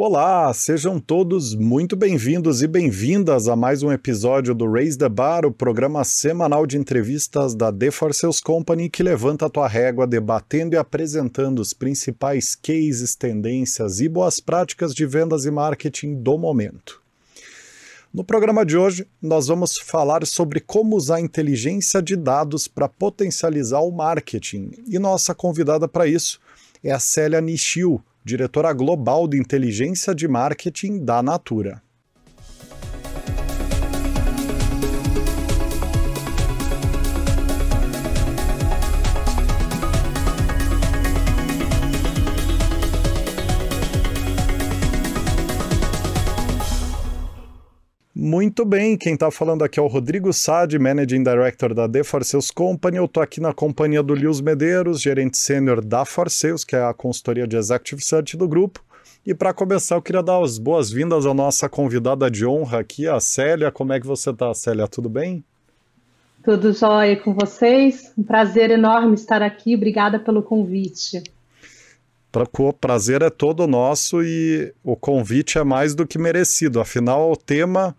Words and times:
Olá, 0.00 0.54
sejam 0.54 1.00
todos 1.00 1.56
muito 1.56 1.96
bem-vindos 1.96 2.62
e 2.62 2.68
bem-vindas 2.68 3.48
a 3.48 3.56
mais 3.56 3.82
um 3.82 3.90
episódio 3.90 4.54
do 4.54 4.70
Raise 4.70 4.96
the 4.96 5.08
Bar, 5.08 5.44
o 5.44 5.50
programa 5.50 6.04
semanal 6.04 6.68
de 6.68 6.78
entrevistas 6.78 7.52
da 7.52 7.72
The 7.72 7.90
For 7.90 8.14
Sales 8.14 8.40
Company 8.40 8.88
que 8.88 9.02
levanta 9.02 9.46
a 9.46 9.50
tua 9.50 9.66
régua 9.66 10.06
debatendo 10.06 10.76
e 10.76 10.78
apresentando 10.78 11.58
os 11.58 11.72
principais 11.72 12.54
cases, 12.54 13.16
tendências 13.16 13.98
e 13.98 14.08
boas 14.08 14.38
práticas 14.38 14.94
de 14.94 15.04
vendas 15.04 15.44
e 15.46 15.50
marketing 15.50 16.14
do 16.14 16.38
momento. 16.38 17.02
No 18.14 18.22
programa 18.22 18.64
de 18.64 18.76
hoje, 18.76 19.04
nós 19.20 19.48
vamos 19.48 19.78
falar 19.78 20.24
sobre 20.26 20.60
como 20.60 20.94
usar 20.94 21.20
inteligência 21.20 22.00
de 22.00 22.14
dados 22.14 22.68
para 22.68 22.88
potencializar 22.88 23.80
o 23.80 23.90
marketing. 23.90 24.70
E 24.86 24.96
nossa 24.96 25.34
convidada 25.34 25.88
para 25.88 26.06
isso 26.06 26.38
é 26.84 26.92
a 26.92 27.00
Célia 27.00 27.40
Nishio, 27.40 28.00
diretora 28.28 28.74
global 28.74 29.26
de 29.26 29.38
inteligência 29.38 30.14
de 30.14 30.28
marketing 30.28 31.02
da 31.02 31.22
Natura. 31.22 31.82
Muito 48.28 48.62
bem, 48.62 48.94
quem 48.94 49.14
está 49.14 49.30
falando 49.30 49.64
aqui 49.64 49.80
é 49.80 49.82
o 49.82 49.86
Rodrigo 49.86 50.34
Sade, 50.34 50.78
Managing 50.78 51.22
Director 51.22 51.72
da 51.72 51.88
The 51.88 52.04
For 52.04 52.22
Sales 52.22 52.50
Company. 52.50 52.98
Eu 52.98 53.06
estou 53.06 53.22
aqui 53.22 53.40
na 53.40 53.54
companhia 53.54 54.02
do 54.02 54.14
Lius 54.14 54.42
Medeiros, 54.42 55.00
gerente 55.00 55.38
sênior 55.38 55.82
da 55.82 56.04
For 56.04 56.28
Sales, 56.28 56.62
que 56.62 56.76
é 56.76 56.84
a 56.84 56.92
consultoria 56.92 57.46
de 57.46 57.56
Executive 57.56 58.04
Search 58.04 58.36
do 58.36 58.46
grupo. 58.46 58.84
E 59.24 59.34
para 59.34 59.54
começar, 59.54 59.94
eu 59.94 60.02
queria 60.02 60.22
dar 60.22 60.42
as 60.42 60.58
boas-vindas 60.58 61.24
à 61.24 61.32
nossa 61.32 61.70
convidada 61.70 62.30
de 62.30 62.44
honra 62.44 62.80
aqui, 62.80 63.08
a 63.08 63.18
Célia. 63.18 63.72
Como 63.72 63.94
é 63.94 63.98
que 63.98 64.06
você 64.06 64.28
está, 64.28 64.52
Célia? 64.52 64.86
Tudo 64.86 65.08
bem? 65.08 65.42
Tudo 66.44 66.74
jóia 66.74 67.16
com 67.16 67.32
vocês. 67.32 68.12
Um 68.18 68.22
prazer 68.22 68.70
enorme 68.70 69.14
estar 69.14 69.40
aqui. 69.40 69.74
Obrigada 69.74 70.18
pelo 70.18 70.42
convite. 70.42 71.22
O 72.58 72.72
prazer 72.74 73.22
é 73.22 73.30
todo 73.30 73.66
nosso 73.66 74.22
e 74.22 74.74
o 74.84 74.94
convite 74.94 75.56
é 75.56 75.64
mais 75.64 75.94
do 75.94 76.06
que 76.06 76.18
merecido. 76.18 76.78
Afinal, 76.78 77.32
o 77.32 77.34
tema 77.34 77.96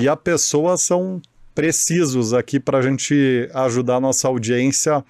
e 0.00 0.08
a 0.08 0.14
pessoa 0.14 0.76
são 0.76 1.20
precisos 1.52 2.32
aqui 2.32 2.60
para 2.60 2.78
a 2.78 2.82
gente 2.82 3.50
ajudar 3.52 3.96
a 3.96 4.00
nossa 4.00 4.28
audiência 4.28 5.04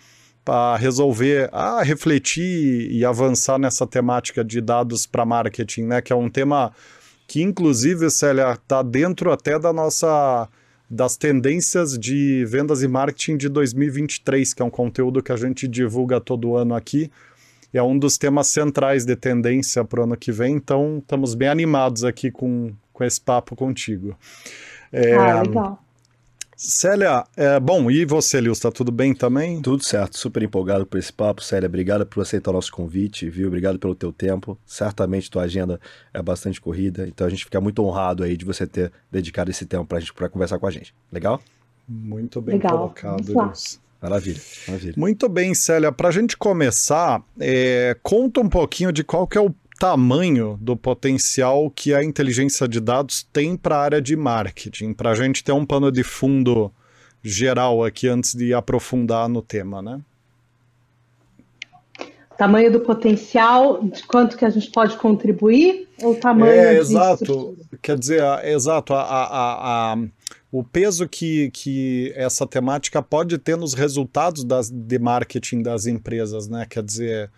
a 0.46 0.78
resolver, 0.78 1.50
a 1.52 1.82
refletir 1.82 2.90
e 2.90 3.04
avançar 3.04 3.58
nessa 3.58 3.86
temática 3.86 4.42
de 4.42 4.62
dados 4.62 5.04
para 5.04 5.26
marketing, 5.26 5.82
né? 5.82 6.00
Que 6.00 6.10
é 6.10 6.16
um 6.16 6.30
tema 6.30 6.72
que, 7.26 7.42
inclusive, 7.42 8.08
Célia, 8.08 8.52
está 8.52 8.82
dentro 8.82 9.30
até 9.30 9.58
da 9.58 9.74
nossa 9.74 10.48
das 10.90 11.18
tendências 11.18 11.98
de 11.98 12.46
vendas 12.46 12.82
e 12.82 12.88
marketing 12.88 13.36
de 13.36 13.50
2023, 13.50 14.54
que 14.54 14.62
é 14.62 14.64
um 14.64 14.70
conteúdo 14.70 15.22
que 15.22 15.30
a 15.30 15.36
gente 15.36 15.68
divulga 15.68 16.18
todo 16.18 16.56
ano 16.56 16.74
aqui. 16.74 17.10
É 17.74 17.82
um 17.82 17.98
dos 17.98 18.16
temas 18.16 18.46
centrais 18.46 19.04
de 19.04 19.14
tendência 19.14 19.84
para 19.84 20.00
o 20.00 20.04
ano 20.04 20.16
que 20.16 20.32
vem, 20.32 20.54
então 20.54 20.96
estamos 21.02 21.34
bem 21.34 21.48
animados 21.48 22.04
aqui 22.04 22.30
com, 22.30 22.72
com 22.90 23.04
esse 23.04 23.20
papo 23.20 23.54
contigo. 23.54 24.16
É, 24.92 25.14
ah, 25.14 25.42
legal. 25.42 25.84
Célia, 26.60 27.24
é, 27.36 27.60
bom, 27.60 27.88
e 27.88 28.04
você, 28.04 28.40
Lils, 28.40 28.58
tá 28.58 28.72
tudo 28.72 28.90
bem 28.90 29.14
também? 29.14 29.62
Tudo 29.62 29.84
certo, 29.84 30.18
super 30.18 30.42
empolgado 30.42 30.84
por 30.84 30.98
esse 30.98 31.12
papo. 31.12 31.40
Célia, 31.40 31.68
obrigado 31.68 32.04
por 32.04 32.20
aceitar 32.20 32.50
o 32.50 32.54
nosso 32.54 32.72
convite, 32.72 33.30
viu? 33.30 33.46
Obrigado 33.46 33.78
pelo 33.78 33.94
teu 33.94 34.12
tempo. 34.12 34.58
Certamente 34.66 35.30
tua 35.30 35.42
agenda 35.42 35.80
é 36.12 36.20
bastante 36.20 36.60
corrida, 36.60 37.06
então 37.06 37.24
a 37.28 37.30
gente 37.30 37.44
fica 37.44 37.60
muito 37.60 37.80
honrado 37.84 38.24
aí 38.24 38.36
de 38.36 38.44
você 38.44 38.66
ter 38.66 38.90
dedicado 39.08 39.52
esse 39.52 39.66
tempo 39.66 39.86
pra 39.86 40.00
gente 40.00 40.12
para 40.12 40.28
conversar 40.28 40.58
com 40.58 40.66
a 40.66 40.70
gente. 40.72 40.92
Legal? 41.12 41.40
Muito 41.88 42.40
bem 42.40 42.56
legal. 42.56 42.76
colocado. 42.76 43.32
Maravilha, 44.02 44.40
maravilha. 44.66 44.94
Muito 44.96 45.28
bem, 45.28 45.54
Célia. 45.54 45.92
Para 45.92 46.08
a 46.08 46.12
gente 46.12 46.36
começar, 46.36 47.22
é, 47.38 47.96
conta 48.02 48.40
um 48.40 48.48
pouquinho 48.48 48.90
de 48.90 49.04
qual 49.04 49.28
que 49.28 49.38
é 49.38 49.40
o 49.40 49.54
tamanho 49.78 50.58
do 50.60 50.76
potencial 50.76 51.70
que 51.70 51.94
a 51.94 52.02
inteligência 52.02 52.66
de 52.66 52.80
dados 52.80 53.26
tem 53.32 53.56
para 53.56 53.76
a 53.76 53.82
área 53.82 54.02
de 54.02 54.16
marketing, 54.16 54.92
para 54.92 55.10
a 55.10 55.14
gente 55.14 55.44
ter 55.44 55.52
um 55.52 55.64
pano 55.64 55.92
de 55.92 56.02
fundo 56.02 56.72
geral 57.22 57.84
aqui 57.84 58.08
antes 58.08 58.34
de 58.34 58.52
aprofundar 58.52 59.28
no 59.28 59.40
tema, 59.40 59.80
né? 59.80 60.00
Tamanho 62.36 62.70
do 62.70 62.80
potencial, 62.80 63.82
de 63.82 64.02
quanto 64.04 64.36
que 64.36 64.44
a 64.44 64.50
gente 64.50 64.70
pode 64.70 64.96
contribuir, 64.96 65.88
ou 66.00 66.14
tamanho 66.14 66.52
é, 66.52 66.78
exato. 66.78 67.24
Estrutura? 67.24 67.56
Quer 67.82 67.98
dizer, 67.98 68.22
é, 68.22 68.52
exato, 68.52 68.94
a, 68.94 69.02
a, 69.02 69.92
a, 69.92 69.96
o 70.50 70.62
peso 70.62 71.08
que, 71.08 71.50
que 71.50 72.12
essa 72.14 72.46
temática 72.46 73.02
pode 73.02 73.38
ter 73.38 73.56
nos 73.56 73.74
resultados 73.74 74.44
das, 74.44 74.70
de 74.70 74.98
marketing 75.00 75.62
das 75.62 75.86
empresas, 75.86 76.46
né? 76.48 76.64
Quer 76.68 76.84
dizer, 76.84 77.30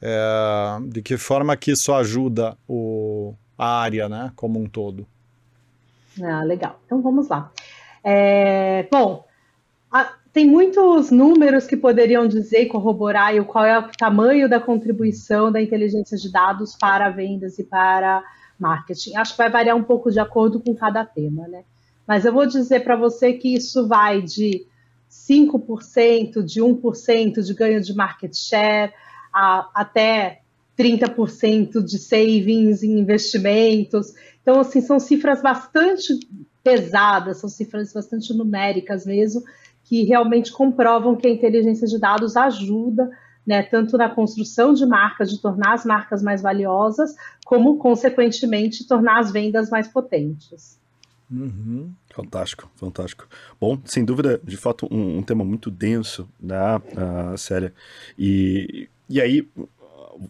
é, 0.00 0.78
de 0.86 1.02
que 1.02 1.16
forma 1.16 1.56
que 1.56 1.72
isso 1.72 1.92
ajuda 1.92 2.56
o, 2.68 3.34
a 3.56 3.80
área 3.80 4.08
né, 4.08 4.32
como 4.36 4.60
um 4.60 4.68
todo? 4.68 5.06
Ah, 6.22 6.42
legal. 6.42 6.80
Então 6.86 7.00
vamos 7.02 7.28
lá. 7.28 7.50
É, 8.02 8.86
bom, 8.90 9.24
a, 9.90 10.12
tem 10.32 10.46
muitos 10.46 11.10
números 11.10 11.66
que 11.66 11.76
poderiam 11.76 12.28
dizer 12.28 12.62
e 12.62 12.66
corroborar 12.66 13.34
e 13.34 13.42
qual 13.44 13.64
é 13.64 13.78
o 13.78 13.88
tamanho 13.98 14.48
da 14.48 14.60
contribuição 14.60 15.50
da 15.50 15.60
inteligência 15.60 16.16
de 16.16 16.30
dados 16.30 16.76
para 16.76 17.10
vendas 17.10 17.58
e 17.58 17.64
para 17.64 18.22
marketing. 18.58 19.16
Acho 19.16 19.32
que 19.32 19.38
vai 19.38 19.50
variar 19.50 19.76
um 19.76 19.82
pouco 19.82 20.10
de 20.10 20.20
acordo 20.20 20.60
com 20.60 20.74
cada 20.74 21.04
tema, 21.04 21.46
né? 21.48 21.64
Mas 22.06 22.24
eu 22.24 22.32
vou 22.32 22.46
dizer 22.46 22.84
para 22.84 22.96
você 22.96 23.34
que 23.34 23.54
isso 23.54 23.86
vai 23.86 24.22
de 24.22 24.66
5%, 25.10 26.42
de 26.42 26.60
1% 26.60 27.42
de 27.42 27.54
ganho 27.54 27.80
de 27.80 27.94
market 27.94 28.34
share, 28.34 28.92
a, 29.32 29.68
até 29.74 30.40
30% 30.78 31.82
de 31.82 31.98
savings 31.98 32.82
em 32.82 32.98
investimentos. 32.98 34.14
Então, 34.40 34.60
assim, 34.60 34.80
são 34.80 35.00
cifras 35.00 35.42
bastante 35.42 36.14
pesadas, 36.62 37.38
são 37.38 37.48
cifras 37.48 37.92
bastante 37.92 38.32
numéricas 38.32 39.04
mesmo, 39.04 39.42
que 39.84 40.04
realmente 40.04 40.52
comprovam 40.52 41.16
que 41.16 41.26
a 41.26 41.30
inteligência 41.30 41.88
de 41.88 41.98
dados 41.98 42.36
ajuda, 42.36 43.10
né, 43.46 43.62
tanto 43.62 43.96
na 43.96 44.10
construção 44.10 44.74
de 44.74 44.84
marcas, 44.84 45.30
de 45.30 45.40
tornar 45.40 45.72
as 45.72 45.84
marcas 45.84 46.22
mais 46.22 46.42
valiosas, 46.42 47.14
como, 47.44 47.78
consequentemente, 47.78 48.86
tornar 48.86 49.18
as 49.18 49.32
vendas 49.32 49.70
mais 49.70 49.88
potentes. 49.88 50.78
Uhum. 51.30 51.90
Fantástico, 52.10 52.70
fantástico. 52.76 53.26
Bom, 53.60 53.78
sem 53.84 54.04
dúvida, 54.04 54.40
de 54.44 54.56
fato, 54.56 54.86
um, 54.90 55.18
um 55.18 55.22
tema 55.22 55.44
muito 55.44 55.70
denso, 55.70 56.28
né, 56.38 56.76
uh, 56.76 57.36
série. 57.36 57.72
E 58.18 58.88
e 59.08 59.20
aí, 59.20 59.48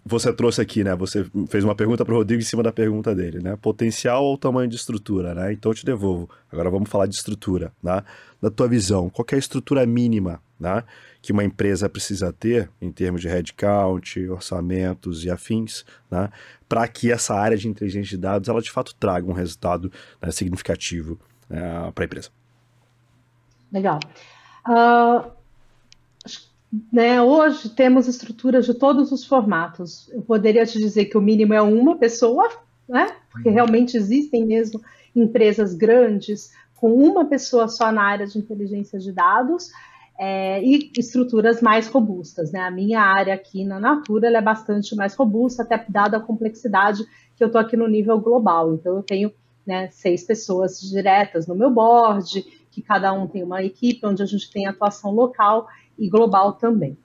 você 0.05 0.33
trouxe 0.33 0.61
aqui, 0.61 0.85
né? 0.85 0.95
Você 0.97 1.25
fez 1.49 1.65
uma 1.65 1.75
pergunta 1.75 2.05
para 2.05 2.15
o 2.15 2.19
Rodrigo 2.19 2.43
em 2.43 2.45
cima 2.45 2.63
da 2.63 2.73
pergunta 2.73 3.15
dele, 3.15 3.41
né? 3.41 3.57
Potencial 3.57 4.25
ou 4.25 4.37
tamanho 4.37 4.69
de 4.69 4.77
estrutura, 4.77 5.35
né? 5.35 5.53
Então 5.53 5.71
eu 5.71 5.75
te 5.75 5.85
devolvo. 5.85 6.29
Agora 6.53 6.71
vamos 6.71 6.91
falar 6.91 7.07
de 7.07 7.15
estrutura, 7.15 7.73
né? 7.83 8.03
Na 8.41 8.51
tua 8.51 8.69
visão, 8.69 9.09
qual 9.09 9.27
é 9.33 9.35
a 9.35 9.39
estrutura 9.39 9.85
mínima, 9.87 10.41
né? 10.61 10.85
Que 11.23 11.33
uma 11.33 11.43
empresa 11.43 11.89
precisa 11.89 12.33
ter 12.33 12.71
em 12.81 12.93
termos 12.93 13.21
de 13.21 13.29
headcount, 13.29 14.29
orçamentos 14.29 15.25
e 15.25 15.31
afins, 15.31 15.85
né? 16.11 16.29
Para 16.69 16.87
que 16.87 17.11
essa 17.11 17.35
área 17.35 17.57
de 17.57 17.69
inteligência 17.69 18.11
de 18.11 18.19
dados 18.19 18.49
ela 18.49 18.61
de 18.61 18.71
fato 18.71 18.95
traga 18.95 19.27
um 19.27 19.35
resultado 19.35 19.91
né, 20.21 20.31
significativo 20.31 21.19
né, 21.49 21.91
para 21.95 22.05
a 22.05 22.07
empresa. 22.07 22.29
Legal. 23.73 24.01
Uh, 24.67 25.38
né, 26.93 27.21
hoje 27.23 27.71
temos 27.71 28.07
estruturas 28.07 28.67
de 28.67 28.75
todos 28.75 29.11
os 29.11 29.25
formatos. 29.25 30.11
Eu 30.13 30.23
poderia 30.23 30.67
te 30.67 30.79
dizer 30.79 31.07
que 31.07 31.17
o 31.17 31.21
mínimo 31.21 31.55
é 31.55 31.63
uma 31.63 31.97
pessoa, 31.97 32.49
né? 32.89 33.17
Porque 33.31 33.49
realmente 33.49 33.97
existem 33.97 34.45
mesmo 34.45 34.81
empresas 35.15 35.75
grandes 35.75 36.53
com 36.77 36.95
uma 36.95 37.25
pessoa 37.25 37.69
só 37.69 37.91
na 37.91 38.03
área 38.03 38.27
de 38.27 38.39
inteligência 38.39 38.99
de 38.99 39.13
dados 39.13 39.71
é, 40.19 40.63
e 40.63 40.91
estruturas 40.97 41.63
mais 41.63 41.89
robustas. 41.89 42.53
Né? 42.53 42.61
A 42.61 42.71
minha 42.71 43.01
área 43.01 43.35
aqui 43.35 43.65
na 43.65 43.81
Natura 43.81 44.29
é 44.29 44.41
bastante 44.41 44.95
mais 44.95 45.15
robusta, 45.15 45.63
até 45.63 45.85
dada 45.89 46.19
a 46.19 46.21
complexidade 46.21 47.05
que 47.37 47.43
eu 47.43 47.47
estou 47.47 47.61
aqui 47.61 47.77
no 47.77 47.89
nível 47.89 48.21
global. 48.21 48.75
Então, 48.75 48.97
eu 48.97 49.03
tenho 49.03 49.33
né, 49.67 49.89
seis 49.91 50.25
pessoas 50.25 50.81
diretas 50.81 51.47
no 51.47 51.55
meu 51.55 51.71
board, 51.71 52.43
que 52.71 52.83
cada 52.83 53.13
um 53.13 53.27
tem 53.27 53.43
uma 53.43 53.63
equipe 53.63 54.07
onde 54.07 54.23
a 54.23 54.27
gente 54.27 54.51
tem 54.51 54.67
atuação 54.67 55.13
local 55.13 55.69
e 55.99 56.09
global 56.09 56.53
também. 56.55 56.97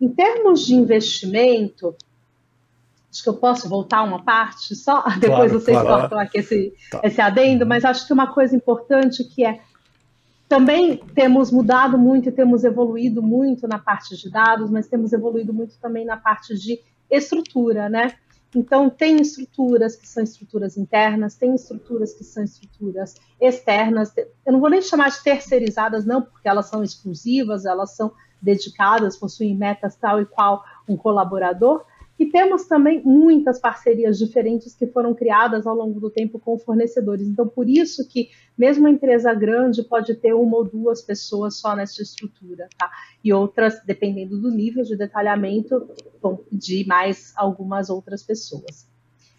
Em 0.00 0.08
termos 0.08 0.66
de 0.66 0.74
investimento, 0.74 1.94
acho 3.10 3.22
que 3.22 3.28
eu 3.28 3.34
posso 3.34 3.68
voltar 3.68 4.02
uma 4.02 4.22
parte 4.22 4.74
só, 4.76 5.04
depois 5.18 5.52
vocês 5.52 5.76
claro. 5.76 6.02
cortam 6.02 6.18
aqui 6.18 6.38
esse, 6.38 6.72
tá. 6.90 7.00
esse 7.02 7.20
adendo, 7.20 7.66
mas 7.66 7.84
acho 7.84 8.06
que 8.06 8.12
uma 8.12 8.32
coisa 8.32 8.54
importante 8.54 9.24
que 9.24 9.44
é 9.44 9.60
também 10.48 10.96
temos 11.14 11.50
mudado 11.50 11.98
muito 11.98 12.30
e 12.30 12.32
temos 12.32 12.64
evoluído 12.64 13.22
muito 13.22 13.68
na 13.68 13.78
parte 13.78 14.16
de 14.16 14.30
dados, 14.30 14.70
mas 14.70 14.88
temos 14.88 15.12
evoluído 15.12 15.52
muito 15.52 15.78
também 15.78 16.06
na 16.06 16.16
parte 16.16 16.58
de 16.58 16.80
estrutura, 17.10 17.88
né? 17.88 18.14
Então, 18.54 18.88
tem 18.88 19.20
estruturas 19.20 19.94
que 19.94 20.08
são 20.08 20.22
estruturas 20.22 20.76
internas, 20.76 21.34
tem 21.34 21.54
estruturas 21.54 22.14
que 22.14 22.24
são 22.24 22.42
estruturas 22.42 23.14
externas. 23.40 24.12
Eu 24.16 24.52
não 24.52 24.60
vou 24.60 24.70
nem 24.70 24.80
chamar 24.80 25.10
de 25.10 25.22
terceirizadas, 25.22 26.04
não, 26.04 26.22
porque 26.22 26.48
elas 26.48 26.66
são 26.66 26.82
exclusivas, 26.82 27.66
elas 27.66 27.94
são 27.94 28.12
dedicadas, 28.40 29.16
possuem 29.16 29.54
metas 29.54 29.96
tal 29.96 30.20
e 30.20 30.24
qual 30.24 30.64
um 30.88 30.96
colaborador. 30.96 31.84
E 32.18 32.26
temos 32.26 32.64
também 32.64 33.00
muitas 33.04 33.60
parcerias 33.60 34.18
diferentes 34.18 34.74
que 34.74 34.86
foram 34.88 35.14
criadas 35.14 35.66
ao 35.66 35.74
longo 35.74 36.00
do 36.00 36.10
tempo 36.10 36.38
com 36.38 36.58
fornecedores. 36.58 37.26
Então, 37.26 37.46
por 37.46 37.68
isso 37.68 38.08
que 38.08 38.30
mesmo 38.56 38.84
uma 38.84 38.90
empresa 38.90 39.32
grande 39.32 39.84
pode 39.84 40.14
ter 40.16 40.34
uma 40.34 40.56
ou 40.56 40.64
duas 40.64 41.00
pessoas 41.00 41.56
só 41.58 41.76
nessa 41.76 42.02
estrutura, 42.02 42.68
tá? 42.76 42.90
E 43.22 43.32
outras, 43.32 43.80
dependendo 43.84 44.40
do 44.40 44.50
nível 44.50 44.82
de 44.82 44.96
detalhamento, 44.96 45.88
vão 46.20 46.36
pedir 46.36 46.86
mais 46.86 47.32
algumas 47.36 47.88
outras 47.88 48.22
pessoas. 48.22 48.88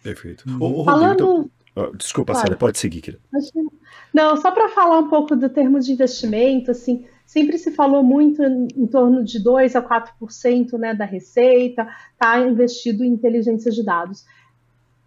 Perfeito. 0.02 0.44
O, 0.58 0.80
o 0.80 0.84
Falando... 0.84 1.26
Rodrigo, 1.26 1.38
então... 1.40 1.59
Desculpa, 1.96 2.32
claro. 2.32 2.48
Sara, 2.48 2.58
pode 2.58 2.78
seguir, 2.78 3.00
querida. 3.00 3.22
Não, 4.12 4.36
só 4.36 4.50
para 4.50 4.68
falar 4.68 4.98
um 4.98 5.08
pouco 5.08 5.36
do 5.36 5.48
termo 5.48 5.78
de 5.80 5.92
investimento, 5.92 6.70
assim, 6.70 7.06
sempre 7.24 7.58
se 7.58 7.70
falou 7.70 8.02
muito 8.02 8.42
em, 8.42 8.68
em 8.76 8.86
torno 8.86 9.22
de 9.22 9.38
2 9.42 9.76
a 9.76 9.82
4% 9.82 10.78
né, 10.78 10.94
da 10.94 11.04
receita 11.04 11.88
está 12.12 12.40
investido 12.40 13.04
em 13.04 13.08
inteligência 13.08 13.70
de 13.70 13.84
dados. 13.84 14.24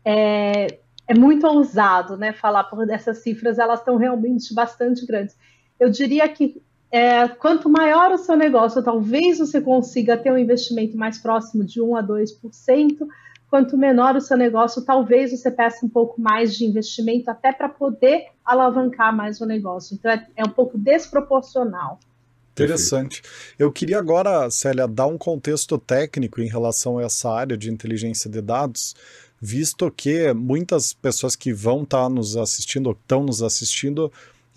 É, 0.05 0.67
é 1.07 1.13
muito 1.13 1.45
ousado 1.45 2.17
né, 2.17 2.31
falar 2.31 2.63
por 2.65 2.89
essas 2.89 3.19
cifras, 3.19 3.59
elas 3.59 3.79
estão 3.79 3.97
realmente 3.97 4.53
bastante 4.53 5.05
grandes. 5.05 5.35
Eu 5.79 5.89
diria 5.89 6.27
que 6.29 6.61
é, 6.89 7.27
quanto 7.27 7.67
maior 7.69 8.11
o 8.11 8.17
seu 8.17 8.37
negócio, 8.37 8.83
talvez 8.83 9.39
você 9.39 9.59
consiga 9.59 10.15
ter 10.15 10.31
um 10.31 10.37
investimento 10.37 10.95
mais 10.95 11.17
próximo 11.17 11.63
de 11.63 11.81
1 11.81 11.95
a 11.95 12.03
2%, 12.03 13.07
quanto 13.53 13.77
menor 13.77 14.15
o 14.15 14.19
seu 14.19 14.35
negócio, 14.35 14.81
talvez 14.81 15.29
você 15.29 15.51
peça 15.51 15.85
um 15.85 15.89
pouco 15.89 16.19
mais 16.19 16.57
de 16.57 16.65
investimento 16.65 17.29
até 17.29 17.53
para 17.53 17.69
poder 17.69 18.29
alavancar 18.43 19.15
mais 19.15 19.41
o 19.41 19.45
negócio. 19.45 19.93
Então 19.93 20.09
é, 20.09 20.27
é 20.37 20.43
um 20.43 20.49
pouco 20.49 20.75
desproporcional. 20.75 21.99
Interessante. 22.53 23.21
Eu 23.59 23.71
queria 23.71 23.99
agora, 23.99 24.49
Célia, 24.49 24.87
dar 24.87 25.05
um 25.05 25.19
contexto 25.19 25.77
técnico 25.77 26.41
em 26.41 26.47
relação 26.47 26.97
a 26.97 27.03
essa 27.03 27.29
área 27.29 27.55
de 27.55 27.71
inteligência 27.71 28.27
de 28.27 28.41
dados, 28.41 28.95
visto 29.39 29.91
que 29.91 30.33
muitas 30.33 30.91
pessoas 30.91 31.35
que 31.35 31.53
vão 31.53 31.83
estar 31.83 32.05
tá 32.05 32.09
nos 32.09 32.35
assistindo 32.35 32.87
ou 32.87 32.93
estão 32.93 33.21
nos 33.23 33.43
assistindo, 33.43 34.11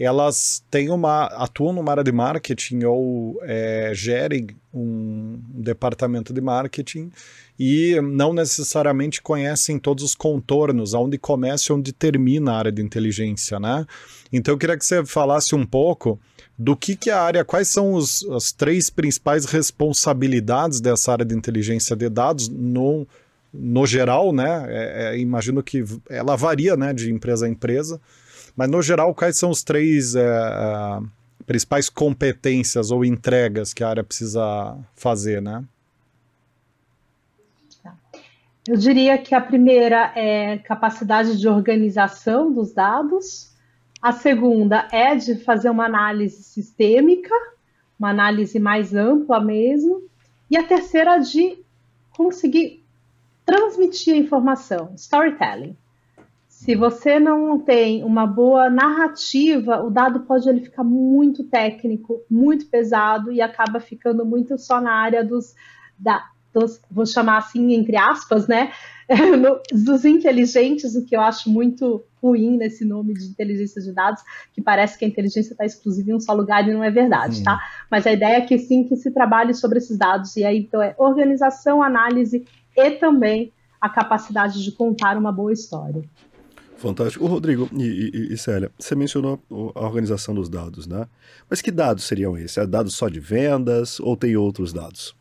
elas 0.04 0.62
têm 0.70 0.90
uma 0.90 1.24
atuam 1.24 1.72
numa 1.72 1.90
área 1.90 2.04
de 2.04 2.12
marketing 2.12 2.84
ou 2.84 3.38
é, 3.42 3.92
gerem 3.94 4.48
um 4.72 5.40
departamento 5.54 6.34
de 6.34 6.40
marketing 6.40 7.10
e 7.58 7.98
não 8.02 8.34
necessariamente 8.34 9.22
conhecem 9.22 9.78
todos 9.78 10.04
os 10.04 10.14
contornos, 10.14 10.94
aonde 10.94 11.16
começa 11.16 11.72
e 11.72 11.74
onde 11.74 11.92
termina 11.92 12.52
a 12.52 12.58
área 12.58 12.72
de 12.72 12.82
inteligência, 12.82 13.58
né? 13.58 13.86
Então 14.30 14.52
eu 14.52 14.58
queria 14.58 14.76
que 14.76 14.84
você 14.84 15.04
falasse 15.06 15.54
um 15.54 15.64
pouco 15.64 16.20
do 16.58 16.76
que, 16.76 16.96
que 16.96 17.10
a 17.10 17.20
área, 17.20 17.44
quais 17.44 17.68
são 17.68 17.94
os, 17.94 18.22
as 18.30 18.52
três 18.52 18.90
principais 18.90 19.44
responsabilidades 19.46 20.80
dessa 20.80 21.12
área 21.12 21.24
de 21.24 21.34
inteligência 21.34 21.94
de 21.96 22.08
dados 22.08 22.48
no, 22.48 23.06
no 23.52 23.86
geral, 23.86 24.32
né? 24.32 24.66
É, 24.68 25.14
é, 25.14 25.18
imagino 25.18 25.62
que 25.62 25.84
ela 26.08 26.36
varia 26.36 26.76
né, 26.76 26.92
de 26.92 27.10
empresa 27.10 27.46
a 27.46 27.48
empresa, 27.48 28.00
mas 28.56 28.70
no 28.70 28.80
geral, 28.80 29.14
quais 29.14 29.36
são 29.36 29.50
os 29.50 29.62
três 29.62 30.14
é, 30.14 30.22
é 30.22 31.00
principais 31.44 31.88
competências 31.88 32.90
ou 32.90 33.04
entregas 33.04 33.72
que 33.72 33.84
a 33.84 33.88
área 33.88 34.02
precisa 34.02 34.76
fazer, 34.94 35.40
né? 35.40 35.64
Tá. 37.82 37.94
Eu 38.66 38.76
diria 38.76 39.16
que 39.16 39.34
a 39.34 39.40
primeira 39.40 40.12
é 40.16 40.58
capacidade 40.58 41.38
de 41.38 41.46
organização 41.46 42.52
dos 42.52 42.72
dados, 42.72 43.54
a 44.02 44.12
segunda 44.12 44.88
é 44.92 45.14
de 45.14 45.36
fazer 45.36 45.70
uma 45.70 45.84
análise 45.84 46.42
sistêmica, 46.42 47.34
uma 47.98 48.10
análise 48.10 48.58
mais 48.58 48.94
ampla 48.94 49.40
mesmo. 49.40 50.02
E 50.50 50.56
a 50.56 50.62
terceira 50.62 51.18
de 51.18 51.58
conseguir 52.10 52.84
transmitir 53.44 54.14
a 54.14 54.18
informação, 54.18 54.92
storytelling. 54.96 55.76
Se 56.56 56.74
você 56.74 57.20
não 57.20 57.60
tem 57.60 58.02
uma 58.02 58.26
boa 58.26 58.70
narrativa, 58.70 59.82
o 59.82 59.90
dado 59.90 60.20
pode 60.20 60.48
ele 60.48 60.62
ficar 60.62 60.82
muito 60.82 61.44
técnico, 61.44 62.22
muito 62.30 62.66
pesado 62.66 63.30
e 63.30 63.42
acaba 63.42 63.78
ficando 63.78 64.24
muito 64.24 64.56
só 64.56 64.80
na 64.80 64.90
área 64.90 65.22
dos, 65.22 65.54
da, 65.98 66.24
dos 66.54 66.80
vou 66.90 67.04
chamar 67.04 67.36
assim 67.36 67.74
entre 67.74 67.96
aspas, 67.98 68.48
né, 68.48 68.72
dos 69.70 70.06
inteligentes, 70.06 70.96
o 70.96 71.04
que 71.04 71.14
eu 71.14 71.20
acho 71.20 71.50
muito 71.50 72.02
ruim 72.22 72.56
nesse 72.56 72.86
nome 72.86 73.12
de 73.12 73.26
inteligência 73.26 73.82
de 73.82 73.92
dados, 73.92 74.22
que 74.54 74.62
parece 74.62 74.98
que 74.98 75.04
a 75.04 75.08
inteligência 75.08 75.52
está 75.52 75.64
exclusiva 75.66 76.10
em 76.10 76.14
um 76.14 76.20
só 76.20 76.32
lugar 76.32 76.66
e 76.66 76.72
não 76.72 76.82
é 76.82 76.90
verdade, 76.90 77.44
tá? 77.44 77.60
Mas 77.90 78.06
a 78.06 78.12
ideia 78.12 78.38
é 78.38 78.40
que 78.40 78.58
sim, 78.58 78.82
que 78.82 78.96
se 78.96 79.10
trabalhe 79.10 79.52
sobre 79.52 79.76
esses 79.76 79.98
dados, 79.98 80.34
e 80.38 80.42
aí 80.42 80.60
então 80.60 80.80
é 80.80 80.94
organização, 80.96 81.82
análise 81.82 82.46
e 82.74 82.90
também 82.92 83.52
a 83.78 83.90
capacidade 83.90 84.64
de 84.64 84.72
contar 84.72 85.18
uma 85.18 85.30
boa 85.30 85.52
história. 85.52 86.02
Fantástico. 86.76 87.26
Rodrigo 87.26 87.68
e, 87.72 87.82
e, 87.82 88.34
e, 88.34 88.38
Célia, 88.38 88.70
você 88.78 88.94
mencionou 88.94 89.40
a 89.74 89.80
organização 89.80 90.34
dos 90.34 90.48
dados, 90.48 90.86
né? 90.86 91.06
Mas 91.48 91.62
que 91.62 91.70
dados 91.70 92.04
seriam 92.04 92.36
esses? 92.36 92.58
É 92.58 92.66
dados 92.66 92.94
só 92.94 93.08
de 93.08 93.18
vendas 93.18 93.98
ou 93.98 94.16
tem 94.16 94.36
outros 94.36 94.72
dados? 94.72 95.16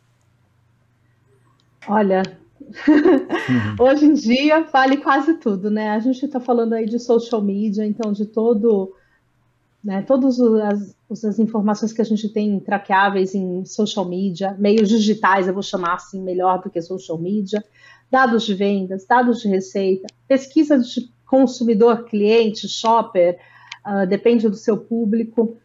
Olha, 1.88 2.22
Uhum. 2.60 3.76
Hoje 3.78 4.06
em 4.06 4.14
dia 4.14 4.62
vale 4.62 4.96
quase 4.98 5.34
tudo, 5.34 5.70
né? 5.70 5.90
A 5.90 5.98
gente 5.98 6.24
está 6.24 6.40
falando 6.40 6.72
aí 6.72 6.86
de 6.86 6.98
social 6.98 7.42
media, 7.42 7.84
então 7.84 8.12
de 8.12 8.26
todo, 8.26 8.92
né? 9.82 10.02
Todas 10.02 10.40
as, 10.40 10.96
as 11.24 11.38
informações 11.38 11.92
que 11.92 12.02
a 12.02 12.04
gente 12.04 12.28
tem 12.28 12.58
traqueáveis 12.60 13.34
em 13.34 13.64
social 13.64 14.04
media, 14.04 14.56
meios 14.58 14.88
digitais, 14.88 15.46
eu 15.46 15.54
vou 15.54 15.62
chamar 15.62 15.94
assim 15.94 16.22
melhor 16.22 16.62
do 16.62 16.70
que 16.70 16.80
social 16.80 17.18
media, 17.18 17.62
dados 18.10 18.44
de 18.44 18.54
vendas, 18.54 19.06
dados 19.06 19.40
de 19.40 19.48
receita, 19.48 20.06
pesquisa 20.26 20.78
de 20.78 21.14
consumidor, 21.26 22.04
cliente, 22.04 22.68
shopper, 22.68 23.38
uh, 23.84 24.06
depende 24.06 24.48
do 24.48 24.56
seu 24.56 24.78
público, 24.78 25.56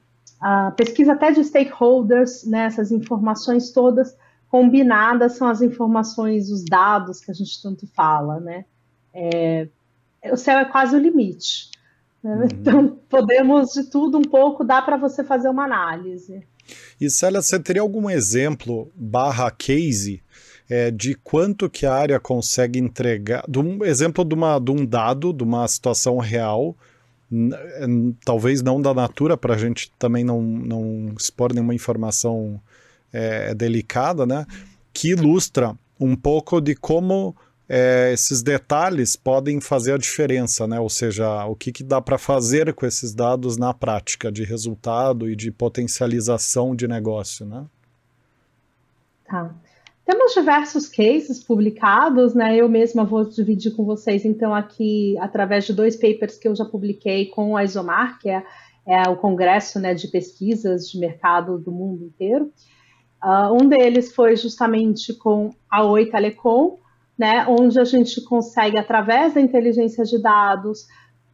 uh, 0.42 0.76
pesquisa 0.76 1.14
até 1.14 1.32
de 1.32 1.44
stakeholders, 1.44 2.44
né? 2.44 2.66
Essas 2.66 2.92
informações 2.92 3.72
todas 3.72 4.16
combinadas 4.50 5.38
são 5.38 5.48
as 5.48 5.62
informações, 5.62 6.50
os 6.50 6.66
dados 6.66 7.22
que 7.22 7.32
a 7.32 7.34
gente 7.34 7.62
tanto 7.62 7.88
fala, 7.88 8.40
né? 8.40 8.66
É, 9.14 9.68
o 10.32 10.38
céu 10.38 10.60
é 10.60 10.66
quase 10.66 10.96
o 10.96 11.00
limite. 11.00 11.72
Né? 12.22 12.36
Uhum. 12.36 12.44
Então, 12.44 13.00
podemos 13.10 13.72
de 13.72 13.84
tudo 13.86 14.18
um 14.18 14.24
pouco, 14.24 14.64
dá 14.64 14.82
para 14.82 14.98
você 14.98 15.24
fazer 15.24 15.50
uma 15.50 15.64
análise. 15.64 16.44
E 17.00 17.10
Célia, 17.10 17.42
você 17.42 17.60
teria 17.60 17.82
algum 17.82 18.10
exemplo 18.10 18.92
barra 18.96 19.50
case 19.50 20.22
é, 20.72 20.90
de 20.90 21.16
quanto 21.16 21.70
que 21.70 21.86
a 21.86 21.94
área 21.94 22.18
consegue 22.18 22.80
entregar, 22.80 23.44
de 23.46 23.60
um 23.60 23.84
exemplo 23.84 24.24
de, 24.24 24.34
uma, 24.34 24.58
de 24.58 24.72
um 24.72 24.86
dado, 24.86 25.34
de 25.34 25.44
uma 25.44 25.68
situação 25.68 26.18
real, 26.18 26.78
talvez 28.24 28.62
não 28.62 28.82
da 28.82 28.94
Natura, 28.94 29.36
para 29.36 29.56
a 29.56 29.58
gente 29.58 29.92
também 30.00 30.24
não, 30.24 30.42
não 30.42 31.14
expor 31.20 31.54
nenhuma 31.54 31.76
informação 31.76 32.58
é, 33.12 33.52
é, 33.52 33.54
delicada, 33.54 34.26
né? 34.26 34.46
Que 34.94 35.10
ilustra 35.10 35.76
um 36.00 36.16
pouco 36.16 36.62
de 36.62 36.74
como 36.74 37.36
é, 37.68 38.14
esses 38.14 38.42
detalhes 38.42 39.18
podem 39.18 39.60
fazer 39.60 39.96
a 39.96 39.98
diferença, 39.98 40.66
né? 40.68 40.80
Ou 40.80 40.90
seja, 40.90 41.46
o 41.48 41.56
que, 41.56 41.74
que 41.74 41.84
dá 41.84 42.00
para 42.00 42.18
fazer 42.18 42.74
com 42.74 42.86
esses 42.86 43.14
dados 43.14 43.58
na 43.58 43.74
prática 43.74 44.32
de 44.32 44.46
resultado 44.46 45.30
e 45.30 45.36
de 45.36 45.52
potencialização 45.52 46.74
de 46.74 46.88
negócio, 46.88 47.46
né? 47.46 47.66
Tá. 49.26 49.54
Temos 50.06 50.34
diversos 50.34 50.90
cases 50.90 51.44
publicados, 51.44 52.34
né? 52.34 52.56
Eu 52.56 52.68
mesma 52.68 53.04
vou 53.04 53.24
dividir 53.24 53.76
com 53.76 53.86
vocês, 53.86 54.26
então, 54.26 54.54
aqui, 54.54 55.16
através 55.20 55.66
de 55.66 55.74
dois 55.74 55.96
papers 55.96 56.38
que 56.38 56.48
eu 56.48 56.56
já 56.56 56.66
publiquei 56.66 57.28
com 57.28 57.56
a 57.56 57.64
Isomar, 57.64 58.20
que 58.20 58.30
é, 58.30 58.44
é 58.86 59.10
o 59.10 59.16
Congresso 59.16 59.80
né, 59.80 59.94
de 59.94 60.08
Pesquisas 60.08 60.90
de 60.90 61.00
Mercado 61.00 61.60
do 61.60 61.72
Mundo 61.72 62.04
inteiro. 62.04 62.52
Uh, 63.24 63.54
um 63.54 63.70
deles 63.70 64.14
foi 64.14 64.36
justamente 64.36 65.14
com 65.14 65.52
a 65.70 65.84
Oi 65.86 66.08
Telecom, 66.08 66.80
né, 67.18 67.46
onde 67.48 67.80
a 67.80 67.84
gente 67.84 68.20
consegue, 68.22 68.80
através 68.80 69.36
da 69.36 69.42
inteligência 69.42 70.04
de 70.04 70.20
dados, 70.20 70.88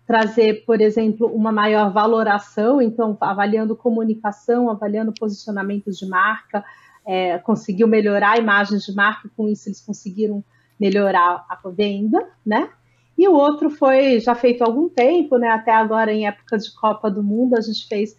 trazer, 0.06 0.66
por 0.66 0.82
exemplo, 0.82 1.28
uma 1.28 1.52
maior 1.52 1.92
valoração, 1.92 2.82
então, 2.82 3.18
avaliando 3.22 3.76
comunicação, 3.76 4.70
avaliando 4.70 5.14
posicionamentos 5.18 5.98
de 5.98 6.06
marca, 6.06 6.64
é, 7.08 7.38
conseguiu 7.40 7.88
melhorar 7.88 8.32
a 8.32 8.38
imagem 8.38 8.78
de 8.78 8.94
marca, 8.94 9.30
com 9.36 9.48
isso 9.48 9.70
eles 9.70 9.80
conseguiram 9.80 10.44
melhorar 10.80 11.46
a 11.50 11.58
venda, 11.70 12.28
né? 12.46 12.70
E 13.18 13.28
o 13.28 13.34
outro 13.34 13.70
foi 13.70 14.20
já 14.20 14.36
feito 14.36 14.62
há 14.62 14.68
algum 14.68 14.90
tempo, 14.90 15.38
né? 15.38 15.48
Até 15.48 15.72
agora, 15.72 16.12
em 16.14 16.28
época 16.28 16.58
de 16.58 16.72
Copa 16.76 17.10
do 17.10 17.24
Mundo, 17.24 17.56
a 17.56 17.62
gente 17.62 17.88
fez 17.88 18.16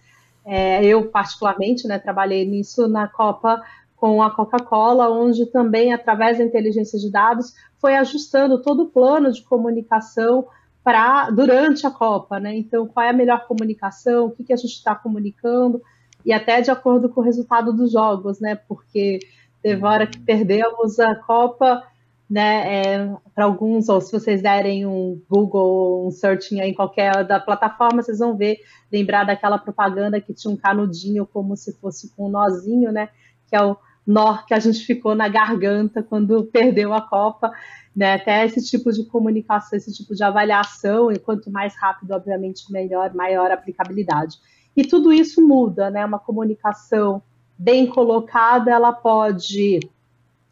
é, 0.50 0.83
eu, 0.83 1.11
particularmente, 1.11 1.87
né, 1.87 1.99
trabalhei 1.99 2.47
nisso 2.47 2.88
na 2.88 3.07
Copa 3.07 3.62
com 3.95 4.23
a 4.23 4.30
Coca-Cola, 4.30 5.11
onde 5.11 5.45
também, 5.45 5.92
através 5.92 6.38
da 6.38 6.45
inteligência 6.45 6.99
de 6.99 7.11
dados, 7.11 7.52
foi 7.78 7.95
ajustando 7.97 8.62
todo 8.62 8.85
o 8.85 8.88
plano 8.88 9.30
de 9.30 9.42
comunicação 9.42 10.47
para 10.83 11.28
durante 11.30 11.87
a 11.87 11.90
Copa, 11.90 12.40
né? 12.40 12.57
Então, 12.57 12.87
qual 12.87 13.04
é 13.04 13.11
a 13.11 13.12
melhor 13.12 13.47
comunicação, 13.47 14.26
o 14.26 14.30
que, 14.30 14.45
que 14.45 14.52
a 14.52 14.57
gente 14.57 14.73
está 14.73 14.95
comunicando, 14.95 15.83
e 16.29 16.33
até 16.35 16.61
de 16.61 16.71
acordo 16.71 17.09
com 17.09 17.23
o 17.23 17.25
resultado 17.25 17.73
dos 17.73 17.91
jogos, 17.91 18.39
né? 18.39 18.55
Porque 18.55 19.19
teve 19.63 19.83
hora 19.83 20.07
que 20.07 20.19
perdemos 20.19 21.01
a 21.01 21.15
Copa, 21.15 21.83
né? 22.29 22.83
É, 22.85 23.17
para 23.35 23.47
alguns, 23.47 23.89
ou 23.89 23.99
se 23.99 24.13
vocês 24.13 24.43
derem 24.43 24.85
um 24.85 25.19
Google, 25.27 26.07
um 26.07 26.11
searching 26.11 26.61
em 26.61 26.75
qualquer 26.75 27.25
da 27.25 27.41
plataforma, 27.41 28.03
vocês 28.03 28.19
vão 28.19 28.37
ver, 28.37 28.59
lembrar 28.93 29.25
daquela 29.25 29.57
propaganda 29.57 30.21
que 30.21 30.35
tinha 30.35 30.53
um 30.53 30.57
canudinho 30.57 31.25
como 31.25 31.57
se 31.57 31.73
fosse 31.81 32.15
com 32.15 32.27
um 32.27 32.31
nozinho, 32.31 32.93
né? 32.93 33.09
Que 33.49 33.57
é 33.57 33.65
o 33.65 33.75
nó 34.07 34.43
que 34.43 34.53
a 34.53 34.59
gente 34.59 34.81
ficou 34.81 35.15
na 35.15 35.29
garganta 35.29 36.03
quando 36.03 36.45
perdeu 36.45 36.93
a 36.93 37.01
Copa, 37.01 37.51
né? 37.97 38.13
Até 38.17 38.45
esse 38.45 38.63
tipo 38.63 38.93
de 38.93 39.03
comunicação, 39.07 39.79
esse 39.79 39.95
tipo 39.95 40.15
de 40.15 40.23
avaliação, 40.23 41.11
e 41.11 41.19
quanto 41.19 41.51
mais 41.51 41.75
rápido, 41.75 42.11
obviamente, 42.11 42.71
melhor, 42.71 43.15
maior 43.15 43.51
aplicabilidade. 43.51 44.37
E 44.79 44.85
tudo 44.85 45.13
isso 45.13 45.45
muda, 45.45 45.91
né? 45.91 46.07
Uma 46.07 46.21
comunicação 46.21 47.21
bem 47.59 47.85
colocada, 47.85 48.71
ela 48.71 48.93
pode. 48.93 49.81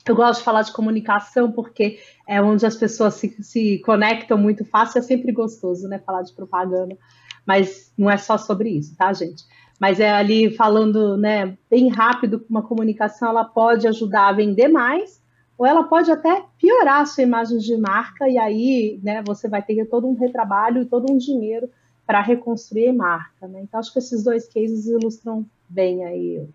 Eu 0.04 0.16
gosto 0.16 0.40
de 0.40 0.44
falar 0.44 0.62
de 0.62 0.72
comunicação 0.72 1.52
porque 1.52 2.00
é 2.26 2.42
onde 2.42 2.66
as 2.66 2.74
pessoas 2.74 3.14
se, 3.14 3.40
se 3.40 3.78
conectam 3.86 4.36
muito 4.36 4.64
fácil, 4.64 4.98
é 4.98 5.02
sempre 5.02 5.30
gostoso, 5.30 5.86
né? 5.86 6.00
Falar 6.00 6.22
de 6.22 6.32
propaganda, 6.32 6.98
mas 7.46 7.92
não 7.96 8.10
é 8.10 8.16
só 8.16 8.36
sobre 8.36 8.70
isso, 8.70 8.96
tá, 8.96 9.12
gente? 9.12 9.44
mas 9.78 10.00
é 10.00 10.10
ali 10.10 10.50
falando 10.50 11.16
né, 11.16 11.56
bem 11.70 11.88
rápido, 11.88 12.44
uma 12.48 12.62
comunicação 12.62 13.28
ela 13.28 13.44
pode 13.44 13.86
ajudar 13.86 14.28
a 14.28 14.32
vender 14.32 14.68
mais, 14.68 15.22
ou 15.58 15.66
ela 15.66 15.84
pode 15.84 16.10
até 16.10 16.44
piorar 16.58 17.02
a 17.02 17.06
sua 17.06 17.22
imagem 17.22 17.58
de 17.58 17.76
marca, 17.76 18.26
e 18.26 18.38
aí 18.38 18.98
né, 19.02 19.22
você 19.24 19.48
vai 19.48 19.62
ter 19.62 19.84
todo 19.86 20.06
um 20.08 20.14
retrabalho 20.14 20.82
e 20.82 20.86
todo 20.86 21.12
um 21.12 21.16
dinheiro 21.16 21.68
para 22.06 22.22
reconstruir 22.22 22.92
marca. 22.92 23.48
Né? 23.48 23.62
Então, 23.62 23.80
acho 23.80 23.92
que 23.92 23.98
esses 23.98 24.22
dois 24.22 24.46
cases 24.46 24.86
ilustram 24.86 25.44
bem 25.68 26.04
aí 26.04 26.46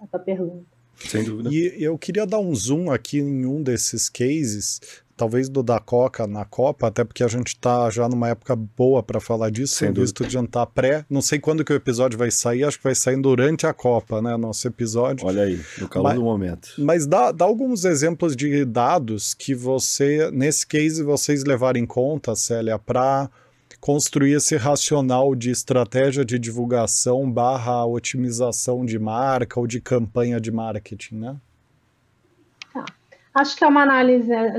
a 0.00 0.06
tua 0.06 0.20
pergunta. 0.20 0.64
Sem 0.96 1.24
dúvida. 1.24 1.50
E 1.52 1.82
eu 1.82 1.96
queria 1.98 2.26
dar 2.26 2.38
um 2.38 2.54
zoom 2.54 2.90
aqui 2.90 3.18
em 3.18 3.46
um 3.46 3.62
desses 3.62 4.08
cases, 4.10 4.80
talvez 5.16 5.48
do 5.48 5.62
da 5.62 5.80
Coca 5.80 6.26
na 6.26 6.44
Copa, 6.44 6.88
até 6.88 7.04
porque 7.04 7.24
a 7.24 7.28
gente 7.28 7.48
está 7.48 7.88
já 7.88 8.06
numa 8.06 8.28
época 8.28 8.54
boa 8.54 9.02
para 9.02 9.18
falar 9.18 9.50
disso, 9.50 9.76
Sem 9.76 9.92
visto 9.92 10.26
de 10.26 10.32
jantar 10.34 10.66
pré. 10.66 11.04
Não 11.08 11.22
sei 11.22 11.38
quando 11.38 11.64
que 11.64 11.72
o 11.72 11.76
episódio 11.76 12.18
vai 12.18 12.30
sair, 12.30 12.64
acho 12.64 12.76
que 12.76 12.84
vai 12.84 12.94
sair 12.94 13.20
durante 13.20 13.66
a 13.66 13.72
Copa, 13.72 14.20
né? 14.20 14.36
Nosso 14.36 14.68
episódio. 14.68 15.26
Olha 15.26 15.44
aí, 15.44 15.58
no 15.78 15.88
calor 15.88 16.08
mas, 16.08 16.14
do 16.16 16.22
momento. 16.22 16.68
Mas 16.78 17.06
dá, 17.06 17.32
dá 17.32 17.46
alguns 17.46 17.86
exemplos 17.86 18.36
de 18.36 18.64
dados 18.66 19.32
que 19.32 19.54
você, 19.54 20.30
nesse 20.30 20.66
case, 20.66 21.02
vocês 21.02 21.44
levarem 21.44 21.82
em 21.82 21.86
conta, 21.86 22.36
Célia, 22.36 22.78
para 22.78 23.30
construir 23.80 24.34
esse 24.34 24.56
racional 24.56 25.34
de 25.34 25.50
estratégia 25.50 26.24
de 26.24 26.38
divulgação 26.38 27.30
barra 27.30 27.84
otimização 27.86 28.84
de 28.84 28.98
marca 28.98 29.58
ou 29.58 29.66
de 29.66 29.80
campanha 29.80 30.40
de 30.40 30.50
marketing, 30.50 31.16
né? 31.16 31.36
Acho 33.32 33.56
que 33.56 33.64
é 33.64 33.68
uma 33.68 33.82
análise, 33.82 34.30
é, 34.32 34.58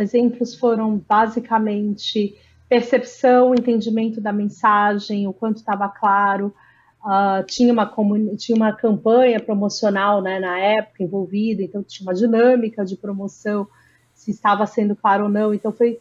exemplos 0.00 0.54
foram 0.54 0.96
basicamente 1.08 2.36
percepção, 2.68 3.52
entendimento 3.52 4.20
da 4.20 4.32
mensagem, 4.32 5.26
o 5.26 5.32
quanto 5.32 5.56
estava 5.56 5.88
claro. 5.88 6.54
Uh, 7.04 7.44
tinha, 7.46 7.72
uma 7.72 7.92
tinha 8.38 8.54
uma 8.54 8.72
campanha 8.72 9.40
promocional 9.40 10.22
né, 10.22 10.38
na 10.38 10.56
época 10.56 11.02
envolvida, 11.02 11.60
então 11.60 11.82
tinha 11.82 12.06
uma 12.06 12.14
dinâmica 12.14 12.84
de 12.84 12.96
promoção, 12.96 13.66
se 14.14 14.30
estava 14.30 14.64
sendo 14.66 14.94
claro 14.94 15.24
ou 15.24 15.28
não. 15.28 15.52
Então 15.52 15.72
foi 15.72 16.00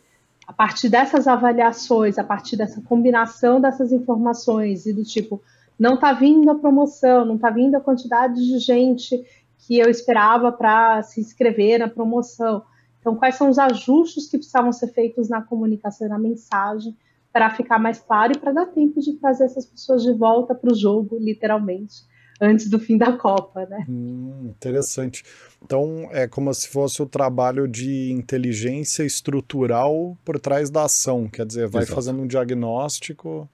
a 0.52 0.54
partir 0.54 0.90
dessas 0.90 1.28
avaliações, 1.28 2.18
a 2.18 2.26
partir 2.26 2.58
dessa 2.58 2.82
combinação 2.82 3.62
dessas 3.62 3.94
informações 3.94 4.86
e 4.86 4.92
do 4.92 5.02
tipo, 5.02 5.42
não 5.80 5.94
está 5.94 6.12
vindo 6.12 6.52
a 6.52 6.56
promoção, 6.56 7.24
não 7.24 7.36
está 7.36 7.50
vindo 7.50 7.76
a 7.76 7.80
quantidade 7.80 8.36
de 8.36 8.60
gente 8.60 9.18
que 9.60 9.80
eu 9.80 9.90
esperava 9.90 10.52
para 10.52 11.04
se 11.04 11.22
inscrever 11.22 11.80
na 11.80 11.88
promoção. 11.88 12.64
Então, 13.00 13.16
quais 13.16 13.36
são 13.36 13.50
os 13.50 13.58
ajustes 13.58 14.30
que 14.30 14.38
precisavam 14.38 14.74
ser 14.74 14.88
feitos 14.88 15.30
na 15.30 15.42
comunicação 15.42 16.10
na 16.10 16.20
mensagem 16.20 16.98
para 17.32 17.50
ficar 17.52 17.80
mais 17.80 18.00
claro 18.00 18.34
e 18.34 18.38
para 18.38 18.52
dar 18.52 18.66
tempo 18.66 19.00
de 19.00 19.14
trazer 19.14 19.46
essas 19.46 19.66
pessoas 19.66 20.04
de 20.04 20.12
volta 20.12 20.54
para 20.54 20.70
o 20.70 20.76
jogo, 20.76 21.18
literalmente, 21.18 22.04
antes 22.42 22.70
do 22.70 22.80
fim 22.80 22.98
da 22.98 23.14
Copa, 23.14 23.66
né? 23.68 23.86
Hum, 23.88 24.52
interessante. 24.58 25.24
Então, 25.64 26.10
é 26.12 26.28
como 26.28 26.52
se 26.54 26.68
fosse 26.68 27.02
o 27.02 27.06
trabalho 27.06 27.68
de 27.68 28.12
inteligência 28.12 29.04
estrutural 29.04 30.18
por 30.26 30.40
trás 30.40 30.70
da 30.70 30.86
ação, 30.86 31.30
quer 31.30 31.46
dizer, 31.46 31.68
vai 31.68 31.84
Exato. 31.84 31.96
fazendo 31.96 32.22
um 32.22 32.28
diagnóstico 32.28 33.48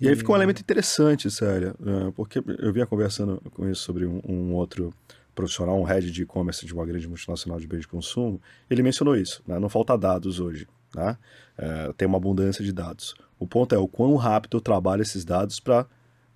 e 0.00 0.08
aí 0.08 0.16
fica 0.16 0.32
um 0.32 0.36
elemento 0.36 0.60
interessante, 0.60 1.30
sério, 1.30 1.74
né? 1.78 2.12
porque 2.14 2.42
eu 2.58 2.72
vinha 2.72 2.86
conversando 2.86 3.40
com 3.54 3.68
isso 3.68 3.82
sobre 3.82 4.04
um, 4.04 4.20
um 4.28 4.52
outro 4.52 4.92
profissional, 5.34 5.80
um 5.80 5.84
head 5.84 6.10
de 6.10 6.22
e-commerce 6.22 6.66
de 6.66 6.74
uma 6.74 6.84
grande 6.84 7.08
multinacional 7.08 7.58
de 7.58 7.66
bens 7.66 7.80
de 7.80 7.88
consumo, 7.88 8.40
ele 8.68 8.82
mencionou 8.82 9.16
isso, 9.16 9.42
né? 9.46 9.58
não 9.58 9.68
falta 9.68 9.96
dados 9.96 10.40
hoje, 10.40 10.66
né? 10.94 11.16
É, 11.56 11.92
tem 11.96 12.06
uma 12.06 12.18
abundância 12.18 12.64
de 12.64 12.72
dados. 12.72 13.14
O 13.38 13.46
ponto 13.46 13.74
é 13.74 13.78
o 13.78 13.88
quão 13.88 14.14
rápido 14.16 14.56
eu 14.56 14.60
trabalho 14.60 15.02
esses 15.02 15.24
dados 15.24 15.58
para 15.58 15.86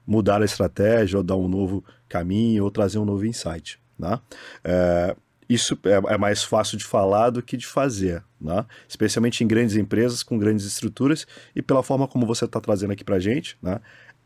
mudar 0.08 0.40
a 0.40 0.44
estratégia, 0.46 1.18
ou 1.18 1.22
dar 1.22 1.36
um 1.36 1.46
novo 1.46 1.84
caminho, 2.08 2.64
ou 2.64 2.70
trazer 2.70 2.98
um 2.98 3.04
novo 3.04 3.26
insight. 3.26 3.78
Né? 3.98 4.18
É, 4.64 5.14
isso 5.46 5.78
é, 5.84 6.14
é, 6.14 6.16
mais 6.16 6.42
fácil 6.42 6.78
de 6.78 6.84
falar 6.84 7.28
do 7.28 7.42
que 7.42 7.58
de 7.58 7.66
fazer, 7.66 8.24
né? 8.40 8.64
especialmente 8.88 9.44
em 9.44 9.46
grandes 9.46 9.76
empresas 9.76 10.22
com 10.22 10.38
grandes 10.38 10.64
estruturas 10.64 11.26
e 11.54 11.60
pela 11.60 11.82
forma 11.82 12.08
como 12.08 12.24
você 12.24 12.46
está 12.46 12.58
trazendo 12.58 12.92
aqui 12.94 13.04
para 13.04 13.18
gente, 13.18 13.58
né? 13.62 13.80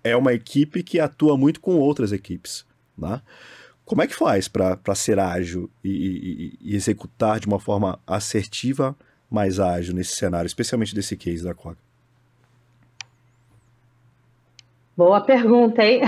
é 0.05 0.17
uma 0.17 0.33
equipe 0.33 0.85
que 0.85 1.01
atua 1.01 1.37
muito 1.37 1.61
com 1.61 1.75
outras 1.75 2.13
equipes. 2.13 2.65
Né? 2.97 3.21
Como 3.85 4.03
é 4.03 4.07
que 4.07 4.15
faz 4.15 4.47
para 4.47 4.95
ser 4.95 5.19
ágil 5.19 5.69
e, 5.83 5.91
e, 5.91 6.59
e, 6.61 6.77
executar 6.77 7.41
de 7.41 7.49
uma 7.49 7.59
forma 7.59 7.99
assertiva, 8.07 8.97
mais 9.29 9.59
ágil 9.59 9.95
nesse 9.95 10.15
cenário, 10.15 10.47
especialmente 10.47 10.95
desse 10.95 11.17
case 11.17 11.43
da 11.43 11.55
Quag? 11.55 11.77
Boa 14.97 15.23
pergunta, 15.23 15.83
hein? 15.83 16.03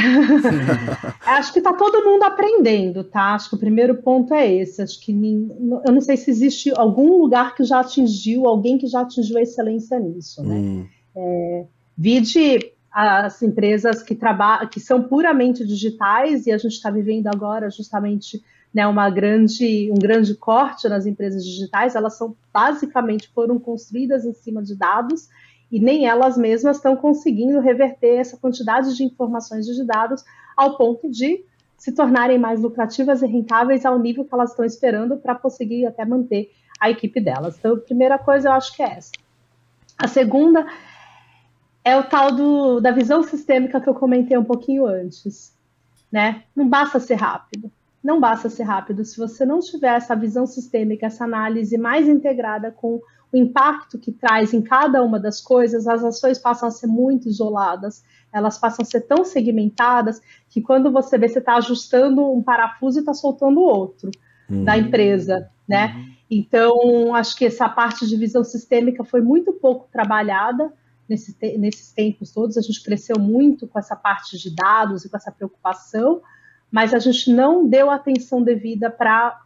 Acho 1.24 1.52
que 1.52 1.58
está 1.58 1.72
todo 1.72 2.04
mundo 2.04 2.22
aprendendo, 2.22 3.02
tá? 3.02 3.34
Acho 3.34 3.48
que 3.48 3.56
o 3.56 3.58
primeiro 3.58 3.94
ponto 3.96 4.34
é 4.34 4.52
esse. 4.52 4.82
Acho 4.82 5.00
que 5.00 5.12
eu 5.12 5.92
não 5.92 6.00
sei 6.02 6.18
se 6.18 6.30
existe 6.30 6.70
algum 6.76 7.18
lugar 7.18 7.54
que 7.54 7.64
já 7.64 7.80
atingiu, 7.80 8.46
alguém 8.46 8.76
que 8.76 8.86
já 8.86 9.00
atingiu 9.00 9.38
a 9.38 9.42
excelência 9.42 9.98
nisso, 9.98 10.42
né? 10.42 10.54
Hum. 10.54 10.86
É, 11.16 11.66
vide 11.96 12.72
as 12.92 13.42
empresas 13.42 14.02
que 14.02 14.14
trabalham, 14.14 14.68
que 14.68 14.78
são 14.78 15.02
puramente 15.02 15.66
digitais, 15.66 16.46
e 16.46 16.52
a 16.52 16.58
gente 16.58 16.72
está 16.72 16.90
vivendo 16.90 17.26
agora 17.26 17.70
justamente 17.70 18.40
né, 18.72 18.86
uma 18.86 19.08
grande, 19.08 19.90
um 19.90 19.98
grande 19.98 20.34
corte 20.34 20.88
nas 20.88 21.06
empresas 21.06 21.44
digitais, 21.44 21.94
elas 21.94 22.18
são 22.18 22.36
basicamente 22.52 23.30
foram 23.34 23.58
construídas 23.58 24.24
em 24.24 24.32
cima 24.32 24.62
de 24.62 24.76
dados 24.76 25.28
e 25.74 25.80
nem 25.80 26.06
elas 26.06 26.38
mesmas 26.38 26.76
estão 26.76 26.94
conseguindo 26.94 27.58
reverter 27.58 28.20
essa 28.20 28.36
quantidade 28.36 28.96
de 28.96 29.02
informações 29.02 29.66
de 29.66 29.84
dados 29.84 30.24
ao 30.56 30.76
ponto 30.76 31.10
de 31.10 31.44
se 31.76 31.90
tornarem 31.90 32.38
mais 32.38 32.60
lucrativas 32.60 33.22
e 33.22 33.26
rentáveis 33.26 33.84
ao 33.84 33.98
nível 33.98 34.24
que 34.24 34.32
elas 34.32 34.50
estão 34.50 34.64
esperando 34.64 35.16
para 35.16 35.34
conseguir 35.34 35.84
até 35.84 36.04
manter 36.04 36.52
a 36.80 36.90
equipe 36.90 37.20
delas. 37.20 37.58
Então, 37.58 37.74
a 37.74 37.80
primeira 37.80 38.16
coisa 38.16 38.50
eu 38.50 38.52
acho 38.52 38.72
que 38.76 38.84
é 38.84 38.98
essa. 38.98 39.10
A 39.98 40.06
segunda 40.06 40.64
é 41.82 41.96
o 41.96 42.04
tal 42.04 42.30
do, 42.30 42.78
da 42.78 42.92
visão 42.92 43.24
sistêmica 43.24 43.80
que 43.80 43.88
eu 43.88 43.94
comentei 43.94 44.38
um 44.38 44.44
pouquinho 44.44 44.86
antes. 44.86 45.56
Né? 46.10 46.44
Não 46.54 46.68
basta 46.68 47.00
ser 47.00 47.16
rápido. 47.16 47.68
Não 48.00 48.20
basta 48.20 48.48
ser 48.48 48.62
rápido. 48.62 49.04
Se 49.04 49.18
você 49.18 49.44
não 49.44 49.58
tiver 49.58 49.96
essa 49.96 50.14
visão 50.14 50.46
sistêmica, 50.46 51.06
essa 51.06 51.24
análise 51.24 51.76
mais 51.76 52.06
integrada 52.06 52.70
com 52.70 53.00
o 53.34 53.36
impacto 53.36 53.98
que 53.98 54.12
traz 54.12 54.54
em 54.54 54.62
cada 54.62 55.02
uma 55.02 55.18
das 55.18 55.40
coisas, 55.40 55.88
as 55.88 56.04
ações 56.04 56.38
passam 56.38 56.68
a 56.68 56.70
ser 56.70 56.86
muito 56.86 57.28
isoladas, 57.28 58.04
elas 58.32 58.56
passam 58.58 58.84
a 58.84 58.86
ser 58.86 59.00
tão 59.00 59.24
segmentadas 59.24 60.20
que 60.48 60.60
quando 60.60 60.92
você 60.92 61.18
vê, 61.18 61.28
você 61.28 61.40
está 61.40 61.56
ajustando 61.56 62.32
um 62.32 62.40
parafuso 62.40 62.98
e 62.98 63.00
está 63.00 63.12
soltando 63.12 63.60
outro 63.60 64.12
uhum. 64.48 64.62
da 64.62 64.78
empresa, 64.78 65.50
né? 65.68 65.94
Uhum. 65.96 66.14
Então, 66.30 67.14
acho 67.16 67.36
que 67.36 67.46
essa 67.46 67.68
parte 67.68 68.06
de 68.06 68.16
visão 68.16 68.44
sistêmica 68.44 69.02
foi 69.02 69.20
muito 69.20 69.52
pouco 69.52 69.88
trabalhada 69.90 70.72
nesse 71.08 71.34
te 71.34 71.58
nesses 71.58 71.92
tempos 71.92 72.30
todos. 72.30 72.56
A 72.56 72.62
gente 72.62 72.84
cresceu 72.84 73.18
muito 73.18 73.66
com 73.66 73.80
essa 73.80 73.96
parte 73.96 74.38
de 74.38 74.54
dados 74.54 75.04
e 75.04 75.10
com 75.10 75.16
essa 75.16 75.32
preocupação, 75.32 76.22
mas 76.70 76.94
a 76.94 77.00
gente 77.00 77.32
não 77.32 77.66
deu 77.66 77.90
atenção 77.90 78.44
devida 78.44 78.90
para 78.90 79.42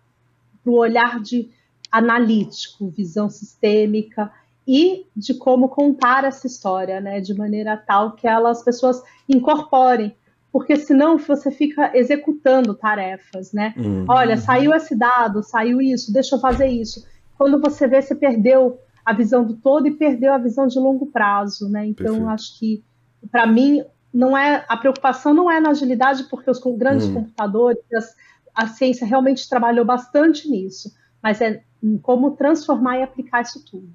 o 0.66 0.72
olhar 0.72 1.20
de 1.20 1.50
analítico, 1.90 2.88
visão 2.88 3.28
sistêmica 3.28 4.30
e 4.66 5.06
de 5.16 5.34
como 5.34 5.68
contar 5.68 6.24
essa 6.24 6.46
história, 6.46 7.00
né, 7.00 7.20
de 7.20 7.34
maneira 7.34 7.76
tal 7.76 8.12
que 8.12 8.26
elas, 8.26 8.58
as 8.58 8.64
pessoas 8.64 9.02
incorporem 9.28 10.14
porque 10.52 10.76
senão 10.76 11.18
você 11.18 11.50
fica 11.50 11.96
executando 11.96 12.74
tarefas, 12.74 13.52
né? 13.52 13.74
Uhum. 13.76 14.04
Olha, 14.08 14.36
saiu 14.36 14.74
esse 14.74 14.94
dado, 14.96 15.42
saiu 15.42 15.80
isso, 15.80 16.12
deixa 16.12 16.36
eu 16.36 16.40
fazer 16.40 16.66
isso. 16.66 17.06
Quando 17.36 17.60
você 17.60 17.86
vê, 17.86 18.00
você 18.00 18.14
perdeu 18.14 18.78
a 19.04 19.12
visão 19.12 19.44
do 19.44 19.54
todo 19.54 19.86
e 19.86 19.92
perdeu 19.92 20.32
a 20.32 20.38
visão 20.38 20.66
de 20.66 20.78
longo 20.78 21.06
prazo, 21.06 21.68
né? 21.68 21.86
Então, 21.86 22.06
Perfeito. 22.06 22.28
acho 22.28 22.58
que, 22.58 22.84
para 23.30 23.46
mim, 23.46 23.84
não 24.12 24.36
é 24.36 24.64
a 24.68 24.76
preocupação 24.76 25.34
não 25.34 25.50
é 25.50 25.60
na 25.60 25.70
agilidade, 25.70 26.24
porque 26.24 26.50
os 26.50 26.58
grandes 26.76 27.06
uhum. 27.06 27.14
computadores, 27.14 27.80
as, 27.94 28.16
a 28.54 28.66
ciência 28.66 29.06
realmente 29.06 29.48
trabalhou 29.48 29.84
bastante 29.84 30.48
nisso, 30.48 30.92
mas 31.22 31.40
é 31.40 31.62
como 32.02 32.32
transformar 32.32 32.98
e 32.98 33.02
aplicar 33.02 33.42
isso 33.42 33.64
tudo. 33.64 33.88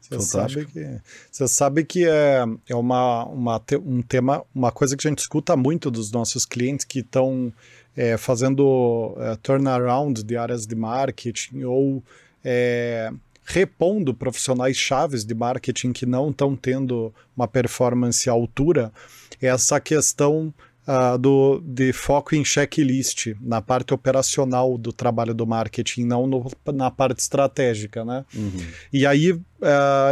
Você 0.00 0.20
sabe 0.20 0.66
que, 0.66 1.00
você 1.30 1.48
sabe 1.48 1.84
que 1.84 2.06
é, 2.06 2.44
é 2.68 2.74
uma, 2.76 3.24
uma, 3.24 3.62
um 3.84 4.02
tema, 4.02 4.44
uma 4.54 4.70
coisa 4.70 4.96
que 4.96 5.06
a 5.06 5.10
gente 5.10 5.18
escuta 5.18 5.56
muito 5.56 5.90
dos 5.90 6.12
nossos 6.12 6.46
clientes 6.46 6.84
que 6.84 7.00
estão 7.00 7.52
é, 7.96 8.16
fazendo 8.16 9.14
é, 9.18 9.36
turnaround 9.36 10.22
de 10.22 10.36
áreas 10.36 10.64
de 10.64 10.76
marketing 10.76 11.64
ou 11.64 12.02
é, 12.44 13.10
repondo 13.44 14.14
profissionais 14.14 14.76
chaves 14.76 15.24
de 15.24 15.34
marketing 15.34 15.92
que 15.92 16.06
não 16.06 16.30
estão 16.30 16.54
tendo 16.54 17.12
uma 17.36 17.48
performance 17.48 18.28
à 18.28 18.32
altura, 18.32 18.92
essa 19.40 19.80
questão 19.80 20.54
uh, 20.86 21.18
do, 21.18 21.60
de 21.64 21.92
foco 21.92 22.34
em 22.34 22.44
checklist, 22.44 23.34
na 23.40 23.60
parte 23.60 23.92
operacional 23.92 24.78
do 24.78 24.92
trabalho 24.92 25.34
do 25.34 25.46
marketing, 25.46 26.04
não 26.04 26.26
no, 26.26 26.50
na 26.72 26.90
parte 26.90 27.20
estratégica, 27.20 28.04
né? 28.04 28.24
Uhum. 28.34 28.66
E 28.92 29.06
aí 29.06 29.32
uh, 29.32 29.42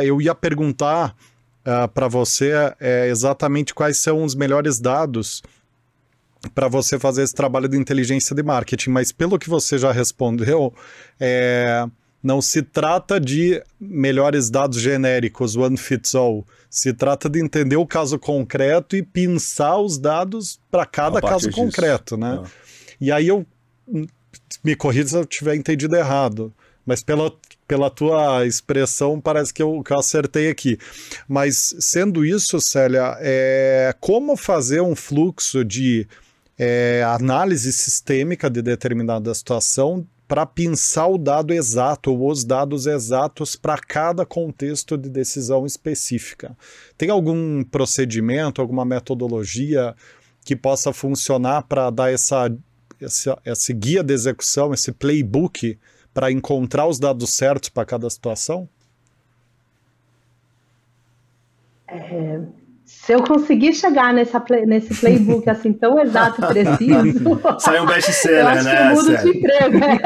eu 0.02 0.20
ia 0.20 0.34
perguntar 0.34 1.10
uh, 1.66 1.70
ah, 1.84 1.88
para 1.88 2.08
você 2.08 2.52
uh, 2.54 3.06
exatamente 3.08 3.74
quais 3.74 3.96
são 3.98 4.22
os 4.22 4.34
melhores 4.34 4.78
dados 4.78 5.42
para 6.54 6.68
você 6.68 6.98
fazer 6.98 7.22
esse 7.22 7.34
trabalho 7.34 7.68
de 7.68 7.76
inteligência 7.76 8.34
de 8.34 8.42
marketing, 8.42 8.90
mas 8.90 9.12
pelo 9.12 9.38
que 9.38 9.48
você 9.48 9.78
já 9.78 9.90
respondeu, 9.92 10.74
é, 11.18 11.86
não 12.24 12.40
se 12.40 12.62
trata 12.62 13.20
de 13.20 13.62
melhores 13.78 14.48
dados 14.48 14.80
genéricos, 14.80 15.56
one 15.56 15.76
fits 15.76 16.14
all. 16.14 16.46
Se 16.70 16.94
trata 16.94 17.28
de 17.28 17.38
entender 17.38 17.76
o 17.76 17.86
caso 17.86 18.18
concreto 18.18 18.96
e 18.96 19.02
pensar 19.02 19.78
os 19.78 19.98
dados 19.98 20.58
para 20.70 20.86
cada 20.86 21.20
caso 21.20 21.48
disso. 21.48 21.60
concreto, 21.60 22.16
né? 22.16 22.40
Ah. 22.42 22.48
E 22.98 23.12
aí 23.12 23.28
eu 23.28 23.46
me 24.64 24.74
corrija 24.74 25.08
se 25.08 25.16
eu 25.16 25.26
tiver 25.26 25.54
entendido 25.54 25.94
errado, 25.94 26.50
mas 26.86 27.02
pela, 27.02 27.30
pela 27.68 27.90
tua 27.90 28.46
expressão 28.46 29.20
parece 29.20 29.52
que 29.52 29.62
eu, 29.62 29.82
que 29.82 29.92
eu 29.92 29.98
acertei 29.98 30.48
aqui. 30.48 30.78
Mas 31.28 31.76
sendo 31.78 32.24
isso, 32.24 32.58
Célia, 32.58 33.18
é, 33.20 33.94
como 34.00 34.34
fazer 34.34 34.80
um 34.80 34.96
fluxo 34.96 35.62
de 35.62 36.08
é, 36.58 37.04
análise 37.06 37.70
sistêmica 37.70 38.48
de 38.48 38.62
determinada 38.62 39.34
situação 39.34 40.06
para 40.26 40.46
pensar 40.46 41.06
o 41.06 41.18
dado 41.18 41.52
exato 41.52 42.12
ou 42.12 42.30
os 42.30 42.44
dados 42.44 42.86
exatos 42.86 43.56
para 43.56 43.76
cada 43.76 44.24
contexto 44.24 44.96
de 44.96 45.08
decisão 45.08 45.66
específica. 45.66 46.56
Tem 46.96 47.10
algum 47.10 47.62
procedimento, 47.62 48.60
alguma 48.60 48.84
metodologia 48.84 49.94
que 50.44 50.56
possa 50.56 50.92
funcionar 50.92 51.62
para 51.62 51.90
dar 51.90 52.12
essa, 52.12 52.50
essa, 53.00 53.38
esse 53.44 53.72
guia 53.72 54.02
de 54.02 54.14
execução, 54.14 54.72
esse 54.72 54.92
playbook 54.92 55.78
para 56.12 56.30
encontrar 56.30 56.86
os 56.86 56.98
dados 56.98 57.30
certos 57.30 57.68
para 57.68 57.84
cada 57.84 58.08
situação? 58.08 58.68
É, 61.86 62.40
se 63.04 63.12
eu 63.12 63.22
conseguir 63.22 63.74
chegar 63.74 64.14
nessa 64.14 64.40
play, 64.40 64.64
nesse 64.64 64.98
playbook 64.98 65.48
assim 65.50 65.74
tão 65.74 65.98
exato 65.98 66.40
e 66.42 66.46
preciso. 66.48 67.40
Sai 67.58 67.78
um 67.78 67.84
best-seller, 67.84 68.64
né? 68.64 68.90
Eu 68.90 68.94
mudo 68.94 69.16
de 69.18 69.28
emprego. 69.28 69.78
Né? 69.78 69.98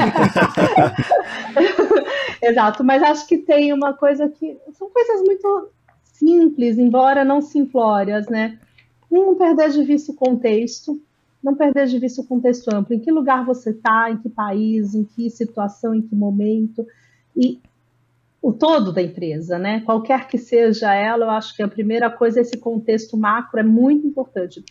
Exato, 2.42 2.82
mas 2.82 3.00
acho 3.02 3.28
que 3.28 3.38
tem 3.38 3.72
uma 3.72 3.92
coisa 3.92 4.28
que. 4.28 4.58
São 4.72 4.90
coisas 4.90 5.22
muito 5.22 5.68
simples, 6.02 6.76
embora 6.76 7.24
não 7.24 7.40
simplórias, 7.40 8.26
né? 8.26 8.58
Um, 9.08 9.26
não 9.26 9.34
perder 9.36 9.70
de 9.70 9.84
vista 9.84 10.10
o 10.10 10.16
contexto, 10.16 11.00
não 11.40 11.54
perder 11.54 11.87
de 11.87 12.00
vista 12.00 12.20
o 12.20 12.26
contexto 12.26 12.68
amplo. 12.74 12.96
Em 12.96 12.98
que 12.98 13.12
lugar 13.12 13.44
você 13.44 13.70
está, 13.70 14.11
em 14.11 14.16
que 14.16 14.28
país, 14.28 14.96
em 14.96 15.04
que 15.04 15.30
situação, 15.30 15.94
em 15.94 16.02
que 16.02 16.16
momento. 16.16 16.84
E 17.37 17.61
o 18.40 18.53
todo 18.53 18.92
da 18.92 19.03
empresa, 19.03 19.59
né? 19.59 19.81
Qualquer 19.81 20.29
que 20.29 20.38
seja 20.38 20.94
ela, 20.94 21.27
eu 21.27 21.31
acho 21.31 21.55
que 21.57 21.62
a 21.62 21.68
primeira 21.68 22.09
coisa, 22.11 22.40
esse 22.40 22.57
contexto 22.57 23.16
macro 23.16 23.59
é 23.59 23.64
muito 23.64 24.07
importante. 24.07 24.64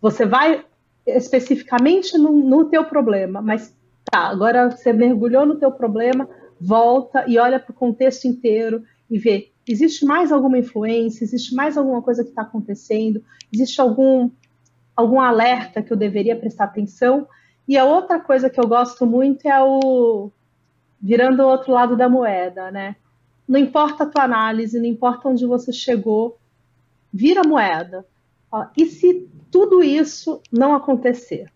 Você 0.00 0.26
vai 0.26 0.64
especificamente 1.06 2.16
no, 2.18 2.32
no 2.32 2.66
teu 2.66 2.84
problema, 2.84 3.40
mas 3.40 3.74
tá, 4.04 4.28
agora 4.28 4.70
você 4.70 4.92
mergulhou 4.92 5.46
no 5.46 5.56
teu 5.56 5.72
problema, 5.72 6.28
volta 6.60 7.24
e 7.26 7.38
olha 7.38 7.58
para 7.58 7.72
o 7.72 7.74
contexto 7.74 8.26
inteiro 8.26 8.82
e 9.10 9.18
vê, 9.18 9.50
existe 9.68 10.04
mais 10.04 10.32
alguma 10.32 10.58
influência, 10.58 11.24
existe 11.24 11.54
mais 11.54 11.76
alguma 11.76 12.02
coisa 12.02 12.22
que 12.22 12.30
está 12.30 12.42
acontecendo, 12.42 13.22
existe 13.52 13.80
algum, 13.80 14.30
algum 14.96 15.20
alerta 15.20 15.82
que 15.82 15.92
eu 15.92 15.96
deveria 15.96 16.36
prestar 16.36 16.64
atenção. 16.64 17.26
E 17.66 17.78
a 17.78 17.84
outra 17.84 18.20
coisa 18.20 18.50
que 18.50 18.60
eu 18.60 18.66
gosto 18.66 19.06
muito 19.06 19.46
é 19.46 19.62
o 19.62 20.30
virando 21.04 21.42
o 21.42 21.46
outro 21.46 21.70
lado 21.70 21.94
da 21.94 22.08
moeda, 22.08 22.70
né? 22.70 22.96
Não 23.46 23.60
importa 23.60 24.04
a 24.04 24.06
tua 24.06 24.24
análise, 24.24 24.80
não 24.80 24.86
importa 24.86 25.28
onde 25.28 25.44
você 25.44 25.70
chegou, 25.70 26.38
vira 27.12 27.42
a 27.42 27.46
moeda. 27.46 28.06
E 28.74 28.86
se 28.86 29.28
tudo 29.50 29.82
isso 29.82 30.40
não 30.50 30.74
acontecer? 30.74 31.52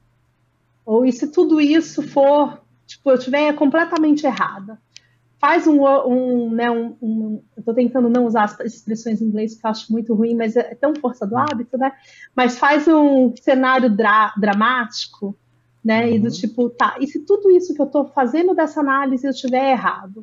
Ou 0.85 1.07
e 1.07 1.13
se 1.13 1.29
tudo 1.29 1.63
isso 1.63 2.03
for, 2.03 2.61
tipo, 2.87 3.11
eu 3.11 3.15
estiver 3.15 3.51
completamente 3.55 4.27
errada? 4.27 4.79
Faz 5.39 5.67
um, 5.67 5.83
um 5.83 6.51
né, 6.51 6.71
um, 6.71 6.95
um 7.01 7.43
eu 7.57 7.61
estou 7.61 7.73
tentando 7.73 8.11
não 8.11 8.27
usar 8.27 8.45
as 8.45 8.75
expressões 8.75 9.23
em 9.23 9.27
inglês 9.27 9.55
que 9.55 9.67
eu 9.67 9.71
acho 9.71 9.91
muito 9.91 10.13
ruim, 10.13 10.35
mas 10.35 10.57
é 10.57 10.75
tão 10.75 10.95
força 10.97 11.27
do 11.27 11.39
hábito, 11.39 11.79
né? 11.79 11.93
Mas 12.37 12.59
faz 12.59 12.87
um 12.87 13.33
cenário 13.41 13.89
dra 13.89 14.35
dramático, 14.37 15.35
né? 15.89 16.05
Uhum. 16.05 16.15
E 16.15 16.19
do 16.19 16.25
uhum. 16.27 16.31
tipo, 16.31 16.69
tá, 16.69 16.97
e 17.01 17.07
se 17.07 17.21
tudo 17.21 17.51
isso 17.51 17.75
que 17.75 17.81
eu 17.81 17.87
estou 17.87 18.05
fazendo 18.09 18.55
dessa 18.55 18.81
análise 18.81 19.27
eu 19.27 19.31
estiver 19.31 19.71
errado? 19.71 20.23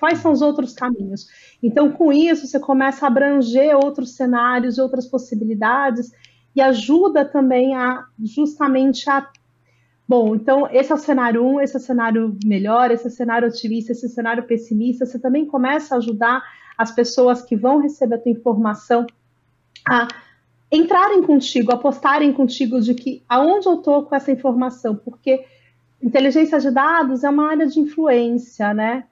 Quais 0.00 0.20
são 0.20 0.32
os 0.32 0.40
outros 0.40 0.72
caminhos? 0.72 1.26
Então, 1.62 1.92
com 1.92 2.10
isso, 2.10 2.46
você 2.46 2.58
começa 2.58 3.04
a 3.04 3.08
abranger 3.08 3.76
outros 3.76 4.16
cenários, 4.16 4.78
outras 4.78 5.06
possibilidades, 5.06 6.10
e 6.56 6.62
ajuda 6.62 7.22
também 7.22 7.76
a 7.76 8.06
justamente 8.18 9.10
a. 9.10 9.28
Bom, 10.08 10.34
então, 10.34 10.66
esse 10.70 10.90
é 10.90 10.94
o 10.94 10.98
cenário 10.98 11.44
1, 11.44 11.46
um, 11.46 11.60
esse 11.60 11.76
é 11.76 11.78
o 11.78 11.82
cenário 11.82 12.38
melhor, 12.42 12.90
esse 12.90 13.04
é 13.04 13.08
o 13.08 13.12
cenário 13.12 13.46
otimista, 13.46 13.92
esse 13.92 14.06
é 14.06 14.08
o 14.08 14.12
cenário 14.12 14.44
pessimista. 14.44 15.04
Você 15.04 15.18
também 15.18 15.44
começa 15.44 15.94
a 15.94 15.98
ajudar 15.98 16.42
as 16.78 16.92
pessoas 16.92 17.42
que 17.42 17.54
vão 17.54 17.78
receber 17.82 18.14
a 18.14 18.18
tua 18.18 18.32
informação 18.32 19.04
a 19.86 20.08
entrarem 20.70 21.22
contigo, 21.22 21.72
apostarem 21.72 22.32
contigo 22.32 22.80
de 22.80 22.94
que 22.94 23.22
aonde 23.28 23.66
eu 23.66 23.74
estou 23.74 24.02
com 24.04 24.14
essa 24.14 24.30
informação, 24.30 24.94
porque 24.94 25.44
inteligência 26.02 26.58
de 26.60 26.70
dados 26.70 27.24
é 27.24 27.30
uma 27.30 27.50
área 27.50 27.66
de 27.66 27.80
influência, 27.80 28.72
né? 28.74 29.04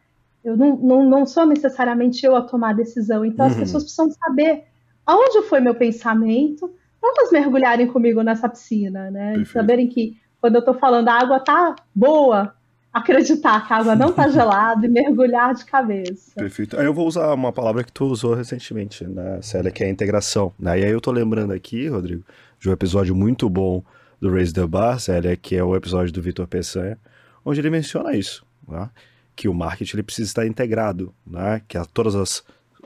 Eu 0.44 0.56
não, 0.56 0.76
não, 0.76 1.04
não 1.04 1.26
sou 1.26 1.44
necessariamente 1.46 2.24
eu 2.24 2.36
a 2.36 2.42
tomar 2.42 2.70
a 2.70 2.74
decisão, 2.74 3.24
então 3.24 3.46
uhum. 3.46 3.52
as 3.52 3.58
pessoas 3.58 3.82
precisam 3.82 4.10
saber 4.10 4.64
aonde 5.04 5.42
foi 5.42 5.60
meu 5.60 5.74
pensamento, 5.74 6.72
para 7.00 7.12
elas 7.18 7.32
mergulharem 7.32 7.86
comigo 7.86 8.22
nessa 8.22 8.48
piscina, 8.48 9.10
né? 9.10 9.28
Perfeito. 9.28 9.48
E 9.48 9.52
saberem 9.52 9.88
que 9.88 10.16
quando 10.40 10.56
eu 10.56 10.60
estou 10.60 10.74
falando 10.74 11.08
a 11.08 11.14
água 11.14 11.40
tá 11.40 11.74
boa, 11.94 12.54
acreditar 12.96 13.66
que 13.66 13.72
a 13.72 13.76
água 13.76 13.94
não 13.94 14.10
está 14.10 14.28
gelada 14.30 14.86
e 14.86 14.88
mergulhar 14.88 15.54
de 15.54 15.64
cabeça. 15.64 16.32
Perfeito. 16.34 16.78
Aí 16.78 16.86
eu 16.86 16.94
vou 16.94 17.06
usar 17.06 17.32
uma 17.34 17.52
palavra 17.52 17.84
que 17.84 17.92
tu 17.92 18.06
usou 18.06 18.34
recentemente, 18.34 19.04
né, 19.04 19.40
Célia, 19.42 19.70
que 19.70 19.84
é 19.84 19.86
a 19.86 19.90
integração. 19.90 20.52
Né? 20.58 20.80
E 20.80 20.84
aí 20.84 20.90
eu 20.90 21.00
tô 21.00 21.12
lembrando 21.12 21.52
aqui, 21.52 21.88
Rodrigo, 21.88 22.24
de 22.58 22.68
um 22.68 22.72
episódio 22.72 23.14
muito 23.14 23.48
bom 23.50 23.82
do 24.18 24.32
Raise 24.32 24.52
the 24.52 24.66
Bar, 24.66 24.98
Célia, 24.98 25.36
que 25.36 25.54
é 25.54 25.62
o 25.62 25.76
episódio 25.76 26.12
do 26.12 26.22
Vitor 26.22 26.46
Peçanha, 26.46 26.98
onde 27.44 27.60
ele 27.60 27.70
menciona 27.70 28.16
isso, 28.16 28.44
né? 28.66 28.88
que 29.34 29.48
o 29.48 29.54
marketing 29.54 29.96
ele 29.96 30.02
precisa 30.02 30.30
estar 30.30 30.46
integrado, 30.46 31.14
né? 31.26 31.60
que 31.68 31.76
a, 31.76 31.84
todas 31.84 32.14
as, 32.14 32.42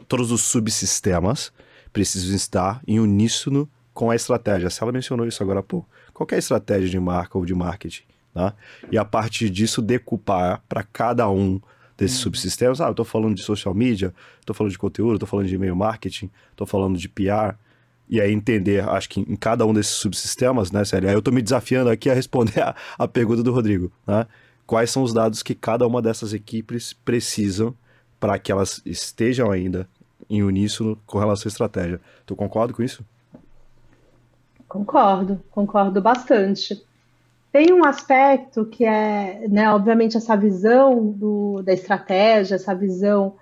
todos 0.09 0.33
os 0.33 0.43
subsistemas 0.43 1.53
precisam 1.93 2.35
estar 2.35 2.81
em 2.87 2.99
uníssono 2.99 3.71
com 3.95 4.11
a 4.11 4.17
estratégia. 4.17 4.67
A 4.67 4.71
Célia 4.71 4.93
mencionou 4.93 5.27
isso 5.27 5.41
agora 5.43 5.61
há 5.61 5.63
pouco. 5.63 5.89
Qual 6.13 6.27
é 6.33 6.35
a 6.35 6.39
estratégia 6.39 6.89
de 6.89 6.99
marca 6.99 7.39
ou 7.39 7.45
de 7.45 7.55
marketing? 7.55 8.10
Né? 8.35 8.53
E 8.91 8.99
a 8.99 9.05
partir 9.05 9.51
disso, 9.51 9.83
decupar 9.83 10.63
para 10.69 10.83
cada 10.83 11.29
um 11.29 11.61
desses 12.01 12.17
uhum. 12.19 12.25
subsistemas. 12.25 12.81
Ah, 12.81 12.87
eu 12.87 12.93
estou 12.93 13.05
falando 13.05 13.35
de 13.35 13.43
social 13.43 13.75
media, 13.75 14.15
estou 14.41 14.55
falando 14.55 14.73
de 14.73 14.79
conteúdo, 14.79 15.15
estou 15.15 15.29
falando 15.29 15.47
de 15.47 15.55
e-mail 15.55 15.77
marketing, 15.77 16.31
estou 16.51 16.67
falando 16.67 16.97
de 16.97 17.09
PR. 17.09 17.55
E 18.09 18.21
aí 18.21 18.33
entender, 18.33 18.89
acho 18.89 19.09
que 19.09 19.21
em 19.21 19.37
cada 19.37 19.65
um 19.65 19.73
desses 19.73 19.93
subsistemas, 19.93 20.73
né, 20.73 20.85
Sério? 20.85 21.09
Aí 21.09 21.15
eu 21.15 21.21
estou 21.21 21.33
me 21.33 21.43
desafiando 21.43 21.91
aqui 21.91 22.11
a 22.11 22.15
responder 22.15 22.61
a, 22.61 22.75
a 22.99 23.07
pergunta 23.07 23.43
do 23.43 23.53
Rodrigo, 23.53 23.93
né? 24.07 24.27
Quais 24.67 24.91
são 24.91 25.03
os 25.03 25.13
dados 25.13 25.43
que 25.43 25.55
cada 25.55 25.87
uma 25.87 26.01
dessas 26.01 26.33
equipes 26.33 26.93
precisam 26.93 27.75
para 28.19 28.39
que 28.39 28.51
elas 28.51 28.81
estejam 28.87 29.51
ainda 29.51 29.89
em 30.29 30.43
uníssono 30.43 30.97
com 31.07 31.19
relação 31.19 31.49
à 31.49 31.51
estratégia? 31.51 32.01
Tu 32.25 32.37
concorda 32.37 32.73
com 32.73 32.83
isso? 32.83 33.05
Concordo, 34.69 35.43
concordo 35.51 36.01
bastante. 36.01 36.85
Tem 37.53 37.73
um 37.73 37.85
aspecto 37.85 38.65
que 38.65 38.85
é, 38.85 39.49
né, 39.49 39.71
obviamente, 39.73 40.17
essa 40.17 40.37
visão 40.37 41.11
do, 41.11 41.63
da 41.63 41.73
estratégia, 41.73 42.55
essa 42.55 42.75
visão. 42.75 43.37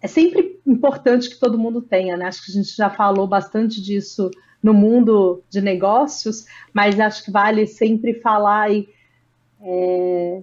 É 0.00 0.06
sempre 0.06 0.60
importante 0.66 1.30
que 1.30 1.40
todo 1.40 1.58
mundo 1.58 1.80
tenha, 1.80 2.16
né? 2.16 2.26
Acho 2.26 2.44
que 2.44 2.50
a 2.50 2.54
gente 2.54 2.76
já 2.76 2.90
falou 2.90 3.26
bastante 3.26 3.82
disso 3.82 4.30
no 4.62 4.74
mundo 4.74 5.42
de 5.48 5.60
negócios, 5.60 6.44
mas 6.72 6.98
acho 7.00 7.24
que 7.24 7.30
vale 7.30 7.66
sempre 7.66 8.14
falar 8.20 8.70
e 8.70 8.88
é, 9.60 10.42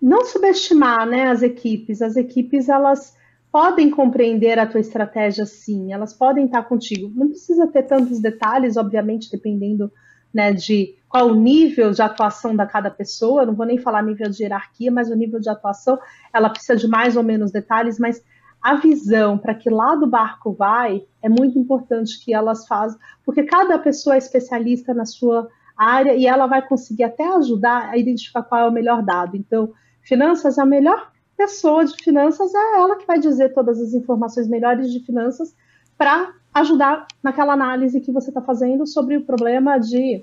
não 0.00 0.24
subestimar 0.24 1.06
né, 1.06 1.28
as 1.28 1.42
equipes. 1.42 2.02
As 2.02 2.16
equipes, 2.16 2.68
elas 2.68 3.16
podem 3.52 3.90
compreender 3.90 4.58
a 4.58 4.66
tua 4.66 4.80
estratégia 4.80 5.46
sim, 5.46 5.92
elas 5.92 6.12
podem 6.12 6.46
estar 6.46 6.64
contigo. 6.64 7.12
Não 7.14 7.28
precisa 7.28 7.68
ter 7.68 7.84
tantos 7.84 8.18
detalhes, 8.18 8.76
obviamente, 8.76 9.30
dependendo 9.30 9.92
né, 10.32 10.52
de 10.52 10.96
qual 11.08 11.28
o 11.28 11.34
nível 11.34 11.90
de 11.90 12.00
atuação 12.00 12.56
da 12.56 12.64
cada 12.64 12.90
pessoa, 12.90 13.44
não 13.44 13.54
vou 13.54 13.66
nem 13.66 13.78
falar 13.78 14.02
nível 14.02 14.30
de 14.30 14.42
hierarquia, 14.42 14.90
mas 14.90 15.10
o 15.10 15.14
nível 15.14 15.38
de 15.38 15.50
atuação, 15.50 15.98
ela 16.32 16.48
precisa 16.48 16.74
de 16.74 16.88
mais 16.88 17.16
ou 17.16 17.22
menos 17.22 17.52
detalhes, 17.52 17.98
mas 17.98 18.22
a 18.62 18.76
visão 18.76 19.36
para 19.36 19.54
que 19.54 19.68
lado 19.68 20.04
o 20.04 20.08
barco 20.08 20.52
vai 20.52 21.04
é 21.20 21.28
muito 21.28 21.58
importante 21.58 22.24
que 22.24 22.32
elas 22.32 22.66
façam, 22.66 22.98
porque 23.24 23.42
cada 23.42 23.78
pessoa 23.78 24.14
é 24.14 24.18
especialista 24.18 24.94
na 24.94 25.04
sua 25.04 25.48
área 25.76 26.14
e 26.14 26.26
ela 26.26 26.46
vai 26.46 26.66
conseguir 26.66 27.04
até 27.04 27.26
ajudar 27.36 27.90
a 27.90 27.98
identificar 27.98 28.42
qual 28.42 28.60
é 28.62 28.68
o 28.68 28.72
melhor 28.72 29.02
dado. 29.02 29.36
Então, 29.36 29.72
finanças 30.00 30.58
a 30.58 30.64
melhor 30.64 31.10
pessoa 31.36 31.84
de 31.84 31.96
finanças 32.02 32.54
é 32.54 32.76
ela 32.76 32.96
que 32.96 33.06
vai 33.06 33.18
dizer 33.18 33.52
todas 33.52 33.80
as 33.80 33.92
informações 33.92 34.48
melhores 34.48 34.92
de 34.92 35.00
finanças 35.00 35.54
para 35.98 36.32
ajudar 36.54 37.06
naquela 37.22 37.52
análise 37.52 38.00
que 38.00 38.12
você 38.12 38.30
está 38.30 38.40
fazendo 38.40 38.86
sobre 38.86 39.16
o 39.16 39.24
problema 39.24 39.78
de 39.78 40.22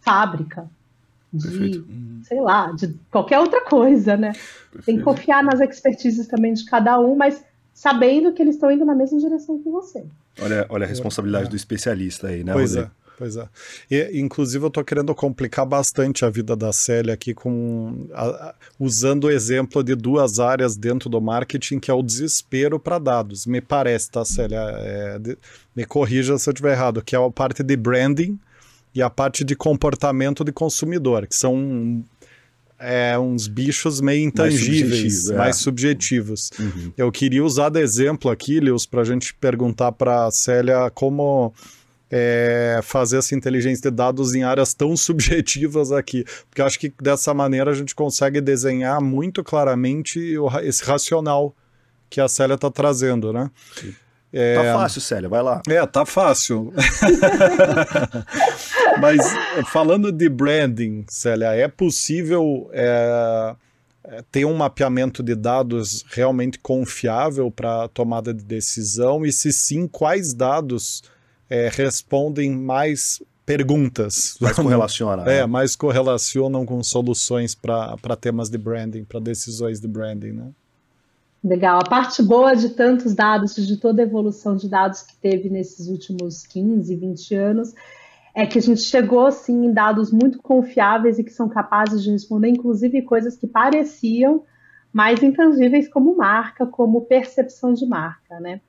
fábrica, 0.00 0.68
de, 1.32 1.48
Perfeito. 1.48 1.86
sei 2.24 2.40
lá, 2.40 2.70
de 2.72 2.94
qualquer 3.10 3.38
outra 3.38 3.62
coisa, 3.64 4.16
né? 4.16 4.32
Perfeito. 4.32 4.84
Tem 4.84 4.96
que 4.98 5.02
confiar 5.02 5.42
nas 5.42 5.60
expertises 5.60 6.26
também 6.26 6.52
de 6.52 6.64
cada 6.64 6.98
um, 7.00 7.16
mas 7.16 7.42
sabendo 7.72 8.32
que 8.32 8.42
eles 8.42 8.56
estão 8.56 8.70
indo 8.70 8.84
na 8.84 8.94
mesma 8.94 9.18
direção 9.18 9.58
que 9.58 9.70
você. 9.70 10.04
Olha, 10.40 10.66
olha 10.68 10.84
a 10.84 10.88
responsabilidade 10.88 11.46
é. 11.46 11.50
do 11.50 11.56
especialista 11.56 12.28
aí, 12.28 12.44
né? 12.44 12.52
Pois 12.52 12.74
Rodrigo? 12.74 12.94
é. 12.98 13.01
Pois 13.18 13.36
é. 13.36 13.48
E, 13.90 14.20
inclusive, 14.20 14.64
eu 14.64 14.68
estou 14.68 14.84
querendo 14.84 15.14
complicar 15.14 15.66
bastante 15.66 16.24
a 16.24 16.30
vida 16.30 16.56
da 16.56 16.72
Célia 16.72 17.14
aqui 17.14 17.34
com 17.34 18.08
a, 18.12 18.26
a, 18.26 18.54
usando 18.80 19.24
o 19.24 19.30
exemplo 19.30 19.82
de 19.82 19.94
duas 19.94 20.40
áreas 20.40 20.76
dentro 20.76 21.08
do 21.08 21.20
marketing, 21.20 21.78
que 21.78 21.90
é 21.90 21.94
o 21.94 22.02
desespero 22.02 22.80
para 22.80 22.98
dados. 22.98 23.46
Me 23.46 23.60
parece, 23.60 24.10
tá, 24.10 24.24
Célia? 24.24 24.58
É, 24.58 25.18
de, 25.18 25.38
me 25.74 25.84
corrija 25.84 26.36
se 26.38 26.48
eu 26.48 26.52
estiver 26.52 26.72
errado, 26.72 27.02
que 27.02 27.14
é 27.14 27.18
a 27.18 27.30
parte 27.30 27.62
de 27.62 27.76
branding 27.76 28.38
e 28.94 29.02
a 29.02 29.08
parte 29.08 29.44
de 29.44 29.54
comportamento 29.54 30.44
de 30.44 30.52
consumidor, 30.52 31.26
que 31.26 31.34
são 31.34 32.04
é, 32.78 33.16
uns 33.18 33.46
bichos 33.46 34.00
meio 34.00 34.26
intangíveis, 34.26 35.26
mais, 35.26 35.38
mais 35.38 35.56
subjetivos. 35.56 36.50
Uhum. 36.58 36.92
Eu 36.96 37.12
queria 37.12 37.44
usar 37.44 37.68
de 37.68 37.80
exemplo 37.80 38.30
aqui, 38.30 38.58
Leos, 38.58 38.84
para 38.84 39.02
a 39.02 39.04
gente 39.04 39.32
perguntar 39.34 39.92
para 39.92 40.26
a 40.26 40.30
Célia 40.30 40.90
como 40.90 41.54
é, 42.14 42.80
fazer 42.82 43.16
essa 43.16 43.34
inteligência 43.34 43.90
de 43.90 43.96
dados 43.96 44.34
em 44.34 44.42
áreas 44.42 44.74
tão 44.74 44.94
subjetivas 44.98 45.90
aqui, 45.90 46.24
porque 46.50 46.60
acho 46.60 46.78
que 46.78 46.92
dessa 47.00 47.32
maneira 47.32 47.70
a 47.70 47.74
gente 47.74 47.94
consegue 47.94 48.40
desenhar 48.40 49.00
muito 49.00 49.42
claramente 49.42 50.36
o, 50.36 50.48
esse 50.60 50.84
racional 50.84 51.56
que 52.10 52.20
a 52.20 52.28
Célia 52.28 52.54
está 52.54 52.70
trazendo, 52.70 53.32
né? 53.32 53.50
É... 54.30 54.54
Tá 54.54 54.74
fácil, 54.74 55.00
Célia, 55.00 55.28
vai 55.28 55.42
lá. 55.42 55.62
É, 55.66 55.86
tá 55.86 56.04
fácil. 56.04 56.72
Mas 59.00 59.20
falando 59.70 60.12
de 60.12 60.28
branding, 60.28 61.06
Célia, 61.08 61.54
é 61.54 61.68
possível 61.68 62.68
é, 62.72 63.54
é 64.04 64.22
ter 64.30 64.44
um 64.44 64.54
mapeamento 64.54 65.22
de 65.22 65.34
dados 65.34 66.04
realmente 66.10 66.58
confiável 66.58 67.50
para 67.50 67.88
tomada 67.88 68.32
de 68.32 68.44
decisão? 68.44 69.24
E 69.24 69.32
se 69.32 69.52
sim, 69.52 69.86
quais 69.86 70.34
dados 70.34 71.02
é, 71.52 71.68
respondem 71.68 72.50
mais 72.50 73.22
perguntas. 73.44 74.38
Mais 74.40 74.56
correlacionam. 74.56 75.26
É, 75.26 75.40
né? 75.40 75.46
mais 75.46 75.76
correlacionam 75.76 76.64
com 76.64 76.82
soluções 76.82 77.54
para 77.54 78.16
temas 78.18 78.48
de 78.48 78.56
branding, 78.56 79.04
para 79.04 79.20
decisões 79.20 79.78
de 79.78 79.86
branding, 79.86 80.32
né? 80.32 80.50
Legal. 81.44 81.78
A 81.78 81.84
parte 81.84 82.22
boa 82.22 82.54
de 82.54 82.70
tantos 82.70 83.14
dados, 83.14 83.54
de 83.54 83.76
toda 83.76 84.00
a 84.00 84.06
evolução 84.06 84.56
de 84.56 84.66
dados 84.66 85.02
que 85.02 85.14
teve 85.16 85.50
nesses 85.50 85.88
últimos 85.88 86.46
15, 86.46 86.96
20 86.96 87.34
anos, 87.34 87.74
é 88.34 88.46
que 88.46 88.58
a 88.58 88.62
gente 88.62 88.80
chegou, 88.80 89.30
sim, 89.30 89.66
em 89.66 89.72
dados 89.74 90.10
muito 90.10 90.38
confiáveis 90.38 91.18
e 91.18 91.24
que 91.24 91.32
são 91.32 91.50
capazes 91.50 92.02
de 92.02 92.10
responder, 92.10 92.48
inclusive, 92.48 93.02
coisas 93.02 93.36
que 93.36 93.46
pareciam 93.46 94.44
mais 94.90 95.22
intangíveis 95.22 95.86
como 95.86 96.16
marca, 96.16 96.64
como 96.64 97.02
percepção 97.02 97.74
de 97.74 97.84
marca, 97.84 98.40
né? 98.40 98.62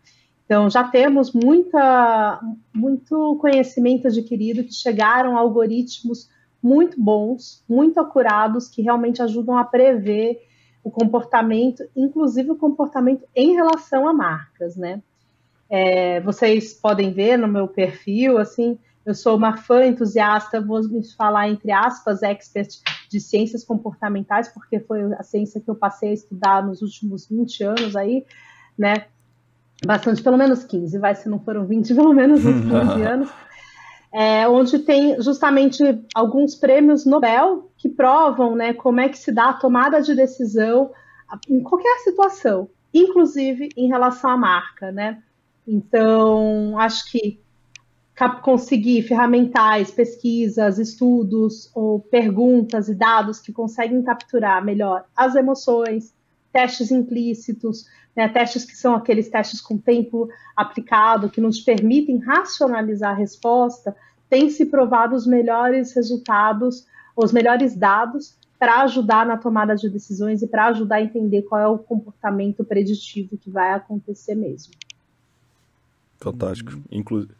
Então, 0.53 0.69
já 0.69 0.83
temos 0.83 1.33
muita, 1.33 2.39
muito 2.71 3.35
conhecimento 3.41 4.07
adquirido 4.07 4.63
que 4.63 4.71
chegaram 4.71 5.35
algoritmos 5.35 6.29
muito 6.61 7.01
bons, 7.01 7.65
muito 7.67 7.99
acurados, 7.99 8.67
que 8.67 8.83
realmente 8.83 9.19
ajudam 9.19 9.57
a 9.57 9.63
prever 9.63 10.39
o 10.83 10.91
comportamento, 10.91 11.83
inclusive 11.95 12.51
o 12.51 12.55
comportamento 12.55 13.25
em 13.35 13.53
relação 13.55 14.07
a 14.07 14.13
marcas, 14.13 14.75
né? 14.75 15.01
É, 15.67 16.21
vocês 16.21 16.75
podem 16.75 17.11
ver 17.11 17.35
no 17.35 17.47
meu 17.47 17.67
perfil, 17.67 18.37
assim, 18.37 18.77
eu 19.03 19.15
sou 19.15 19.35
uma 19.35 19.57
fã 19.57 19.83
entusiasta, 19.87 20.61
vou 20.61 20.87
me 20.87 21.03
falar 21.15 21.49
entre 21.49 21.71
aspas, 21.71 22.21
expert 22.21 22.69
de 23.09 23.19
ciências 23.19 23.63
comportamentais, 23.63 24.49
porque 24.49 24.79
foi 24.79 25.01
a 25.13 25.23
ciência 25.23 25.59
que 25.59 25.67
eu 25.71 25.75
passei 25.75 26.09
a 26.09 26.13
estudar 26.13 26.63
nos 26.63 26.83
últimos 26.83 27.27
20 27.27 27.63
anos 27.63 27.95
aí, 27.95 28.23
né? 28.77 29.07
Bastante, 29.85 30.21
pelo 30.21 30.37
menos 30.37 30.63
15, 30.63 30.97
vai, 30.97 31.15
se 31.15 31.29
não 31.29 31.39
foram 31.39 31.65
20, 31.65 31.93
pelo 31.95 32.13
menos 32.13 32.45
uns 32.45 32.61
15 32.61 33.01
anos, 33.03 33.29
é, 34.11 34.47
onde 34.47 34.79
tem 34.79 35.19
justamente 35.21 35.83
alguns 36.13 36.55
prêmios 36.55 37.05
Nobel 37.05 37.71
que 37.77 37.89
provam 37.89 38.55
né, 38.55 38.73
como 38.73 38.99
é 38.99 39.09
que 39.09 39.17
se 39.17 39.31
dá 39.31 39.49
a 39.49 39.53
tomada 39.53 40.01
de 40.01 40.15
decisão 40.15 40.91
em 41.49 41.61
qualquer 41.61 41.97
situação, 41.99 42.69
inclusive 42.93 43.69
em 43.75 43.87
relação 43.87 44.29
à 44.29 44.37
marca, 44.37 44.91
né? 44.91 45.21
Então, 45.67 46.77
acho 46.77 47.09
que 47.11 47.41
conseguir 48.43 49.01
ferramentais, 49.03 49.89
pesquisas, 49.89 50.77
estudos 50.77 51.71
ou 51.73 51.99
perguntas 51.99 52.87
e 52.87 52.93
dados 52.93 53.39
que 53.39 53.51
conseguem 53.51 54.03
capturar 54.03 54.63
melhor 54.63 55.05
as 55.15 55.35
emoções, 55.35 56.13
testes 56.51 56.91
implícitos, 56.91 57.85
né, 58.15 58.27
testes 58.29 58.65
que 58.65 58.75
são 58.75 58.95
aqueles 58.95 59.29
testes 59.29 59.59
com 59.59 59.77
tempo 59.77 60.29
aplicado, 60.55 61.29
que 61.29 61.41
nos 61.41 61.59
permitem 61.59 62.19
racionalizar 62.19 63.11
a 63.11 63.17
resposta, 63.17 63.95
têm 64.29 64.49
se 64.49 64.65
provado 64.65 65.15
os 65.15 65.25
melhores 65.25 65.93
resultados, 65.93 66.85
os 67.15 67.31
melhores 67.31 67.75
dados 67.75 68.35
para 68.59 68.81
ajudar 68.83 69.25
na 69.25 69.37
tomada 69.37 69.75
de 69.75 69.89
decisões 69.89 70.41
e 70.41 70.47
para 70.47 70.67
ajudar 70.67 70.97
a 70.97 71.01
entender 71.01 71.41
qual 71.43 71.61
é 71.61 71.67
o 71.67 71.77
comportamento 71.77 72.63
preditivo 72.63 73.37
que 73.37 73.49
vai 73.49 73.73
acontecer 73.73 74.35
mesmo. 74.35 74.73
Fantástico. 76.17 76.81
Inclusive. 76.89 77.33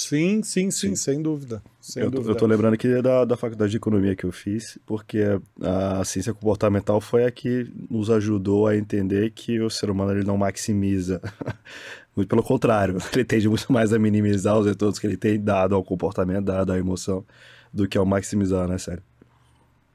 Sim, 0.00 0.42
sim, 0.42 0.70
sim, 0.70 0.88
sim, 0.88 0.96
sem 0.96 1.22
dúvida. 1.22 1.62
Sem 1.78 2.02
eu, 2.02 2.10
dúvida. 2.10 2.32
eu 2.32 2.34
tô 2.34 2.46
lembrando 2.46 2.72
aqui 2.72 3.02
da, 3.02 3.26
da 3.26 3.36
faculdade 3.36 3.70
de 3.70 3.76
economia 3.76 4.16
que 4.16 4.24
eu 4.24 4.32
fiz, 4.32 4.78
porque 4.86 5.20
a 5.62 6.02
ciência 6.04 6.32
comportamental 6.32 7.02
foi 7.02 7.24
a 7.24 7.30
que 7.30 7.70
nos 7.90 8.10
ajudou 8.10 8.66
a 8.66 8.74
entender 8.74 9.30
que 9.30 9.60
o 9.60 9.68
ser 9.68 9.90
humano 9.90 10.12
ele 10.12 10.24
não 10.24 10.38
maximiza. 10.38 11.20
muito 12.16 12.28
pelo 12.28 12.42
contrário, 12.42 12.96
ele 13.12 13.24
tende 13.26 13.46
muito 13.46 13.70
mais 13.70 13.92
a 13.92 13.98
minimizar 13.98 14.58
os 14.58 14.66
retornos 14.66 14.98
que 14.98 15.06
ele 15.06 15.18
tem 15.18 15.38
dado 15.38 15.74
ao 15.74 15.84
comportamento, 15.84 16.46
dado 16.46 16.72
à 16.72 16.78
emoção, 16.78 17.22
do 17.70 17.86
que 17.86 17.98
ao 17.98 18.06
maximizar, 18.06 18.66
né, 18.66 18.78
sério? 18.78 19.02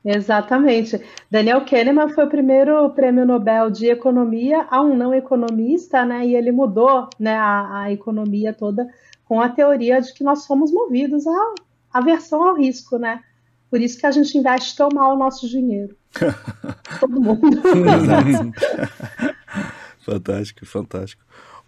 Exatamente. 0.05 1.01
Daniel 1.31 1.65
Kahneman 1.65 2.09
foi 2.09 2.25
o 2.25 2.29
primeiro 2.29 2.87
prêmio 2.91 3.25
Nobel 3.25 3.71
de 3.71 3.87
economia 3.87 4.67
a 4.69 4.79
um 4.83 4.95
não 4.95 5.11
economista, 5.11 6.05
né? 6.05 6.23
E 6.27 6.35
ele 6.35 6.51
mudou, 6.51 7.09
né, 7.19 7.35
a, 7.35 7.79
a 7.81 7.91
economia 7.91 8.53
toda 8.53 8.87
com 9.25 9.41
a 9.41 9.49
teoria 9.49 10.01
de 10.01 10.13
que 10.13 10.23
nós 10.23 10.43
somos 10.43 10.71
movidos 10.71 11.25
à 11.27 11.53
aversão 11.93 12.43
ao 12.43 12.55
risco, 12.55 12.97
né? 12.97 13.21
Por 13.69 13.81
isso 13.81 13.97
que 13.97 14.05
a 14.05 14.11
gente 14.11 14.37
investe 14.37 14.75
tão 14.75 14.89
mal 14.93 15.15
o 15.15 15.17
nosso 15.17 15.49
dinheiro. 15.49 15.95
Todo 16.99 17.19
mundo. 17.19 17.61
fantástico, 19.99 20.65
fantástico. 20.65 21.23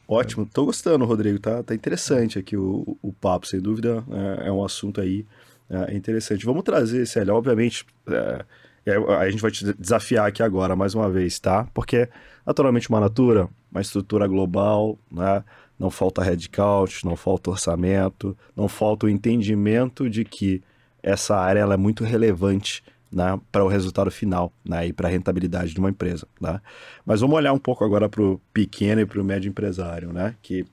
Ótimo, 0.08 0.46
tô 0.46 0.66
gostando, 0.66 1.04
Rodrigo, 1.04 1.38
tá, 1.38 1.62
tá 1.64 1.76
interessante 1.76 2.40
aqui 2.40 2.56
o, 2.56 2.98
o 3.02 3.12
papo, 3.12 3.46
sem 3.46 3.60
dúvida, 3.60 4.06
é, 4.40 4.48
é 4.48 4.52
um 4.52 4.64
assunto 4.64 5.02
aí 5.02 5.26
é, 5.70 5.94
interessante. 5.94 6.46
Vamos 6.46 6.64
trazer, 6.64 7.06
Célia, 7.06 7.34
obviamente, 7.34 7.86
é, 8.08 8.46
é, 8.86 8.96
a 8.96 9.30
gente 9.30 9.42
vai 9.42 9.52
te 9.52 9.74
desafiar 9.74 10.28
aqui 10.28 10.42
agora, 10.42 10.78
mais 10.78 10.96
uma 10.96 11.10
vez, 11.10 11.38
tá? 11.40 11.68
Porque, 11.74 12.08
naturalmente, 12.46 12.90
uma 12.90 13.02
natura, 13.02 13.50
uma 13.70 13.82
estrutura 13.82 14.28
global, 14.28 14.98
né? 15.12 15.44
Não 15.80 15.90
falta 15.90 16.24
headcount, 16.24 17.06
não 17.06 17.16
falta 17.16 17.52
orçamento, 17.52 18.38
não 18.56 18.68
falta 18.68 19.06
o 19.06 19.10
entendimento 19.10 20.10
de 20.10 20.26
que 20.26 20.62
essa 21.02 21.36
área 21.36 21.60
ela 21.60 21.76
é 21.76 21.78
muito 21.78 22.04
relevante 22.04 22.84
né, 23.12 23.40
para 23.52 23.64
o 23.64 23.68
resultado 23.68 24.12
final 24.12 24.52
né, 24.66 24.88
e 24.88 24.94
para 24.94 25.08
a 25.08 25.12
rentabilidade 25.12 25.74
de 25.74 25.80
uma 25.80 25.90
empresa. 25.90 26.28
Né? 26.42 26.60
Mas 27.06 27.22
vamos 27.22 27.36
olhar 27.36 27.54
um 27.54 27.60
pouco 27.60 27.84
agora 27.84 28.10
para 28.10 28.22
o 28.22 28.42
pequeno 28.54 29.02
e 29.02 29.06
para 29.06 29.22
o 29.22 29.24
médio 29.24 29.50
empresário, 29.50 30.12
né, 30.12 30.36
que 30.42 30.66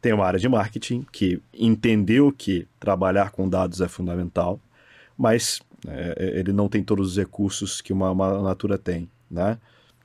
tem 0.00 0.12
uma 0.12 0.26
área 0.26 0.38
de 0.38 0.48
marketing 0.48 1.06
que 1.12 1.40
entendeu 1.54 2.32
que 2.32 2.66
trabalhar 2.78 3.30
com 3.30 3.48
dados 3.48 3.80
é 3.80 3.88
fundamental, 3.88 4.60
mas 5.16 5.60
é, 5.86 6.14
é 6.18 6.38
ele 6.40 6.52
não 6.52 6.68
tem 6.68 6.82
todos 6.82 7.12
os 7.12 7.16
recursos 7.16 7.80
que 7.80 7.92
uma, 7.92 8.10
uma 8.10 8.42
Natura 8.42 8.76
tem. 8.76 9.08
Né? 9.30 9.58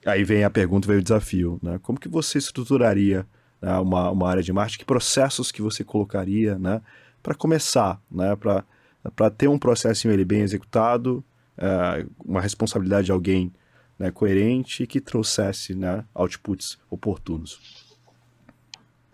Aí 0.05 0.23
vem 0.23 0.43
a 0.43 0.49
pergunta, 0.49 0.87
vem 0.87 0.97
o 0.97 1.03
desafio. 1.03 1.59
Né? 1.61 1.79
Como 1.81 1.99
que 1.99 2.07
você 2.07 2.37
estruturaria 2.37 3.25
né, 3.61 3.77
uma, 3.79 4.11
uma 4.11 4.29
área 4.29 4.43
de 4.43 4.53
marketing? 4.53 4.79
Que 4.79 4.85
processos 4.85 5.51
que 5.51 5.61
você 5.61 5.83
colocaria 5.83 6.57
né, 6.57 6.81
para 7.21 7.35
começar, 7.35 7.99
né, 8.09 8.35
para 8.35 9.29
ter 9.29 9.47
um 9.47 9.57
processo 9.57 10.07
ele 10.07 10.25
bem 10.25 10.41
executado, 10.41 11.23
uh, 11.57 12.09
uma 12.23 12.41
responsabilidade 12.41 13.05
de 13.05 13.11
alguém 13.11 13.51
né, 13.97 14.11
coerente 14.11 14.83
e 14.83 14.87
que 14.87 15.01
trouxesse 15.01 15.75
né, 15.75 16.03
outputs 16.13 16.77
oportunos? 16.89 17.87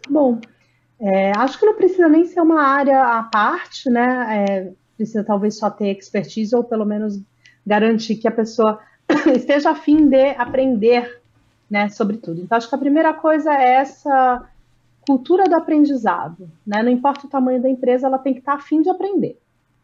Bom, 0.10 0.39
é, 0.99 1.32
acho 1.38 1.60
que 1.60 1.65
não 1.65 1.75
precisa 1.75 2.08
nem 2.08 2.25
ser 2.25 2.41
uma 2.41 2.62
área 2.62 3.03
à 3.03 3.23
parte, 3.23 3.89
né? 3.89 4.45
É, 4.47 4.71
precisa 4.95 5.23
talvez 5.23 5.58
só 5.58 5.69
ter 5.69 5.89
expertise 5.97 6.56
ou 6.56 6.63
pelo 6.63 6.86
menos 6.86 7.21
garantir 7.65 8.15
que 8.17 8.27
a 8.27 8.32
pessoa 8.32 8.79
esteja 9.36 9.71
afim 9.71 10.08
de 10.08 10.29
aprender, 10.32 11.21
né, 11.73 11.89
sobre 11.89 12.17
tudo. 12.17 12.39
Então, 12.39 12.55
acho 12.55 12.69
que 12.69 12.75
a 12.75 12.77
primeira 12.77 13.15
coisa 13.15 13.51
é 13.51 13.77
essa 13.77 14.47
cultura 15.07 15.45
do 15.45 15.55
aprendizado, 15.55 16.47
né? 16.65 16.83
Não 16.83 16.91
importa 16.91 17.25
o 17.25 17.29
tamanho 17.29 17.59
da 17.59 17.67
empresa, 17.67 18.05
ela 18.05 18.19
tem 18.19 18.31
que 18.31 18.41
estar 18.41 18.53
afim 18.53 18.83
de 18.83 18.91
aprender. 18.91 19.39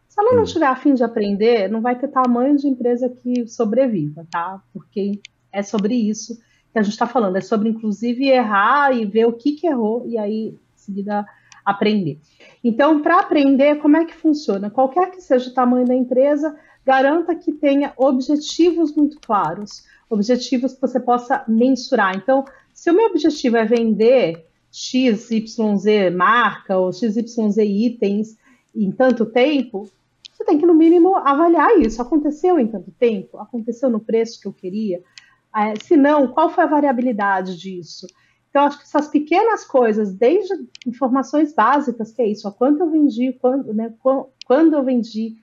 Se 0.08 0.20
ela 0.20 0.32
não 0.32 0.44
estiver 0.44 0.68
hum. 0.68 0.72
afim 0.72 0.94
de 0.94 1.02
aprender, 1.02 1.68
não 1.68 1.80
vai 1.80 1.98
ter 1.98 2.06
tamanho 2.06 2.56
de 2.56 2.68
empresa 2.68 3.08
que 3.08 3.44
sobreviva, 3.48 4.24
tá? 4.30 4.62
Porque 4.72 5.20
é 5.52 5.64
sobre 5.64 5.96
isso 5.96 6.38
que 6.72 6.78
a 6.78 6.82
gente 6.82 6.92
está 6.92 7.08
falando, 7.08 7.34
é 7.34 7.40
sobre 7.40 7.68
inclusive 7.68 8.28
errar 8.28 8.92
e 8.96 9.04
ver 9.04 9.26
o 9.26 9.32
que, 9.32 9.52
que 9.56 9.66
errou 9.66 10.06
e 10.06 10.16
aí 10.16 10.50
em 10.50 10.58
seguida 10.76 11.26
aprender. 11.64 12.20
Então, 12.62 13.02
para 13.02 13.18
aprender, 13.18 13.80
como 13.80 13.96
é 13.96 14.04
que 14.04 14.14
funciona? 14.14 14.70
Qualquer 14.70 15.10
que 15.10 15.20
seja 15.20 15.50
o 15.50 15.54
tamanho 15.54 15.86
da 15.86 15.94
empresa, 15.94 16.56
garanta 16.86 17.34
que 17.34 17.52
tenha 17.52 17.92
objetivos 17.96 18.94
muito 18.94 19.18
claros, 19.20 19.82
objetivos 20.10 20.74
que 20.74 20.80
você 20.80 20.98
possa 20.98 21.44
mensurar. 21.46 22.16
Então, 22.16 22.44
se 22.74 22.90
o 22.90 22.94
meu 22.94 23.06
objetivo 23.06 23.56
é 23.56 23.64
vender 23.64 24.46
XYZ 24.72 26.12
marca 26.14 26.76
ou 26.76 26.92
XYZ 26.92 27.56
itens 27.58 28.36
em 28.74 28.90
tanto 28.90 29.24
tempo, 29.24 29.88
você 30.32 30.44
tem 30.44 30.58
que, 30.58 30.66
no 30.66 30.74
mínimo, 30.74 31.16
avaliar 31.16 31.78
isso. 31.78 32.02
Aconteceu 32.02 32.58
em 32.58 32.66
tanto 32.66 32.90
tempo? 32.92 33.38
Aconteceu 33.38 33.88
no 33.88 34.00
preço 34.00 34.40
que 34.40 34.48
eu 34.48 34.52
queria? 34.52 35.02
É, 35.54 35.74
se 35.82 35.96
não, 35.96 36.28
qual 36.28 36.50
foi 36.50 36.64
a 36.64 36.68
variabilidade 36.68 37.56
disso? 37.56 38.06
Então, 38.48 38.64
acho 38.64 38.78
que 38.78 38.84
essas 38.84 39.08
pequenas 39.08 39.64
coisas, 39.64 40.12
desde 40.12 40.54
informações 40.86 41.54
básicas, 41.54 42.10
que 42.10 42.22
é 42.22 42.26
isso, 42.26 42.48
a 42.48 42.52
quanto 42.52 42.80
eu 42.80 42.90
vendi, 42.90 43.32
quando, 43.40 43.72
né, 43.72 43.92
quando 44.44 44.74
eu 44.74 44.82
vendi, 44.82 45.36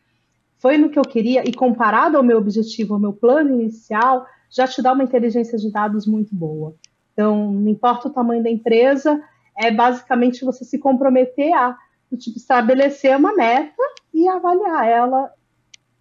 foi 0.58 0.78
no 0.78 0.90
que 0.90 1.00
eu 1.00 1.04
queria, 1.04 1.48
e 1.48 1.54
comparado 1.54 2.18
ao 2.18 2.24
meu 2.24 2.38
objetivo, 2.38 2.96
ao 2.96 3.00
meu 3.00 3.14
plano 3.14 3.54
inicial, 3.54 4.26
já 4.50 4.68
te 4.68 4.82
dá 4.82 4.94
uma 4.94 5.04
inteligência 5.04 5.58
de 5.58 5.72
dados 5.72 6.06
muito 6.06 6.36
boa. 6.36 6.76
Então, 7.14 7.52
não 7.52 7.70
importa 7.70 8.08
o 8.08 8.14
tamanho 8.14 8.44
da 8.44 8.50
empresa, 8.50 9.22
é 9.58 9.72
basicamente 9.72 10.46
você 10.46 10.64
se 10.64 10.78
comprometer 10.78 11.54
a 11.54 11.78
tipo, 12.18 12.38
estabelecer 12.38 13.18
uma 13.18 13.36
meta 13.36 13.82
e 14.14 14.28
avaliar 14.28 14.88
ela, 14.88 15.34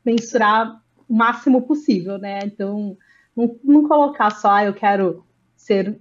mensurar 0.04 0.80
o 1.08 1.14
máximo 1.14 1.62
possível, 1.62 2.18
né? 2.18 2.40
Então, 2.44 2.96
não, 3.34 3.58
não 3.64 3.88
colocar 3.88 4.30
só, 4.30 4.50
ah, 4.50 4.64
eu 4.64 4.74
quero 4.74 5.24
ser 5.56 5.98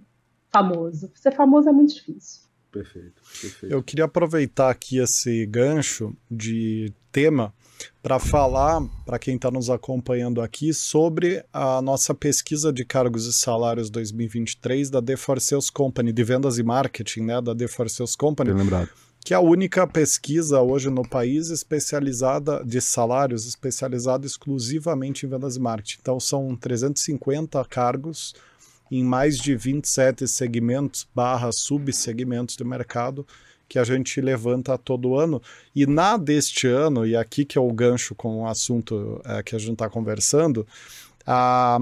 famoso. 0.51 1.11
Ser 1.15 1.33
famoso 1.33 1.69
é 1.69 1.71
muito 1.71 1.95
difícil. 1.95 2.43
Perfeito, 2.71 3.21
perfeito. 3.41 3.73
Eu 3.73 3.81
queria 3.81 4.05
aproveitar 4.05 4.69
aqui 4.69 4.97
esse 4.97 5.45
gancho 5.45 6.13
de 6.29 6.93
tema 7.09 7.53
para 8.01 8.19
falar 8.19 8.81
para 9.05 9.17
quem 9.19 9.35
está 9.35 9.49
nos 9.49 9.69
acompanhando 9.69 10.41
aqui 10.41 10.73
sobre 10.73 11.43
a 11.51 11.81
nossa 11.81 12.13
pesquisa 12.13 12.71
de 12.71 12.85
cargos 12.85 13.25
e 13.25 13.33
salários 13.33 13.89
2023 13.89 14.89
da 14.89 15.01
The 15.01 15.17
For 15.17 15.39
Sales 15.39 15.69
Company, 15.69 16.11
de 16.11 16.23
vendas 16.23 16.57
e 16.57 16.63
marketing, 16.63 17.21
né, 17.21 17.41
da 17.41 17.55
The 17.55 17.67
For 17.67 17.89
Sales 17.89 18.15
Company. 18.15 18.51
Bem 18.51 18.63
lembrado 18.63 18.89
que 19.25 19.33
é 19.33 19.37
a 19.37 19.41
única 19.41 19.87
pesquisa 19.87 20.61
hoje 20.61 20.87
no 20.91 21.01
país 21.01 21.49
especializada 21.49 22.63
de 22.63 22.79
salários, 22.79 23.47
especializada 23.47 24.23
exclusivamente 24.27 25.25
em 25.25 25.29
vendas 25.29 25.55
e 25.55 25.59
marketing. 25.59 25.97
Então 25.99 26.19
são 26.19 26.55
350 26.55 27.65
cargos 27.65 28.35
em 28.91 29.03
mais 29.03 29.39
de 29.39 29.55
27 29.55 30.27
segmentos 30.27 31.07
barra 31.15 31.51
subsegmentos 31.51 32.55
do 32.55 32.63
mercado 32.63 33.25
que 33.67 33.79
a 33.79 33.83
gente 33.83 34.19
levanta 34.21 34.77
todo 34.77 35.15
ano. 35.15 35.41
E 35.75 35.85
na 35.85 36.17
deste 36.17 36.67
ano, 36.67 37.05
e 37.05 37.15
aqui 37.15 37.45
que 37.45 37.57
é 37.57 37.61
o 37.61 37.71
gancho 37.71 38.15
com 38.15 38.41
o 38.41 38.47
assunto 38.47 39.21
é, 39.25 39.43
que 39.43 39.55
a 39.55 39.59
gente 39.59 39.73
está 39.73 39.89
conversando, 39.89 40.65
a, 41.25 41.79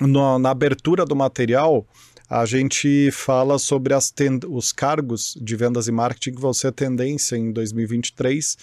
no, 0.00 0.38
na 0.38 0.50
abertura 0.50 1.04
do 1.04 1.16
material, 1.16 1.86
a 2.28 2.46
gente 2.46 3.10
fala 3.12 3.58
sobre 3.58 3.94
os 4.48 4.72
cargos 4.72 5.36
de 5.40 5.56
vendas 5.56 5.88
e 5.88 5.92
marketing 5.92 6.34
que 6.36 6.40
vão 6.40 6.54
ser 6.54 6.72
tendência 6.72 7.36
em 7.36 7.52
2023. 7.52 8.56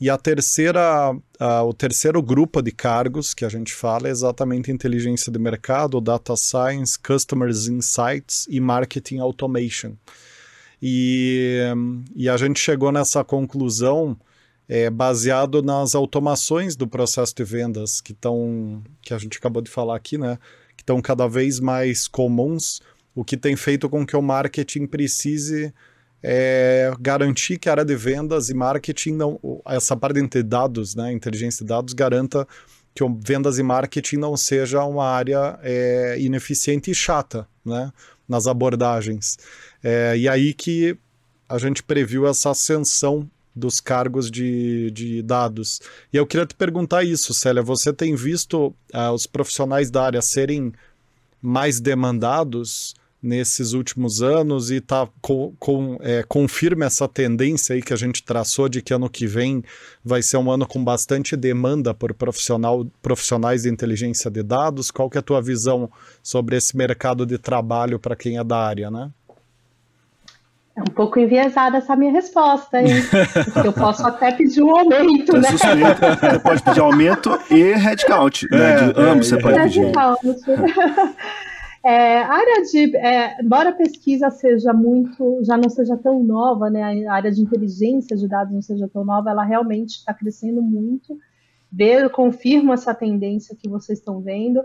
E 0.00 0.10
a 0.10 0.18
terceira, 0.18 1.16
a, 1.38 1.62
o 1.62 1.72
terceiro 1.72 2.20
grupo 2.20 2.60
de 2.60 2.72
cargos 2.72 3.32
que 3.32 3.44
a 3.44 3.48
gente 3.48 3.72
fala 3.72 4.08
é 4.08 4.10
exatamente 4.10 4.70
inteligência 4.70 5.30
de 5.30 5.38
mercado, 5.38 6.00
data 6.00 6.34
science, 6.36 6.98
customers 6.98 7.68
insights 7.68 8.46
e 8.50 8.58
marketing 8.60 9.18
automation. 9.18 9.92
E, 10.86 11.62
e 12.14 12.28
a 12.28 12.36
gente 12.36 12.60
chegou 12.60 12.92
nessa 12.92 13.24
conclusão 13.24 14.14
é, 14.68 14.90
baseado 14.90 15.62
nas 15.62 15.94
automações 15.94 16.76
do 16.76 16.86
processo 16.86 17.34
de 17.34 17.42
vendas 17.42 18.02
que 18.02 18.12
estão 18.12 18.82
que 19.00 19.14
a 19.14 19.18
gente 19.18 19.38
acabou 19.38 19.62
de 19.62 19.70
falar 19.70 19.96
aqui, 19.96 20.18
né? 20.18 20.38
Que 20.76 20.82
estão 20.82 21.00
cada 21.00 21.26
vez 21.26 21.58
mais 21.58 22.06
comuns 22.06 22.82
o 23.14 23.24
que 23.24 23.34
tem 23.34 23.56
feito 23.56 23.88
com 23.88 24.04
que 24.04 24.14
o 24.14 24.20
marketing 24.20 24.86
precise 24.86 25.72
é, 26.22 26.92
garantir 27.00 27.58
que 27.58 27.70
a 27.70 27.72
área 27.72 27.84
de 27.84 27.96
vendas 27.96 28.50
e 28.50 28.54
marketing, 28.54 29.12
não, 29.12 29.40
essa 29.66 29.96
parte 29.96 30.20
de 30.20 30.42
dados, 30.42 30.94
né, 30.94 31.12
inteligência 31.12 31.64
de 31.64 31.68
dados, 31.68 31.94
garanta 31.94 32.46
que 32.94 33.02
vendas 33.24 33.58
e 33.58 33.62
marketing 33.62 34.16
não 34.16 34.36
seja 34.36 34.84
uma 34.84 35.06
área 35.06 35.58
é, 35.62 36.16
ineficiente 36.18 36.90
e 36.90 36.94
chata 36.94 37.48
né, 37.64 37.90
nas 38.28 38.46
abordagens. 38.46 39.38
É, 39.84 40.16
e 40.16 40.26
aí 40.26 40.54
que 40.54 40.96
a 41.46 41.58
gente 41.58 41.82
previu 41.82 42.26
essa 42.26 42.50
ascensão 42.50 43.30
dos 43.54 43.80
cargos 43.80 44.30
de, 44.30 44.90
de 44.90 45.22
dados. 45.22 45.80
E 46.12 46.16
eu 46.16 46.26
queria 46.26 46.46
te 46.46 46.54
perguntar 46.54 47.04
isso, 47.04 47.32
Célia, 47.32 47.62
você 47.62 47.92
tem 47.92 48.16
visto 48.16 48.74
uh, 48.92 49.12
os 49.12 49.26
profissionais 49.26 49.90
da 49.90 50.04
área 50.04 50.22
serem 50.22 50.72
mais 51.40 51.78
demandados 51.78 52.94
nesses 53.22 53.72
últimos 53.72 54.22
anos 54.22 54.70
e 54.70 54.82
tá 54.82 55.08
com, 55.22 55.54
com 55.58 55.98
é, 56.02 56.22
confirma 56.24 56.84
essa 56.84 57.08
tendência 57.08 57.74
aí 57.74 57.80
que 57.80 57.92
a 57.92 57.96
gente 57.96 58.22
traçou 58.22 58.68
de 58.68 58.82
que 58.82 58.92
ano 58.92 59.08
que 59.08 59.26
vem 59.26 59.64
vai 60.04 60.20
ser 60.20 60.36
um 60.36 60.50
ano 60.50 60.66
com 60.66 60.84
bastante 60.84 61.34
demanda 61.34 61.94
por 61.94 62.12
profissional, 62.12 62.86
profissionais 63.00 63.62
de 63.62 63.70
inteligência 63.70 64.30
de 64.30 64.42
dados. 64.42 64.90
Qual 64.90 65.08
que 65.08 65.16
é 65.16 65.20
a 65.20 65.22
tua 65.22 65.40
visão 65.40 65.90
sobre 66.22 66.56
esse 66.56 66.76
mercado 66.76 67.24
de 67.24 67.38
trabalho 67.38 67.98
para 67.98 68.14
quem 68.14 68.36
é 68.36 68.44
da 68.44 68.58
área, 68.58 68.90
né? 68.90 69.10
É 70.76 70.80
um 70.80 70.92
pouco 70.92 71.20
enviesada 71.20 71.78
essa 71.78 71.94
minha 71.94 72.10
resposta, 72.10 72.82
hein? 72.82 72.88
eu 73.64 73.72
posso 73.72 74.04
até 74.04 74.32
pedir 74.32 74.60
um 74.60 74.76
aumento, 74.76 75.36
né? 75.36 75.48
Você 75.52 76.38
pode 76.40 76.62
pedir 76.62 76.80
aumento 76.80 77.38
e 77.48 77.72
headcount, 77.74 78.48
né? 78.50 78.58
É, 78.58 78.92
de 78.92 79.00
ambos 79.00 79.32
é, 79.32 79.36
você 79.36 79.42
pode 79.42 79.60
pedir. 79.60 79.92
É, 81.86 82.22
a 82.22 82.32
área 82.32 82.62
de, 82.62 82.96
é, 82.96 83.42
embora 83.42 83.68
a 83.68 83.74
pesquisa 83.74 84.30
seja 84.30 84.72
muito, 84.72 85.40
já 85.44 85.54
não 85.54 85.68
seja 85.68 85.98
tão 85.98 86.24
nova, 86.24 86.70
né, 86.70 87.06
a 87.06 87.12
área 87.12 87.30
de 87.30 87.42
inteligência 87.42 88.16
de 88.16 88.26
dados 88.26 88.54
não 88.54 88.62
seja 88.62 88.88
tão 88.88 89.04
nova, 89.04 89.28
ela 89.28 89.44
realmente 89.44 89.98
está 89.98 90.14
crescendo 90.14 90.62
muito. 90.62 91.18
Ver, 91.70 92.08
confirmo 92.08 92.72
essa 92.72 92.94
tendência 92.94 93.54
que 93.54 93.68
vocês 93.68 93.98
estão 93.98 94.22
vendo, 94.22 94.62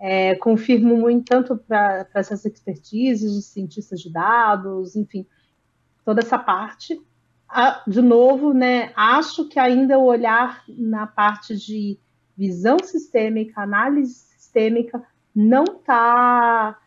é, 0.00 0.36
confirmo 0.36 0.96
muito 0.96 1.26
tanto 1.26 1.54
para 1.54 2.06
essas 2.14 2.42
expertises 2.46 3.34
de 3.34 3.42
cientistas 3.42 4.00
de 4.00 4.10
dados, 4.10 4.96
enfim, 4.96 5.26
toda 6.04 6.20
essa 6.20 6.38
parte. 6.38 7.00
de 7.86 8.02
novo, 8.02 8.52
né, 8.52 8.92
acho 8.96 9.48
que 9.48 9.58
ainda 9.58 9.98
o 9.98 10.04
olhar 10.04 10.64
na 10.68 11.06
parte 11.06 11.56
de 11.56 11.98
visão 12.36 12.78
sistêmica, 12.82 13.60
análise 13.60 14.14
sistêmica, 14.14 15.02
não 15.34 15.64
está 15.64 16.78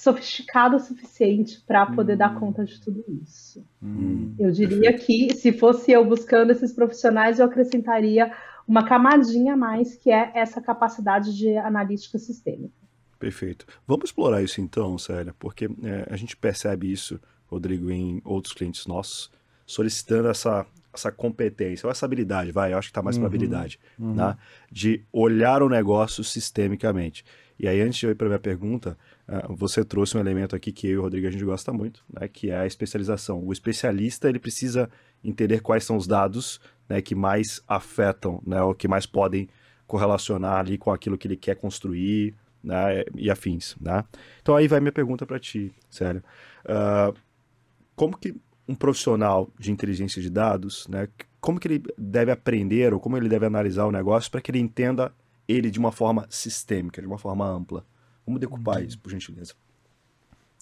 sofisticado 0.00 0.76
o 0.76 0.80
suficiente 0.80 1.60
para 1.66 1.84
poder 1.86 2.14
hum. 2.14 2.18
dar 2.18 2.38
conta 2.38 2.64
de 2.64 2.80
tudo 2.80 3.04
isso. 3.22 3.64
Hum. 3.82 4.34
Eu 4.38 4.50
diria 4.50 4.96
que, 4.96 5.34
se 5.34 5.52
fosse 5.52 5.90
eu 5.90 6.04
buscando 6.04 6.50
esses 6.50 6.72
profissionais, 6.72 7.38
eu 7.38 7.46
acrescentaria 7.46 8.32
uma 8.66 8.84
camadinha 8.84 9.54
a 9.54 9.56
mais, 9.56 9.96
que 9.96 10.10
é 10.10 10.30
essa 10.34 10.60
capacidade 10.60 11.36
de 11.36 11.56
analítica 11.56 12.18
sistêmica. 12.18 12.74
Perfeito. 13.18 13.66
Vamos 13.86 14.10
explorar 14.10 14.42
isso 14.42 14.60
então, 14.60 14.96
Célia, 14.96 15.34
porque 15.38 15.64
é, 15.64 16.06
a 16.08 16.16
gente 16.16 16.36
percebe 16.36 16.92
isso, 16.92 17.20
Rodrigo, 17.48 17.90
em 17.90 18.20
outros 18.24 18.54
clientes 18.54 18.86
nossos, 18.86 19.30
solicitando 19.66 20.28
essa, 20.28 20.66
essa 20.92 21.10
competência, 21.10 21.86
ou 21.86 21.90
essa 21.90 22.06
habilidade, 22.06 22.52
vai, 22.52 22.72
eu 22.72 22.78
acho 22.78 22.88
que 22.88 22.90
está 22.90 23.02
mais 23.02 23.16
uhum, 23.16 23.22
para 23.22 23.28
habilidade, 23.28 23.78
uhum. 23.98 24.14
né, 24.14 24.36
de 24.70 25.02
olhar 25.12 25.62
o 25.62 25.68
negócio 25.68 26.22
sistemicamente. 26.22 27.24
E 27.58 27.66
aí, 27.66 27.80
antes 27.80 27.98
de 27.98 28.06
eu 28.06 28.12
ir 28.12 28.14
para 28.14 28.26
a 28.26 28.30
minha 28.30 28.38
pergunta, 28.38 28.96
uh, 29.28 29.54
você 29.54 29.84
trouxe 29.84 30.16
um 30.16 30.20
elemento 30.20 30.54
aqui 30.54 30.70
que 30.70 30.86
eu 30.86 30.92
e 30.92 30.96
o 30.98 31.02
Rodrigo 31.02 31.26
a 31.26 31.30
gente 31.30 31.44
gosta 31.44 31.72
muito, 31.72 32.04
né, 32.08 32.28
que 32.28 32.50
é 32.50 32.58
a 32.58 32.66
especialização. 32.66 33.44
O 33.44 33.52
especialista 33.52 34.28
ele 34.28 34.38
precisa 34.38 34.88
entender 35.24 35.60
quais 35.60 35.84
são 35.84 35.96
os 35.96 36.06
dados 36.06 36.60
né, 36.88 37.02
que 37.02 37.14
mais 37.14 37.60
afetam, 37.66 38.40
né, 38.46 38.62
ou 38.62 38.74
que 38.74 38.86
mais 38.86 39.06
podem 39.06 39.48
correlacionar 39.86 40.60
ali 40.60 40.78
com 40.78 40.92
aquilo 40.92 41.18
que 41.18 41.26
ele 41.26 41.36
quer 41.36 41.56
construir, 41.56 42.34
né, 42.62 43.04
e 43.16 43.30
afins. 43.30 43.76
Né? 43.80 44.04
Então 44.40 44.54
aí 44.54 44.68
vai 44.68 44.80
minha 44.80 44.92
pergunta 44.92 45.26
para 45.26 45.38
ti, 45.38 45.72
sério. 45.90 46.22
Uh, 46.64 47.16
como 47.98 48.16
que 48.16 48.34
um 48.68 48.76
profissional 48.76 49.50
de 49.58 49.72
inteligência 49.72 50.22
de 50.22 50.30
dados, 50.30 50.86
né, 50.88 51.08
como 51.40 51.58
que 51.58 51.66
ele 51.66 51.82
deve 51.98 52.30
aprender 52.30 52.94
ou 52.94 53.00
como 53.00 53.16
ele 53.16 53.28
deve 53.28 53.44
analisar 53.44 53.86
o 53.86 53.92
negócio 53.92 54.30
para 54.30 54.40
que 54.40 54.52
ele 54.52 54.60
entenda 54.60 55.12
ele 55.48 55.68
de 55.68 55.80
uma 55.80 55.90
forma 55.90 56.26
sistêmica, 56.30 57.02
de 57.02 57.08
uma 57.08 57.18
forma 57.18 57.44
ampla? 57.44 57.84
Vamos 58.24 58.40
decupar 58.40 58.84
isso, 58.84 58.98
por 59.00 59.10
gentileza. 59.10 59.54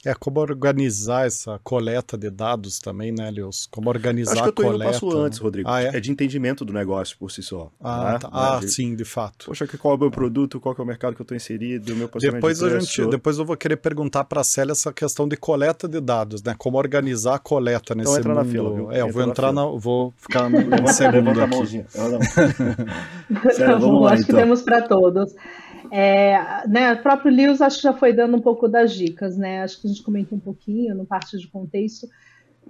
É, 0.04 0.14
como 0.14 0.40
organizar 0.40 1.26
essa 1.26 1.58
coleta 1.64 2.16
de 2.16 2.30
dados 2.30 2.78
também, 2.78 3.10
né, 3.10 3.30
Leos? 3.30 3.66
Como 3.70 3.88
organizar 3.88 4.34
Acho 4.34 4.42
que 4.42 4.48
eu 4.48 4.52
tô 4.52 4.62
a 4.62 4.64
coleta. 4.66 4.84
Indo 4.84 4.92
passo 4.92 5.18
antes, 5.18 5.38
Rodrigo. 5.38 5.68
Ah, 5.68 5.82
é? 5.82 5.96
é? 5.96 6.00
de 6.00 6.10
entendimento 6.12 6.64
do 6.64 6.72
negócio 6.72 7.16
por 7.18 7.30
si 7.30 7.42
só. 7.42 7.70
Ah, 7.80 8.12
né? 8.12 8.18
tá. 8.18 8.28
ah 8.32 8.60
de... 8.60 8.70
sim, 8.70 8.94
de 8.94 9.04
fato. 9.04 9.46
Poxa, 9.46 9.66
qual 9.66 9.94
é 9.94 9.96
o 9.96 10.00
meu 10.00 10.10
produto, 10.10 10.60
qual 10.60 10.74
é 10.78 10.82
o 10.82 10.86
mercado 10.86 11.14
que 11.14 11.22
eu 11.22 11.24
estou 11.24 11.36
inserido, 11.36 11.92
o 11.92 11.96
meu 11.96 12.10
depois 12.20 12.58
de 12.58 12.66
a 12.66 12.78
gente, 12.78 13.06
Depois 13.06 13.38
eu 13.38 13.44
vou 13.44 13.56
querer 13.56 13.76
perguntar 13.76 14.24
para 14.24 14.42
a 14.42 14.44
Célia 14.44 14.72
essa 14.72 14.92
questão 14.92 15.26
de 15.26 15.36
coleta 15.36 15.88
de 15.88 16.00
dados, 16.00 16.42
né? 16.42 16.54
Como 16.56 16.78
organizar 16.78 17.34
a 17.34 17.38
coleta 17.38 17.92
então 17.92 17.96
nesse 17.96 18.20
então, 18.20 18.32
entra 18.32 18.34
mundo. 18.34 18.44
Na 18.44 18.52
fila, 18.52 18.74
viu? 18.74 18.92
É, 18.92 19.00
eu 19.00 19.10
vou 19.10 19.22
entrar 19.22 19.52
na, 19.52 19.64
na 19.64 19.70
vou 19.76 20.14
ficar 20.16 20.48
no 20.48 20.88
segundo 20.88 21.40
aqui. 21.40 21.84
Sério, 23.54 23.80
vamos 23.80 24.02
lá, 24.02 24.12
acho 24.12 24.22
então. 24.22 24.36
que 24.36 24.42
temos 24.42 24.62
para 24.62 24.82
todos. 24.82 25.34
É, 25.90 26.66
né, 26.68 26.92
o 26.92 27.02
próprio 27.02 27.32
Lewis 27.32 27.60
acho 27.60 27.76
que 27.76 27.82
já 27.82 27.92
foi 27.92 28.12
dando 28.12 28.36
um 28.36 28.40
pouco 28.40 28.68
das 28.68 28.92
dicas, 28.92 29.36
né? 29.36 29.62
Acho 29.62 29.80
que 29.80 29.86
a 29.86 29.90
gente 29.90 30.02
comentou 30.02 30.38
um 30.38 30.40
pouquinho 30.40 30.94
no 30.94 31.06
parte 31.06 31.38
de 31.38 31.48
contexto. 31.48 32.06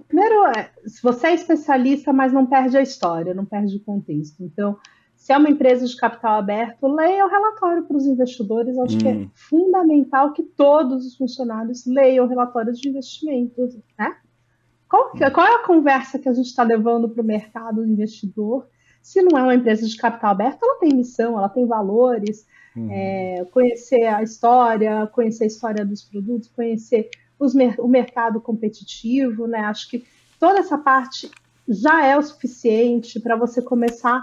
Primeiro, 0.07 0.45
é, 0.47 0.69
se 0.85 1.01
você 1.01 1.27
é 1.27 1.33
especialista, 1.33 2.13
mas 2.13 2.31
não 2.31 2.45
perde 2.45 2.77
a 2.77 2.81
história, 2.81 3.33
não 3.33 3.45
perde 3.45 3.75
o 3.77 3.79
contexto. 3.79 4.43
Então, 4.43 4.77
se 5.15 5.33
é 5.33 5.37
uma 5.37 5.49
empresa 5.49 5.85
de 5.85 5.97
capital 5.97 6.39
aberto, 6.39 6.87
leia 6.87 7.25
o 7.25 7.29
relatório 7.29 7.83
para 7.83 7.97
os 7.97 8.05
investidores. 8.05 8.77
Acho 8.77 8.95
hum. 8.95 8.99
que 8.99 9.07
é 9.07 9.13
hum. 9.13 9.29
fundamental 9.33 10.31
que 10.33 10.43
todos 10.43 11.05
os 11.05 11.15
funcionários 11.17 11.85
leiam 11.85 12.25
o 12.25 12.29
relatório 12.29 12.71
de 12.71 12.89
investimentos, 12.89 13.77
né? 13.97 14.15
Qual, 14.89 15.11
qual 15.33 15.47
é 15.47 15.55
a 15.55 15.65
conversa 15.65 16.17
que 16.17 16.29
a 16.29 16.33
gente 16.33 16.45
está 16.45 16.63
levando 16.63 17.09
para 17.09 17.21
o 17.21 17.25
mercado 17.25 17.85
investidor? 17.85 18.67
Se 19.01 19.21
não 19.21 19.37
é 19.37 19.43
uma 19.43 19.55
empresa 19.55 19.85
de 19.85 19.97
capital 19.97 20.31
aberto, 20.31 20.63
ela 20.63 20.79
tem 20.79 20.93
missão, 20.93 21.37
ela 21.37 21.49
tem 21.49 21.65
valores, 21.65 22.45
Uhum. 22.77 22.91
É, 22.91 23.45
conhecer 23.51 24.03
a 24.05 24.21
história, 24.21 25.07
conhecer 25.07 25.45
a 25.45 25.47
história 25.47 25.83
dos 25.83 26.03
produtos, 26.03 26.49
conhecer 26.55 27.09
os, 27.39 27.55
o 27.79 27.87
mercado 27.87 28.39
competitivo, 28.39 29.47
né? 29.47 29.61
Acho 29.61 29.89
que 29.89 30.05
toda 30.39 30.59
essa 30.59 30.77
parte 30.77 31.31
já 31.67 32.05
é 32.05 32.15
o 32.17 32.21
suficiente 32.21 33.19
para 33.19 33.35
você 33.35 33.61
começar 33.61 34.21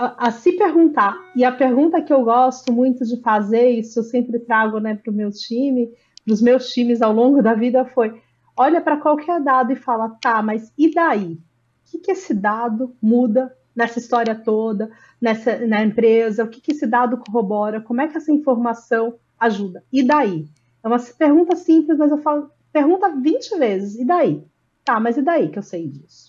a, 0.00 0.28
a, 0.28 0.30
se 0.30 0.52
perguntar. 0.52 1.18
E 1.34 1.44
a 1.44 1.52
pergunta 1.52 2.00
que 2.00 2.12
eu 2.12 2.22
gosto 2.22 2.72
muito 2.72 3.04
de 3.04 3.20
fazer, 3.20 3.70
isso 3.70 3.98
eu 3.98 4.04
sempre 4.04 4.38
trago 4.38 4.78
né, 4.78 4.94
para 4.94 5.10
o 5.10 5.14
meu 5.14 5.30
time, 5.30 5.90
para 6.24 6.32
os 6.32 6.40
meus 6.40 6.68
times 6.70 7.02
ao 7.02 7.12
longo 7.12 7.42
da 7.42 7.54
vida, 7.54 7.84
foi: 7.84 8.22
olha 8.56 8.80
para 8.80 8.96
qualquer 8.98 9.40
dado 9.40 9.72
e 9.72 9.76
fala, 9.76 10.16
tá, 10.20 10.40
mas 10.42 10.72
e 10.78 10.92
daí? 10.92 11.32
O 11.32 11.38
que, 11.92 11.98
que 11.98 12.12
esse 12.12 12.32
dado 12.32 12.96
muda 13.02 13.54
nessa 13.74 13.98
história 13.98 14.34
toda, 14.34 14.90
nessa 15.20 15.58
na 15.66 15.82
empresa, 15.82 16.44
o 16.44 16.48
que, 16.48 16.60
que 16.60 16.72
esse 16.72 16.86
dado 16.86 17.18
corrobora, 17.18 17.80
como 17.80 18.00
é 18.00 18.08
que 18.08 18.16
essa 18.16 18.32
informação 18.32 19.14
ajuda. 19.38 19.84
E 19.92 20.02
daí? 20.02 20.46
É 20.82 20.88
uma 20.88 20.98
pergunta 20.98 21.56
simples, 21.56 21.98
mas 21.98 22.10
eu 22.10 22.18
falo, 22.18 22.50
pergunta 22.72 23.08
20 23.08 23.58
vezes, 23.58 23.98
e 23.98 24.04
daí? 24.04 24.44
Tá, 24.84 24.98
mas 24.98 25.16
e 25.16 25.22
daí 25.22 25.48
que 25.48 25.58
eu 25.58 25.62
sei 25.62 25.88
disso? 25.88 26.28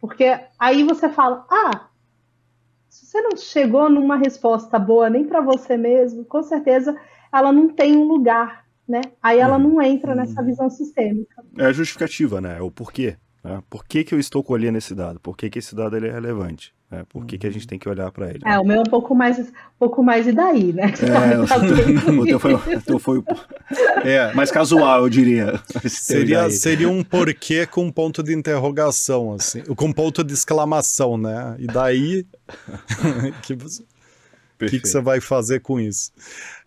Porque 0.00 0.38
aí 0.58 0.82
você 0.84 1.08
fala, 1.08 1.46
ah, 1.50 1.88
se 2.88 3.06
você 3.06 3.20
não 3.22 3.36
chegou 3.36 3.88
numa 3.88 4.16
resposta 4.16 4.78
boa 4.78 5.08
nem 5.08 5.24
para 5.24 5.40
você 5.40 5.76
mesmo, 5.76 6.24
com 6.24 6.42
certeza 6.42 6.96
ela 7.32 7.52
não 7.52 7.68
tem 7.68 7.96
um 7.96 8.04
lugar, 8.04 8.64
né? 8.88 9.00
Aí 9.22 9.38
ela 9.38 9.56
uhum. 9.56 9.74
não 9.74 9.82
entra 9.82 10.14
nessa 10.14 10.40
uhum. 10.40 10.46
visão 10.46 10.70
sistêmica. 10.70 11.44
É 11.56 11.66
a 11.66 11.72
justificativa, 11.72 12.40
né? 12.40 12.58
É 12.58 12.62
o 12.62 12.70
porquê. 12.70 13.16
Né? 13.42 13.62
Por 13.70 13.84
que, 13.84 14.04
que 14.04 14.14
eu 14.14 14.20
estou 14.20 14.44
colhendo 14.44 14.78
esse 14.78 14.94
dado? 14.94 15.18
Por 15.20 15.36
que, 15.36 15.48
que 15.48 15.58
esse 15.58 15.74
dado 15.74 15.96
ele 15.96 16.08
é 16.08 16.12
relevante? 16.12 16.74
Né? 16.90 17.04
Por 17.08 17.24
que, 17.24 17.38
que 17.38 17.46
a 17.46 17.50
gente 17.50 17.66
tem 17.66 17.78
que 17.78 17.88
olhar 17.88 18.10
para 18.10 18.28
ele? 18.30 18.40
É, 18.44 18.58
o 18.58 18.64
meu 18.64 18.78
é 18.78 18.80
um 18.80 18.90
pouco 18.90 19.14
mais, 19.14 19.38
um 19.38 19.44
pouco 19.78 20.02
mais 20.02 20.26
e 20.26 20.32
daí, 20.32 20.72
né? 20.72 20.92
É, 21.00 21.38
o 21.38 22.24
teu 22.26 22.38
foi, 22.38 22.54
o 22.54 22.82
teu 22.82 22.98
foi 22.98 23.22
é, 24.04 24.32
mais 24.34 24.50
casual, 24.50 25.04
eu 25.04 25.08
diria. 25.08 25.60
Seria, 25.86 26.50
seria 26.50 26.88
um 26.88 27.02
porquê 27.02 27.66
com 27.66 27.84
um 27.84 27.92
ponto 27.92 28.22
de 28.22 28.34
interrogação, 28.34 29.32
assim, 29.32 29.62
com 29.62 29.92
ponto 29.92 30.22
de 30.24 30.34
exclamação, 30.34 31.16
né? 31.16 31.56
E 31.58 31.66
daí, 31.66 32.26
que 33.42 33.54
você, 33.54 33.82
o 33.82 34.66
que, 34.66 34.80
que, 34.80 34.88
você 34.88 35.00
vai 35.00 35.20
fazer 35.20 35.60
com 35.60 35.80
isso? 35.80 36.12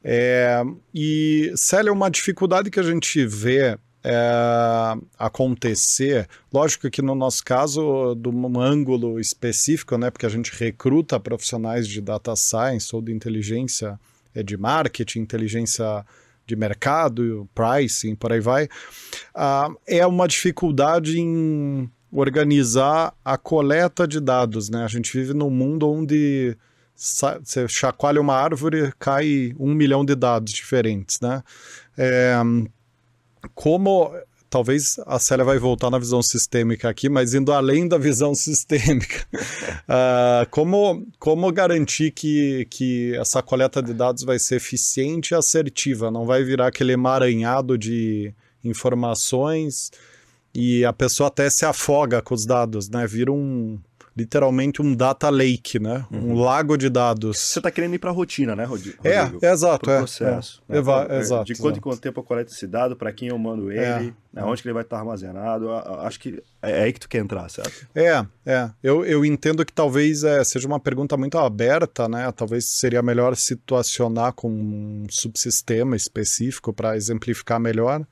É, 0.03 0.63
e, 0.93 1.51
Célia, 1.55 1.91
uma 1.91 2.09
dificuldade 2.09 2.71
que 2.71 2.79
a 2.79 2.83
gente 2.83 3.25
vê 3.25 3.77
é, 4.03 4.95
acontecer. 5.17 6.27
Lógico 6.53 6.89
que 6.89 7.01
no 7.01 7.15
nosso 7.15 7.43
caso, 7.43 8.15
de 8.15 8.29
um 8.29 8.59
ângulo 8.59 9.19
específico, 9.19 9.97
né, 9.97 10.11
porque 10.11 10.25
a 10.25 10.29
gente 10.29 10.51
recruta 10.53 11.19
profissionais 11.19 11.87
de 11.87 12.01
data 12.01 12.35
science 12.35 12.93
ou 12.93 13.01
de 13.01 13.13
inteligência 13.13 13.99
é, 14.35 14.43
de 14.43 14.57
marketing, 14.57 15.19
inteligência 15.19 16.05
de 16.45 16.55
mercado, 16.55 17.47
pricing, 17.55 18.15
por 18.15 18.33
aí 18.33 18.41
vai, 18.41 18.65
uh, 18.65 19.73
é 19.87 20.05
uma 20.05 20.27
dificuldade 20.27 21.17
em 21.17 21.89
organizar 22.11 23.13
a 23.23 23.37
coleta 23.37 24.07
de 24.07 24.19
dados. 24.19 24.69
Né? 24.69 24.83
A 24.83 24.87
gente 24.87 25.15
vive 25.17 25.33
num 25.33 25.49
mundo 25.49 25.89
onde 25.89 26.57
você 26.95 27.67
chacoalha 27.67 28.21
uma 28.21 28.35
árvore, 28.35 28.93
cai 28.99 29.55
um 29.57 29.73
milhão 29.73 30.05
de 30.05 30.15
dados 30.15 30.51
diferentes. 30.51 31.19
Né? 31.21 31.41
É, 31.97 32.35
como 33.53 34.11
talvez 34.53 34.99
a 35.07 35.17
Célia 35.17 35.43
vai 35.43 35.57
voltar 35.57 35.89
na 35.89 35.97
visão 35.97 36.21
sistêmica 36.21 36.87
aqui, 36.87 37.09
mas 37.09 37.33
indo 37.33 37.51
além 37.51 37.87
da 37.87 37.97
visão 37.97 38.33
sistêmica, 38.35 39.25
uh, 39.33 40.47
como, 40.51 41.07
como 41.17 41.51
garantir 41.51 42.11
que, 42.11 42.67
que 42.69 43.15
essa 43.15 43.41
coleta 43.41 43.81
de 43.81 43.93
dados 43.95 44.23
vai 44.23 44.37
ser 44.37 44.57
eficiente 44.57 45.31
e 45.31 45.35
assertiva, 45.35 46.11
não 46.11 46.25
vai 46.25 46.43
virar 46.43 46.67
aquele 46.67 46.93
emaranhado 46.93 47.77
de 47.77 48.31
informações 48.63 49.91
e 50.53 50.85
a 50.85 50.93
pessoa 50.93 51.29
até 51.29 51.49
se 51.49 51.65
afoga 51.65 52.21
com 52.21 52.35
os 52.35 52.45
dados, 52.45 52.87
né? 52.87 53.07
Vira 53.07 53.31
um, 53.31 53.79
literalmente 54.15 54.81
um 54.81 54.95
data 54.95 55.29
lake, 55.29 55.79
né? 55.79 56.05
Uhum. 56.11 56.33
Um 56.33 56.41
lago 56.41 56.77
de 56.77 56.89
dados. 56.89 57.39
Você 57.39 57.59
está 57.59 57.71
querendo 57.71 57.95
ir 57.95 57.99
para 57.99 58.11
a 58.11 58.13
rotina, 58.13 58.55
né, 58.55 58.63
Rodrigo? 58.63 58.97
É, 59.03 59.31
é 59.41 59.51
exato. 59.51 59.89
É, 59.89 59.97
processo. 59.97 60.61
É, 60.69 60.81
né? 60.81 61.07
é, 61.09 61.19
exato. 61.19 61.45
De 61.45 61.55
quanto 61.55 61.77
em 61.77 61.81
quanto 61.81 61.99
tempo 61.99 62.19
eu 62.19 62.23
coleto 62.23 62.51
esse 62.51 62.67
dado, 62.67 62.95
para 62.95 63.11
quem 63.11 63.29
eu 63.29 63.37
mando 63.37 63.71
ele, 63.71 63.81
é, 63.81 64.13
né, 64.31 64.43
onde 64.43 64.61
que 64.61 64.67
ele 64.67 64.73
vai 64.73 64.83
estar 64.83 64.99
armazenado. 64.99 65.71
Acho 65.71 66.19
que 66.19 66.41
é, 66.61 66.71
é 66.71 66.83
aí 66.83 66.93
que 66.93 66.99
tu 66.99 67.09
quer 67.09 67.19
entrar, 67.19 67.49
certo? 67.49 67.87
É, 67.95 68.25
é. 68.45 68.69
Eu, 68.83 69.03
eu 69.03 69.25
entendo 69.25 69.65
que 69.65 69.73
talvez 69.73 70.21
seja 70.45 70.67
uma 70.67 70.79
pergunta 70.79 71.17
muito 71.17 71.37
aberta, 71.37 72.07
né? 72.07 72.31
Talvez 72.31 72.65
seria 72.65 73.01
melhor 73.01 73.35
situacionar 73.35 74.33
com 74.33 74.49
um 74.49 75.05
subsistema 75.09 75.95
específico 75.95 76.71
para 76.71 76.95
exemplificar 76.95 77.59
melhor. 77.59 78.05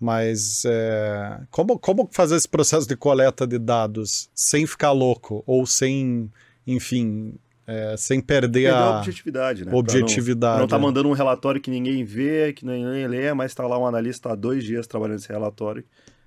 Mas 0.00 0.62
é, 0.64 1.40
como, 1.50 1.78
como 1.78 2.08
fazer 2.10 2.36
esse 2.36 2.48
processo 2.48 2.88
de 2.88 2.96
coleta 2.96 3.46
de 3.46 3.58
dados 3.58 4.30
sem 4.34 4.66
ficar 4.66 4.92
louco 4.92 5.44
ou 5.46 5.66
sem, 5.66 6.30
enfim, 6.66 7.34
é, 7.66 7.94
sem 7.98 8.18
perder, 8.18 8.48
perder 8.48 8.72
a, 8.72 8.78
a, 8.78 8.98
objetividade, 8.98 9.64
né? 9.66 9.72
Objetividade. 9.74 10.52
Pra 10.52 10.52
não, 10.54 10.60
não 10.60 10.68
tá 10.68 10.78
mandando 10.78 11.08
um 11.08 11.12
relatório 11.12 11.60
que 11.60 11.70
ninguém 11.70 12.02
vê, 12.02 12.52
que 12.54 12.64
ninguém 12.64 13.06
lê, 13.06 13.32
mas 13.34 13.50
está 13.50 13.66
lá 13.66 13.78
um 13.78 13.86
analista 13.86 14.32
há 14.32 14.34
dois 14.34 14.64
dias 14.64 14.86
trabalhando 14.86 15.18
nesse 15.18 15.28
relatório 15.28 15.84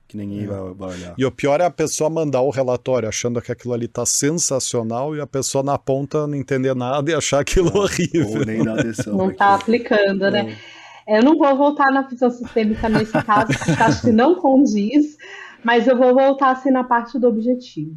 que 0.07 0.17
ninguém 0.17 0.43
é. 0.43 0.47
vai, 0.47 0.73
vai, 0.73 0.89
olhar. 0.91 1.15
E 1.17 1.25
o 1.25 1.31
pior 1.31 1.59
é 1.59 1.65
a 1.65 1.71
pessoa 1.71 2.09
mandar 2.09 2.41
o 2.41 2.51
relatório 2.51 3.09
achando 3.09 3.41
que 3.41 3.51
aquilo 3.51 3.73
ali 3.73 3.87
tá 3.87 4.05
sensacional 4.05 5.15
e 5.15 5.19
a 5.19 5.25
pessoa 5.25 5.63
na 5.63 5.77
ponta 5.77 6.27
não 6.27 6.35
entender 6.35 6.75
nada 6.75 7.09
e 7.09 7.15
achar 7.15 7.39
aquilo 7.39 7.71
horrível. 7.75 8.39
Ou 8.39 8.45
nem 8.45 8.63
dar 8.63 8.79
atenção. 8.79 9.17
Não 9.17 9.33
tá 9.33 9.55
aplicando, 9.55 10.29
né? 10.29 10.51
É. 10.51 10.82
É, 11.07 11.19
eu 11.19 11.23
não 11.23 11.37
vou 11.37 11.55
voltar 11.55 11.91
na 11.91 12.01
visão 12.01 12.29
sistêmica 12.29 12.87
nesse 12.89 13.21
caso, 13.23 13.47
porque 13.57 13.81
acho 13.83 14.01
que 14.01 14.11
não 14.11 14.35
condiz, 14.35 15.17
mas 15.63 15.87
eu 15.87 15.97
vou 15.97 16.13
voltar 16.13 16.51
assim 16.51 16.71
na 16.71 16.83
parte 16.83 17.19
do 17.19 17.27
objetivo. 17.27 17.95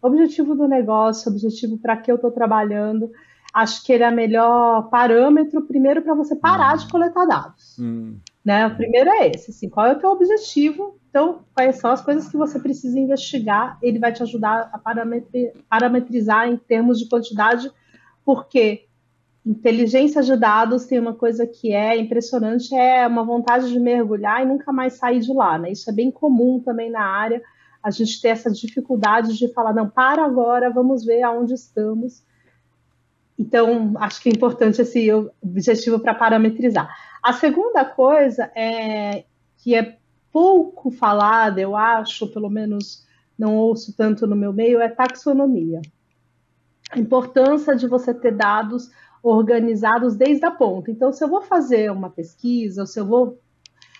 Objetivo 0.00 0.54
do 0.54 0.66
negócio, 0.66 1.30
objetivo 1.30 1.78
para 1.78 1.96
que 1.96 2.10
eu 2.10 2.16
estou 2.16 2.30
trabalhando. 2.30 3.10
Acho 3.54 3.84
que 3.84 3.92
ele 3.92 4.02
é 4.02 4.08
o 4.08 4.14
melhor 4.14 4.88
parâmetro, 4.88 5.62
primeiro, 5.62 6.02
para 6.02 6.14
você 6.14 6.34
parar 6.34 6.76
de 6.76 6.90
coletar 6.90 7.26
dados. 7.26 7.76
Hum. 7.78 8.16
Né? 8.44 8.66
O 8.66 8.74
primeiro 8.74 9.10
é 9.10 9.28
esse, 9.28 9.50
assim, 9.50 9.68
qual 9.68 9.86
é 9.86 9.92
o 9.92 9.98
teu 9.98 10.10
objetivo? 10.10 10.98
Então, 11.08 11.40
quais 11.54 11.76
são 11.76 11.90
as 11.90 12.02
coisas 12.02 12.28
que 12.28 12.36
você 12.36 12.58
precisa 12.58 12.98
investigar? 12.98 13.78
Ele 13.82 13.98
vai 13.98 14.12
te 14.12 14.22
ajudar 14.22 14.70
a 14.72 14.78
parametrizar 15.68 16.48
em 16.48 16.56
termos 16.56 16.98
de 16.98 17.08
quantidade, 17.08 17.70
porque 18.24 18.86
inteligência 19.44 20.22
de 20.22 20.36
dados 20.36 20.86
tem 20.86 20.98
uma 20.98 21.14
coisa 21.14 21.46
que 21.46 21.72
é 21.72 21.96
impressionante, 21.98 22.74
é 22.74 23.06
uma 23.06 23.24
vontade 23.24 23.70
de 23.70 23.78
mergulhar 23.78 24.42
e 24.42 24.46
nunca 24.46 24.72
mais 24.72 24.94
sair 24.94 25.20
de 25.20 25.32
lá, 25.32 25.58
né? 25.58 25.72
Isso 25.72 25.90
é 25.90 25.92
bem 25.92 26.10
comum 26.10 26.60
também 26.60 26.90
na 26.90 27.04
área, 27.04 27.42
a 27.82 27.90
gente 27.90 28.20
ter 28.20 28.28
essa 28.28 28.50
dificuldade 28.50 29.36
de 29.36 29.52
falar, 29.52 29.72
não, 29.72 29.88
para 29.88 30.24
agora, 30.24 30.70
vamos 30.70 31.04
ver 31.04 31.22
aonde 31.22 31.54
estamos. 31.54 32.22
Então, 33.36 33.94
acho 33.96 34.22
que 34.22 34.28
é 34.28 34.32
importante 34.32 34.80
esse 34.80 35.08
objetivo 35.42 35.98
para 35.98 36.14
parametrizar. 36.14 36.88
A 37.20 37.32
segunda 37.32 37.84
coisa 37.84 38.50
é 38.54 39.24
que 39.58 39.74
é 39.74 39.96
pouco 40.32 40.90
falada, 40.92 41.60
eu 41.60 41.76
acho, 41.76 42.28
pelo 42.28 42.48
menos 42.48 43.04
não 43.36 43.56
ouço 43.56 43.92
tanto 43.96 44.26
no 44.26 44.36
meu 44.36 44.52
meio, 44.52 44.80
é 44.80 44.88
taxonomia. 44.88 45.80
A 46.92 46.98
importância 46.98 47.74
de 47.74 47.88
você 47.88 48.12
ter 48.12 48.36
dados 48.36 48.90
organizados 49.22 50.16
desde 50.16 50.44
a 50.44 50.50
ponta. 50.50 50.90
Então, 50.90 51.12
se 51.12 51.24
eu 51.24 51.28
vou 51.28 51.42
fazer 51.42 51.90
uma 51.90 52.10
pesquisa, 52.10 52.82
ou 52.82 52.86
se 52.86 53.00
eu 53.00 53.06
vou, 53.06 53.40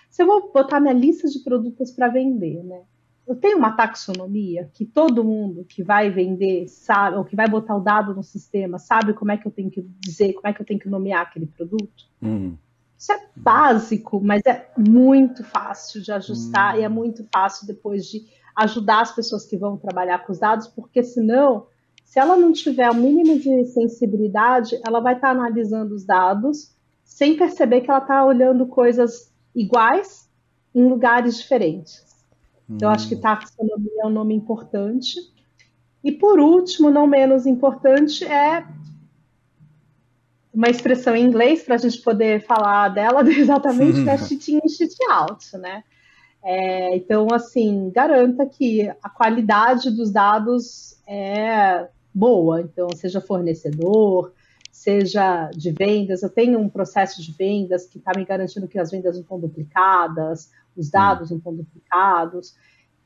se 0.09 0.21
eu 0.21 0.27
vou 0.27 0.51
botar 0.51 0.79
minha 0.79 0.93
lista 0.93 1.27
de 1.27 1.39
produtos 1.39 1.91
para 1.91 2.09
vender, 2.09 2.63
né? 2.63 2.81
Eu 3.25 3.35
tenho 3.35 3.57
uma 3.57 3.71
taxonomia 3.71 4.69
que 4.73 4.85
todo 4.85 5.23
mundo 5.23 5.63
que 5.63 5.81
vai 5.81 6.09
vender 6.09 6.67
sabe, 6.67 7.15
ou 7.15 7.23
que 7.23 7.37
vai 7.37 7.47
botar 7.47 7.75
o 7.75 7.79
dado 7.79 8.13
no 8.13 8.21
sistema, 8.21 8.77
sabe 8.77 9.13
como 9.13 9.31
é 9.31 9.37
que 9.37 9.47
eu 9.47 9.51
tenho 9.51 9.71
que 9.71 9.81
dizer, 10.01 10.33
como 10.33 10.47
é 10.47 10.53
que 10.53 10.61
eu 10.61 10.65
tenho 10.65 10.79
que 10.79 10.89
nomear 10.89 11.21
aquele 11.21 11.47
produto. 11.47 12.05
Hum. 12.21 12.57
Isso 12.97 13.13
é 13.13 13.25
básico, 13.35 14.21
mas 14.21 14.41
é 14.45 14.69
muito 14.77 15.43
fácil 15.43 16.01
de 16.01 16.11
ajustar 16.11 16.75
hum. 16.75 16.79
e 16.79 16.83
é 16.83 16.89
muito 16.89 17.25
fácil 17.33 17.65
depois 17.65 18.05
de 18.05 18.25
ajudar 18.55 19.01
as 19.01 19.15
pessoas 19.15 19.45
que 19.45 19.57
vão 19.57 19.77
trabalhar 19.77 20.25
com 20.25 20.31
os 20.33 20.39
dados, 20.39 20.67
porque 20.67 21.01
senão, 21.01 21.67
se 22.13 22.19
ela 22.19 22.37
não 22.37 22.53
tiver 22.53 22.91
o 22.91 22.93
mínimo 22.93 23.39
de 23.39 23.65
sensibilidade, 23.65 24.79
ela 24.85 24.99
vai 24.99 25.15
estar 25.15 25.29
tá 25.29 25.33
analisando 25.33 25.95
os 25.95 26.05
dados 26.05 26.71
sem 27.03 27.35
perceber 27.35 27.81
que 27.81 27.89
ela 27.89 28.01
está 28.01 28.23
olhando 28.23 28.67
coisas 28.67 29.33
iguais 29.55 30.29
em 30.75 30.87
lugares 30.87 31.39
diferentes. 31.39 32.05
Então, 32.69 32.89
hum. 32.89 32.91
acho 32.91 33.09
que 33.09 33.15
hum. 33.15 33.19
taxonomia 33.19 34.03
é 34.03 34.05
um 34.05 34.11
nome 34.11 34.35
importante. 34.35 35.15
E 36.03 36.11
por 36.11 36.39
último, 36.39 36.91
não 36.91 37.07
menos 37.07 37.47
importante, 37.47 38.23
é 38.25 38.63
uma 40.53 40.69
expressão 40.69 41.15
em 41.15 41.25
inglês 41.25 41.63
para 41.63 41.73
a 41.73 41.79
gente 41.79 41.99
poder 41.99 42.45
falar 42.45 42.89
dela 42.89 43.23
exatamente, 43.27 44.03
que 44.03 44.09
é 44.11 44.17
cheat 44.19 44.53
in, 44.53 44.69
cheat 44.69 44.95
out, 45.09 45.57
né? 45.57 45.83
É, 46.43 46.95
então, 46.95 47.25
assim, 47.33 47.89
garanta 47.89 48.45
que 48.45 48.87
a 49.01 49.09
qualidade 49.09 49.89
dos 49.89 50.11
dados 50.11 51.01
é 51.07 51.87
boa. 52.13 52.61
Então, 52.61 52.89
seja 52.95 53.19
fornecedor, 53.19 54.33
seja 54.71 55.49
de 55.51 55.71
vendas. 55.71 56.23
Eu 56.23 56.29
tenho 56.29 56.59
um 56.59 56.69
processo 56.69 57.21
de 57.21 57.31
vendas 57.31 57.85
que 57.85 57.97
está 57.97 58.11
me 58.15 58.25
garantindo 58.25 58.67
que 58.67 58.79
as 58.79 58.91
vendas 58.91 59.15
não 59.15 59.21
estão 59.21 59.39
duplicadas, 59.39 60.51
os 60.75 60.89
dados 60.89 61.29
não 61.29 61.37
estão 61.37 61.55
duplicados. 61.55 62.55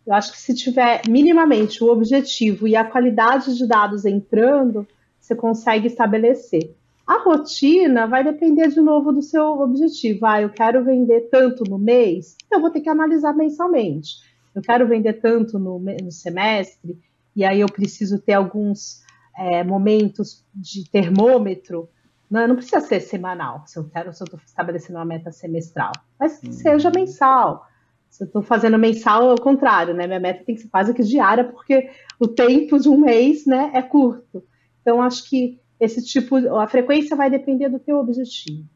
Eu 0.05 0.13
acho 0.13 0.31
que 0.31 0.39
se 0.39 0.55
tiver 0.55 1.01
minimamente 1.07 1.83
o 1.83 1.91
objetivo 1.91 2.67
e 2.67 2.75
a 2.75 2.85
qualidade 2.85 3.55
de 3.55 3.67
dados 3.67 4.05
entrando, 4.05 4.87
você 5.19 5.35
consegue 5.35 5.87
estabelecer. 5.87 6.73
A 7.05 7.19
rotina 7.19 8.07
vai 8.07 8.23
depender 8.23 8.69
de 8.69 8.81
novo 8.81 9.11
do 9.11 9.21
seu 9.21 9.59
objetivo. 9.59 10.25
Ah, 10.25 10.41
eu 10.41 10.49
quero 10.49 10.83
vender 10.83 11.29
tanto 11.29 11.63
no 11.69 11.77
mês, 11.77 12.35
então 12.45 12.59
eu 12.59 12.61
vou 12.61 12.71
ter 12.71 12.81
que 12.81 12.89
analisar 12.89 13.33
mensalmente. 13.33 14.25
Eu 14.55 14.61
quero 14.61 14.87
vender 14.87 15.13
tanto 15.13 15.59
no, 15.59 15.77
no 15.79 16.11
semestre, 16.11 16.97
e 17.37 17.45
aí 17.45 17.59
eu 17.59 17.67
preciso 17.67 18.17
ter 18.17 18.33
alguns 18.33 19.03
é, 19.37 19.63
momentos 19.63 20.43
de 20.55 20.89
termômetro. 20.89 21.87
Não, 22.27 22.47
não 22.47 22.55
precisa 22.55 22.81
ser 22.81 22.99
semanal, 22.99 23.63
se 23.67 23.77
eu 23.77 23.87
quero, 23.87 24.11
se 24.11 24.23
eu 24.23 24.25
estou 24.25 24.39
estabelecendo 24.43 24.97
uma 24.97 25.05
meta 25.05 25.31
semestral, 25.31 25.91
mas 26.19 26.39
que 26.39 26.49
hum. 26.49 26.51
seja 26.51 26.89
mensal. 26.89 27.67
Se 28.09 28.23
eu 28.23 28.25
estou 28.25 28.41
fazendo 28.41 28.79
mensal, 28.79 29.29
é 29.29 29.33
o 29.35 29.41
contrário, 29.41 29.93
né? 29.93 30.07
Minha 30.07 30.19
meta 30.19 30.43
tem 30.43 30.55
que 30.55 30.61
ser 30.61 30.69
quase 30.69 30.95
que 30.95 31.03
diária, 31.03 31.43
porque 31.43 31.91
o 32.19 32.27
tempo 32.27 32.79
de 32.79 32.89
um 32.89 32.97
mês 32.97 33.45
né, 33.45 33.69
é 33.75 33.83
curto. 33.83 34.43
Então, 34.81 34.99
acho 34.99 35.29
que 35.29 35.59
esse 35.79 36.03
tipo, 36.03 36.37
a 36.57 36.67
frequência 36.67 37.15
vai 37.15 37.29
depender 37.29 37.69
do 37.69 37.77
teu 37.77 37.97
objetivo. 37.99 38.67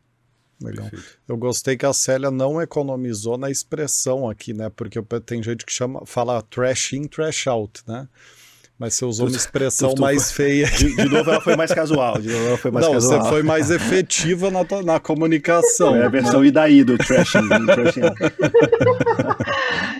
Legal. 0.62 0.88
Eu 1.28 1.36
gostei 1.36 1.76
que 1.76 1.86
a 1.86 1.94
Célia 1.94 2.30
não 2.30 2.62
economizou 2.62 3.40
na 3.40 3.50
expressão 3.50 4.30
aqui, 4.30 4.54
né? 4.54 4.70
Porque 4.70 5.02
tem 5.26 5.42
gente 5.42 5.66
que 5.66 5.74
chama, 5.74 6.06
fala 6.06 6.44
trash 6.44 6.94
in, 6.94 7.08
trash 7.08 7.48
out, 7.48 7.82
né? 7.88 8.08
Mas 8.82 8.96
você 8.96 9.06
usou 9.06 9.28
uma 9.28 9.38
expressão 9.38 9.94
mais 10.00 10.32
feia. 10.32 10.66
De, 10.66 10.96
de, 10.96 11.08
novo, 11.08 11.30
ela 11.30 11.40
foi 11.40 11.56
mais 11.56 11.72
casual. 11.72 12.18
De 12.18 12.30
novo, 12.30 12.48
ela 12.48 12.58
foi 12.58 12.72
mais 12.72 12.84
Não, 12.84 12.94
casual. 12.94 13.22
você 13.22 13.30
foi 13.30 13.44
mais 13.44 13.70
efetiva 13.70 14.50
na, 14.50 14.66
na 14.84 15.00
comunicação. 15.00 15.96
É 15.96 16.04
a 16.04 16.10
versão 16.10 16.44
Idaí 16.44 16.84
do 16.84 16.98
trashing. 16.98 17.48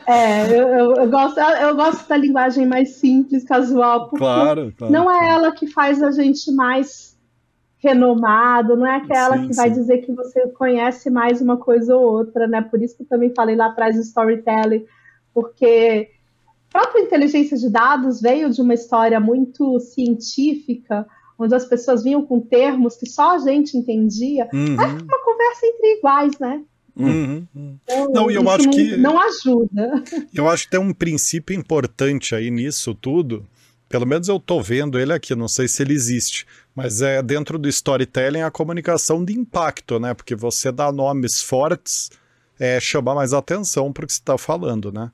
é, 0.10 0.48
eu, 0.48 0.68
eu, 0.68 0.96
eu, 0.96 1.10
gosto, 1.12 1.40
eu 1.40 1.76
gosto 1.76 2.10
da 2.10 2.18
linguagem 2.18 2.66
mais 2.66 2.96
simples, 2.96 3.44
casual. 3.44 4.10
Porque 4.10 4.18
claro, 4.18 4.74
claro. 4.76 4.92
Não 4.92 5.12
é 5.12 5.30
ela 5.30 5.52
que 5.52 5.68
faz 5.68 6.02
a 6.02 6.10
gente 6.10 6.52
mais 6.52 7.16
renomado, 7.78 8.76
não 8.76 8.88
é 8.88 8.96
aquela 8.96 9.38
sim, 9.38 9.48
que 9.48 9.56
vai 9.56 9.70
dizer 9.70 10.00
que 10.00 10.12
você 10.12 10.48
conhece 10.48 11.12
mais 11.12 11.40
uma 11.40 11.56
coisa 11.56 11.96
ou 11.96 12.14
outra, 12.14 12.48
né? 12.48 12.64
Por 12.64 12.82
isso 12.82 12.98
que 12.98 13.04
eu 13.04 13.08
também 13.08 13.32
falei 13.36 13.56
lá 13.56 13.68
atrás 13.68 13.96
do 13.96 14.02
storytelling, 14.02 14.88
porque 15.36 16.10
própria 16.72 17.02
inteligência 17.02 17.58
de 17.58 17.70
dados 17.70 18.22
veio 18.22 18.50
de 18.50 18.62
uma 18.62 18.74
história 18.74 19.20
muito 19.20 19.80
científica, 19.80 21.06
onde 21.38 21.54
as 21.54 21.66
pessoas 21.66 22.04
vinham 22.04 22.26
com 22.26 22.40
termos 22.40 22.96
que 22.96 23.06
só 23.06 23.36
a 23.36 23.40
gente 23.40 23.78
entendia. 23.78 24.48
Uhum. 24.54 24.82
É 24.82 24.86
uma 24.86 25.24
conversa 25.24 25.66
entre 25.66 25.98
iguais, 25.98 26.40
né? 26.40 26.64
Uhum. 26.96 27.48
Então, 27.56 28.12
não, 28.12 28.32
eu 28.32 28.50
acho 28.50 28.66
não, 28.66 28.72
que 28.72 28.98
não 28.98 29.20
ajuda. 29.20 30.04
Eu 30.34 30.50
acho 30.50 30.66
que 30.66 30.72
tem 30.72 30.80
um 30.80 30.94
princípio 30.94 31.56
importante 31.56 32.36
aí 32.36 32.52
nisso 32.52 32.94
tudo. 32.94 33.46
Pelo 33.88 34.06
menos 34.06 34.30
eu 34.30 34.40
tô 34.40 34.62
vendo 34.62 34.98
ele 34.98 35.12
aqui, 35.12 35.36
não 35.36 35.50
sei 35.50 35.68
se 35.68 35.84
ele 35.84 35.94
existe, 35.94 36.46
mas 36.74 37.02
é 37.02 37.22
dentro 37.22 37.60
do 37.60 37.68
storytelling 37.68 38.42
a 38.42 38.50
comunicação 38.50 39.24
de 39.24 39.34
impacto, 39.34 40.00
né? 40.00 40.14
Porque 40.14 40.34
você 40.34 40.72
dá 40.72 40.94
nomes 40.94 41.42
fortes, 41.42 42.10
é 42.58 42.80
chamar 42.80 43.16
mais 43.16 43.34
atenção 43.34 43.92
para 43.92 44.06
o 44.06 44.08
que 44.08 44.14
você 44.14 44.20
está 44.20 44.38
falando, 44.38 44.94
né? 44.94 45.12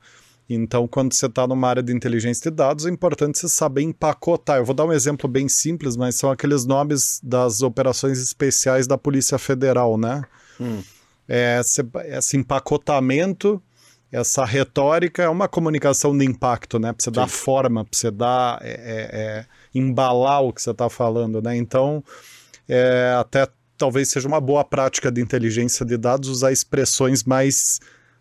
Então, 0.50 0.88
quando 0.88 1.14
você 1.14 1.26
está 1.26 1.46
numa 1.46 1.68
área 1.68 1.84
de 1.84 1.94
inteligência 1.94 2.50
de 2.50 2.56
dados, 2.56 2.86
é 2.86 2.90
importante 2.90 3.38
você 3.38 3.50
saber 3.50 3.82
empacotar. 3.82 4.58
Eu 4.58 4.66
vou 4.66 4.74
dar 4.74 4.86
um 4.86 4.94
exemplo 4.94 5.28
bem 5.28 5.50
simples, 5.50 5.98
mas 5.98 6.16
são 6.16 6.32
aqueles 6.32 6.66
nomes 6.66 7.20
das 7.22 7.62
operações 7.62 8.20
especiais 8.20 8.88
da 8.88 8.98
Polícia 8.98 9.38
Federal, 9.38 9.98
né? 9.98 10.24
Hum. 10.60 10.82
É, 11.28 11.60
esse 12.18 12.38
empacotamento, 12.38 13.62
essa 14.10 14.46
retórica 14.46 15.22
é 15.22 15.30
uma 15.30 15.50
comunicação 15.50 16.18
de 16.18 16.24
impacto, 16.24 16.80
né? 16.80 16.94
Para 16.94 17.04
você 17.04 17.10
Sim. 17.10 17.16
dar 17.16 17.28
forma, 17.28 17.84
para 17.84 17.98
você 17.98 18.10
dar, 18.10 18.60
é, 18.62 18.70
é, 18.70 19.10
é, 19.12 19.46
embalar 19.76 20.44
o 20.44 20.54
que 20.54 20.62
você 20.62 20.72
está 20.72 20.90
falando, 20.90 21.42
né? 21.42 21.58
Então, 21.58 22.02
é, 22.70 23.14
até 23.20 23.48
talvez 23.78 24.10
seja 24.10 24.28
uma 24.28 24.40
boa 24.40 24.64
prática 24.64 25.12
de 25.12 25.22
inteligência 25.22 25.86
de 25.86 25.98
dados 25.98 26.30
usar 26.30 26.54
expressões 26.54 27.26
mais 27.26 27.80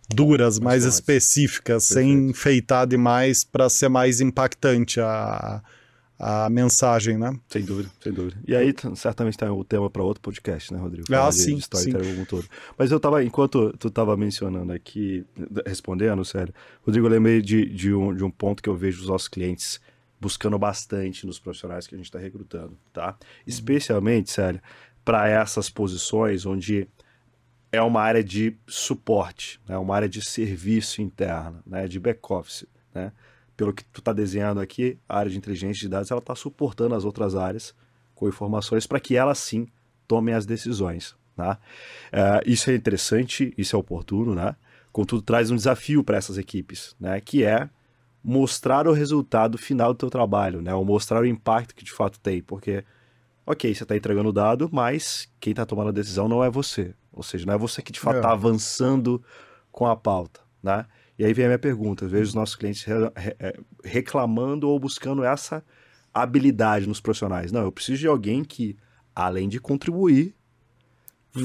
duras, 0.09 0.59
mais 0.59 0.85
específicas, 0.85 1.89
Perfeito. 1.89 2.09
sem 2.09 2.31
enfeitar 2.31 2.87
demais 2.87 3.45
para 3.45 3.69
ser 3.69 3.89
mais 3.89 4.21
impactante 4.21 5.01
a, 5.01 5.63
a 6.19 6.49
mensagem, 6.49 7.19
né? 7.19 7.37
Sem 7.49 7.65
dúvida, 7.65 7.91
sem 8.01 8.13
dúvida. 8.13 8.37
E 8.47 8.55
aí, 8.55 8.75
certamente 8.95 9.37
tem 9.37 9.49
o 9.49 9.65
tema 9.65 9.91
para 9.91 10.03
outro 10.03 10.23
podcast, 10.23 10.73
né, 10.73 10.79
Rodrigo? 10.79 11.07
Ah, 11.15 11.31
sim, 11.31 11.61
sim. 11.61 11.93
Todo. 12.29 12.47
Mas 12.79 12.91
eu 12.91 12.99
tava, 12.99 13.23
enquanto 13.23 13.73
tu 13.79 13.91
tava 13.91 14.17
mencionando 14.17 14.73
aqui, 14.73 15.25
respondendo, 15.67 16.25
sério, 16.25 16.55
Rodrigo, 16.85 17.07
eu 17.07 17.11
lembrei 17.11 17.43
de, 17.43 17.67
de, 17.67 17.93
um, 17.93 18.15
de 18.15 18.25
um 18.25 18.31
ponto 18.31 18.63
que 18.63 18.69
eu 18.69 18.77
vejo 18.77 19.03
os 19.03 19.09
nossos 19.09 19.29
clientes 19.29 19.81
buscando 20.19 20.59
bastante 20.59 21.27
nos 21.27 21.39
profissionais 21.39 21.87
que 21.87 21.95
a 21.95 21.99
gente 21.99 22.07
está 22.07 22.19
recrutando, 22.19 22.77
tá? 22.93 23.17
Especialmente, 23.47 24.31
sério, 24.31 24.61
para 25.05 25.29
essas 25.29 25.69
posições 25.69 26.47
onde 26.47 26.89
é 27.77 27.83
uma 27.83 28.01
área 28.01 28.25
de 28.25 28.57
suporte, 28.67 29.61
é 29.69 29.73
né? 29.73 29.79
uma 29.79 29.95
área 29.95 30.09
de 30.09 30.25
serviço 30.25 31.03
interno, 31.03 31.63
né? 31.67 31.87
de 31.87 32.01
back-office. 32.01 32.67
Né? 32.95 33.13
Pelo 33.57 33.73
que 33.73 33.85
tu 33.85 34.01
está 34.01 34.13
desenhando 34.13 34.61
aqui, 34.61 34.99
a 35.09 35.19
área 35.19 35.31
de 35.31 35.39
inteligência 35.39 35.81
de 35.81 35.89
dados 35.89 36.11
ela 36.11 36.21
está 36.21 36.35
suportando 36.35 36.95
as 36.95 37.05
outras 37.05 37.35
áreas 37.35 37.75
com 38.15 38.29
informações 38.29 38.87
para 38.87 38.99
que 38.99 39.17
elas 39.17 39.39
sim 39.39 39.69
tomem 40.09 40.35
as 40.35 40.47
decisões. 40.47 41.15
Né? 41.37 41.57
Uh, 42.13 42.51
isso 42.51 42.71
é 42.71 42.75
interessante, 42.75 43.53
isso 43.57 43.77
é 43.77 43.79
oportuno, 43.79 44.35
né? 44.35 44.57
Contudo, 44.91 45.21
traz 45.21 45.51
um 45.51 45.57
desafio 45.57 46.03
para 46.03 46.17
essas 46.17 46.39
equipes, 46.39 46.97
né? 46.99 47.21
que 47.21 47.45
é 47.45 47.69
mostrar 48.25 48.89
o 48.89 48.93
resultado 48.93 49.59
final 49.59 49.93
do 49.93 49.99
teu 49.99 50.09
trabalho, 50.09 50.63
né? 50.63 50.75
ou 50.75 50.85
mostrar 50.85 51.21
o 51.21 51.27
impacto 51.27 51.75
que 51.75 51.85
de 51.85 51.93
fato 51.93 52.19
tem, 52.19 52.43
porque, 52.43 52.83
ok, 53.45 53.75
você 53.75 53.83
está 53.83 53.95
entregando 53.95 54.31
o 54.31 54.33
dado, 54.33 54.71
mas 54.73 55.31
quem 55.39 55.51
está 55.51 55.67
tomando 55.67 55.91
a 55.91 55.93
decisão 55.93 56.27
não 56.29 56.43
é 56.43 56.49
você, 56.49 56.95
ou 57.17 57.23
seja, 57.23 57.47
não 57.47 57.55
é 57.55 57.59
você 57.59 57.81
que 57.81 57.91
de 57.91 57.99
fato 57.99 58.17
está 58.17 58.29
é. 58.29 58.33
avançando 58.33 59.23
com 59.73 59.87
a 59.87 59.97
pauta. 59.97 60.41
Né? 60.63 60.85
E 61.19 61.25
aí 61.25 61.33
vem 61.33 61.47
a 61.47 61.49
minha 61.49 61.59
pergunta, 61.59 62.07
vejo 62.07 62.29
os 62.29 62.35
nossos 62.35 62.55
clientes 62.55 62.85
é, 62.87 63.59
reclamando 63.83 64.69
ou 64.69 64.79
buscando 64.79 65.25
essa 65.25 65.65
habilidade 66.13 66.87
nos 66.87 67.01
profissionais. 67.01 67.51
Não, 67.51 67.63
eu 67.63 67.73
preciso 67.73 68.01
de 68.01 68.07
alguém 68.07 68.45
que, 68.45 68.77
além 69.15 69.49
de 69.49 69.59
contribuir, 69.59 70.35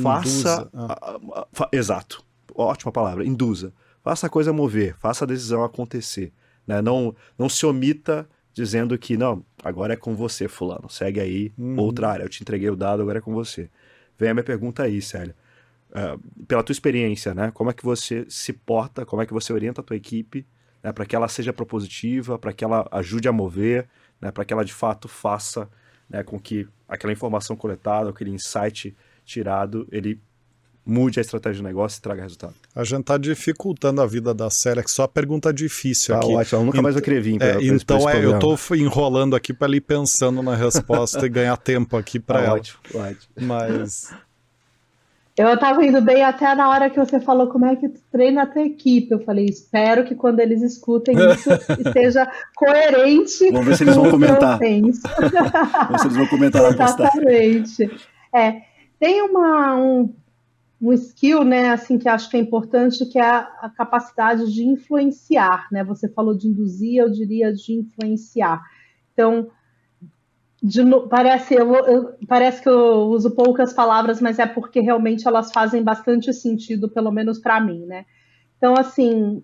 faça. 0.01 0.69
Ah. 0.74 1.69
exato. 1.72 2.24
Ótima 2.53 2.91
palavra, 2.91 3.26
induza. 3.26 3.74
Faça 4.03 4.28
a 4.28 4.30
coisa 4.30 4.51
mover, 4.51 4.95
faça 4.97 5.24
a 5.24 5.28
decisão 5.28 5.63
acontecer. 5.63 6.34
Né? 6.67 6.82
Não, 6.82 7.15
não 7.38 7.47
se 7.47 7.65
omita 7.65 8.28
dizendo 8.53 8.97
que, 8.97 9.15
não, 9.15 9.45
agora 9.63 9.93
é 9.93 9.95
com 9.95 10.15
você, 10.15 10.47
fulano. 10.47 10.89
Segue 10.89 11.19
aí 11.19 11.53
uhum. 11.57 11.80
outra 11.80 12.09
área. 12.09 12.24
Eu 12.24 12.30
te 12.30 12.41
entreguei 12.41 12.69
o 12.69 12.76
dado, 12.76 13.01
agora 13.01 13.19
é 13.19 13.22
com 13.22 13.34
você. 13.34 13.69
Vem 14.17 14.30
a 14.30 14.34
minha 14.34 14.43
pergunta 14.43 14.84
aí, 14.84 15.01
Célia. 15.01 15.36
Uh, 15.92 16.46
pela 16.46 16.64
tua 16.64 16.72
experiência, 16.72 17.34
né? 17.34 17.52
Como 17.54 17.70
é 17.70 17.74
que 17.74 17.84
você 17.84 18.26
se 18.30 18.54
porta, 18.54 19.06
como 19.06 19.22
é 19.22 19.26
que 19.26 19.34
você 19.34 19.52
orienta 19.52 19.82
a 19.82 19.84
tua 19.84 19.98
equipe 19.98 20.46
né? 20.84 20.92
para 20.92 21.06
que 21.06 21.16
ela 21.16 21.28
seja 21.28 21.54
propositiva, 21.54 22.38
para 22.38 22.54
que 22.54 22.64
ela 22.64 22.88
ajude 22.92 23.28
a 23.28 23.32
mover, 23.32 23.88
né? 24.20 24.32
para 24.32 24.44
que 24.46 24.54
ela 24.54 24.66
de 24.66 24.74
fato 24.74 25.08
faça 25.08 25.70
né? 26.10 26.24
com 26.24 26.39
que 26.39 26.68
aquela 26.88 27.14
informação 27.14 27.56
coletada, 27.56 28.10
aquele 28.10 28.32
insight 28.32 28.96
tirado, 29.26 29.88
ele 29.92 30.20
mude 30.84 31.20
a 31.20 31.22
estratégia 31.22 31.58
de 31.58 31.64
negócio 31.64 32.00
e 32.00 32.02
traga 32.02 32.24
resultado. 32.24 32.56
A 32.76 32.84
gente 32.84 33.02
está 33.02 33.18
dificultando 33.18 34.02
a 34.02 34.08
vida 34.08 34.34
da 34.34 34.48
que 34.84 34.92
só 34.92 35.06
pergunta 35.06 35.54
difícil 35.54 36.16
tá 36.16 36.22
aqui. 36.22 36.34
Ótimo, 36.34 36.62
eu 36.62 36.66
nunca 36.66 36.82
mais 36.82 36.96
vai 36.96 37.04
querer 37.04 37.22
vir. 37.22 37.38
Pra, 37.38 37.48
é, 37.48 37.64
então 37.64 38.10
é, 38.10 38.26
eu 38.26 38.34
estou 38.34 38.58
enrolando 38.76 39.36
aqui 39.36 39.54
para 39.54 39.76
ir 39.76 39.82
pensando 39.82 40.42
na 40.42 40.56
resposta 40.56 41.24
e 41.24 41.30
ganhar 41.30 41.56
tempo 41.56 41.96
aqui 41.96 42.20
para 42.20 42.39
ah, 42.39 42.44
ela. 42.44 42.56
Ótimo, 42.56 42.80
ótimo. 42.96 43.34
Mas 43.39 44.12
eu 45.38 45.54
estava 45.54 45.86
indo 45.86 46.02
bem 46.02 46.24
até 46.24 46.54
na 46.54 46.70
hora 46.70 46.90
que 46.90 47.00
você 47.00 47.20
falou 47.20 47.48
como 47.48 47.66
é 47.66 47.76
que 47.76 47.88
tu 47.88 48.02
treina 48.12 48.44
a 48.44 48.46
tua 48.46 48.64
equipe. 48.64 49.12
Eu 49.12 49.24
falei, 49.24 49.46
espero 49.46 50.04
que 50.04 50.14
quando 50.14 50.40
eles 50.40 50.62
escutem 50.62 51.16
isso 51.32 51.50
esteja 51.80 52.30
coerente. 52.56 53.50
Vamos 53.52 53.68
ver 53.68 53.78
se 53.78 53.84
eles 53.84 53.96
vão 53.96 54.12
comentar. 54.12 54.60
Vamos 54.60 55.00
ver 55.00 56.00
se 56.00 56.08
eles 56.08 56.18
vão 56.18 56.28
comentar 56.28 56.62
na 56.62 56.68
postagem. 56.70 57.22
Exatamente. 57.22 58.08
É, 58.34 58.62
tem 59.00 59.22
uma, 59.22 59.76
um, 59.76 60.14
um 60.82 60.94
skill, 60.94 61.44
né, 61.44 61.70
assim, 61.72 61.98
que 61.98 62.10
acho 62.10 62.30
que 62.30 62.36
é 62.36 62.40
importante, 62.40 63.06
que 63.06 63.18
é 63.18 63.26
a, 63.26 63.40
a, 63.62 63.70
capacidade 63.70 64.52
de 64.54 64.64
influenciar, 64.64 65.68
né? 65.72 65.84
Você 65.86 66.10
falou 66.10 66.36
de 66.36 66.48
induzir, 66.48 66.98
eu 66.98 67.10
diria 67.10 67.54
de 67.54 67.74
influenciar. 67.74 68.62
Então, 69.14 69.50
de, 70.62 70.82
parece, 71.09 71.55
eu, 71.55 71.74
eu, 71.74 72.14
parece 72.28 72.62
que 72.62 72.70
eu 72.70 73.07
uso 73.07 73.32
poucas 73.32 73.74
palavras, 73.74 74.22
mas 74.22 74.38
é 74.38 74.45
porque 74.45 74.80
realmente 74.80 75.28
elas 75.28 75.51
fazem 75.51 75.82
bastante 75.82 76.32
sentido, 76.34 76.88
pelo 76.88 77.12
menos 77.12 77.39
para 77.39 77.59
mim, 77.59 77.86
né? 77.86 78.05
Então, 78.57 78.76
assim, 78.76 79.43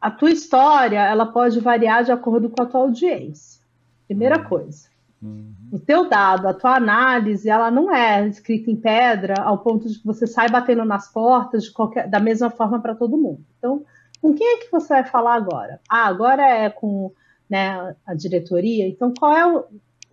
a 0.00 0.08
tua 0.08 0.30
história, 0.30 1.00
ela 1.04 1.26
pode 1.26 1.58
variar 1.58 2.04
de 2.04 2.12
acordo 2.12 2.48
com 2.48 2.62
a 2.62 2.66
tua 2.66 2.82
audiência. 2.82 3.60
Primeira 4.06 4.38
uhum. 4.38 4.44
coisa. 4.44 4.88
Uhum. 5.20 5.52
O 5.72 5.80
teu 5.80 6.08
dado, 6.08 6.46
a 6.46 6.54
tua 6.54 6.76
análise, 6.76 7.50
ela 7.50 7.68
não 7.68 7.92
é 7.92 8.28
escrita 8.28 8.70
em 8.70 8.76
pedra 8.76 9.42
ao 9.42 9.58
ponto 9.58 9.88
de 9.88 9.98
que 9.98 10.06
você 10.06 10.28
sai 10.28 10.48
batendo 10.48 10.84
nas 10.84 11.12
portas 11.12 11.64
de 11.64 11.72
qualquer, 11.72 12.08
da 12.08 12.20
mesma 12.20 12.50
forma 12.50 12.80
para 12.80 12.94
todo 12.94 13.18
mundo. 13.18 13.44
Então, 13.58 13.84
com 14.22 14.32
quem 14.32 14.46
é 14.46 14.58
que 14.58 14.70
você 14.70 14.94
vai 14.94 15.04
falar 15.04 15.34
agora? 15.34 15.80
Ah, 15.90 16.06
agora 16.06 16.48
é 16.48 16.70
com 16.70 17.10
né, 17.50 17.96
a 18.06 18.14
diretoria. 18.14 18.86
Então, 18.86 19.12
qual 19.18 19.36
é 19.36 19.44
o, 19.44 19.64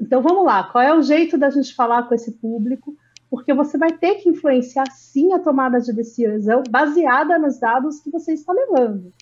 então 0.03 0.21
vamos 0.21 0.43
lá, 0.43 0.65
qual 0.65 0.83
é 0.83 0.93
o 0.93 1.01
jeito 1.01 1.37
da 1.37 1.49
gente 1.49 1.73
falar 1.73 2.03
com 2.03 2.13
esse 2.13 2.33
público? 2.33 2.93
Porque 3.29 3.53
você 3.53 3.77
vai 3.77 3.93
ter 3.93 4.15
que 4.15 4.27
influenciar 4.27 4.85
sim 4.91 5.31
a 5.31 5.39
tomada 5.39 5.79
de 5.79 5.93
decisão 5.93 6.61
baseada 6.69 7.39
nos 7.39 7.57
dados 7.57 8.01
que 8.01 8.11
você 8.11 8.33
está 8.33 8.51
levando, 8.51 9.13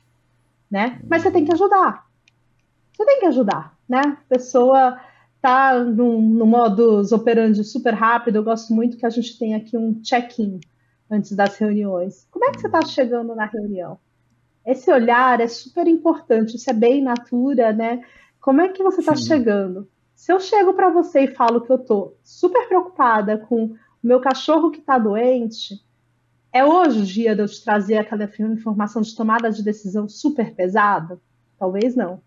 né? 0.69 0.99
Mas 1.07 1.21
você 1.21 1.29
tem 1.29 1.45
que 1.45 1.53
ajudar. 1.53 2.07
Você 2.91 3.05
tem 3.05 3.19
que 3.19 3.27
ajudar, 3.27 3.77
né? 3.87 4.01
A 4.01 4.27
pessoa 4.27 4.99
tá 5.39 5.83
no, 5.83 6.19
no 6.19 6.47
modus 6.47 7.11
operandi 7.11 7.63
super 7.63 7.93
rápido. 7.93 8.37
Eu 8.37 8.43
gosto 8.43 8.73
muito 8.73 8.97
que 8.97 9.05
a 9.05 9.09
gente 9.09 9.37
tenha 9.37 9.57
aqui 9.57 9.77
um 9.77 10.01
check-in 10.01 10.59
antes 11.09 11.31
das 11.33 11.57
reuniões. 11.57 12.27
Como 12.31 12.45
é 12.45 12.51
que 12.51 12.59
você 12.59 12.67
está 12.67 12.81
chegando 12.81 13.35
na 13.35 13.45
reunião? 13.45 13.99
Esse 14.65 14.91
olhar 14.91 15.39
é 15.39 15.47
super 15.47 15.87
importante, 15.87 16.55
isso 16.55 16.69
é 16.69 16.73
bem 16.73 17.03
natura, 17.03 17.71
né? 17.71 18.01
Como 18.39 18.61
é 18.61 18.69
que 18.69 18.83
você 18.83 19.01
está 19.01 19.15
chegando? 19.15 19.87
Se 20.21 20.31
eu 20.31 20.39
chego 20.39 20.75
para 20.75 20.91
você 20.91 21.21
e 21.21 21.33
falo 21.33 21.61
que 21.61 21.71
eu 21.71 21.77
estou 21.77 22.15
super 22.23 22.67
preocupada 22.67 23.39
com 23.39 23.65
o 23.65 23.77
meu 24.03 24.21
cachorro 24.21 24.69
que 24.69 24.77
está 24.77 24.99
doente, 24.99 25.83
é 26.53 26.63
hoje 26.63 26.99
o 26.99 27.03
dia 27.03 27.35
de 27.35 27.41
eu 27.41 27.47
te 27.47 27.63
trazer 27.63 27.97
aquela 27.97 28.29
informação 28.39 29.01
de 29.01 29.15
tomada 29.15 29.49
de 29.49 29.63
decisão 29.63 30.07
super 30.07 30.53
pesada? 30.53 31.19
Talvez 31.57 31.95
não, 31.95 32.21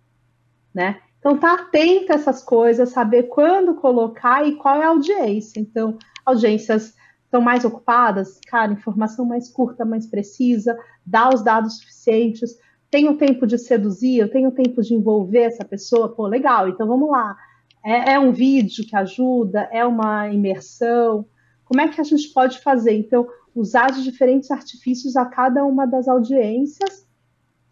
né? 0.74 1.02
Então 1.20 1.38
tá 1.38 1.54
atento 1.54 2.10
a 2.10 2.16
essas 2.16 2.42
coisas, 2.42 2.88
saber 2.88 3.28
quando 3.28 3.76
colocar 3.76 4.44
e 4.44 4.56
qual 4.56 4.82
é 4.82 4.86
a 4.86 4.88
audiência. 4.88 5.60
Então, 5.60 5.96
audiências 6.26 6.96
estão 7.26 7.40
mais 7.40 7.64
ocupadas, 7.64 8.40
cara, 8.48 8.72
informação 8.72 9.24
mais 9.24 9.48
curta, 9.48 9.84
mais 9.84 10.04
precisa, 10.04 10.76
dá 11.06 11.32
os 11.32 11.44
dados 11.44 11.78
suficientes, 11.78 12.58
tenho 12.90 13.16
tempo 13.16 13.46
de 13.46 13.56
seduzir, 13.56 14.18
eu 14.18 14.28
tenho 14.28 14.50
tempo 14.50 14.82
de 14.82 14.94
envolver 14.94 15.42
essa 15.42 15.64
pessoa, 15.64 16.08
pô, 16.08 16.26
legal, 16.26 16.68
então 16.68 16.88
vamos 16.88 17.08
lá 17.08 17.36
é, 17.84 18.14
é 18.14 18.18
um 18.18 18.32
vídeo 18.32 18.86
que 18.86 18.96
ajuda? 18.96 19.68
É 19.70 19.84
uma 19.84 20.28
imersão? 20.32 21.26
Como 21.64 21.80
é 21.80 21.88
que 21.88 22.00
a 22.00 22.04
gente 22.04 22.28
pode 22.28 22.58
fazer? 22.60 22.92
Então, 22.96 23.26
usar 23.54 23.90
de 23.90 24.02
diferentes 24.02 24.50
artifícios 24.50 25.16
a 25.16 25.24
cada 25.26 25.64
uma 25.64 25.86
das 25.86 26.08
audiências 26.08 27.06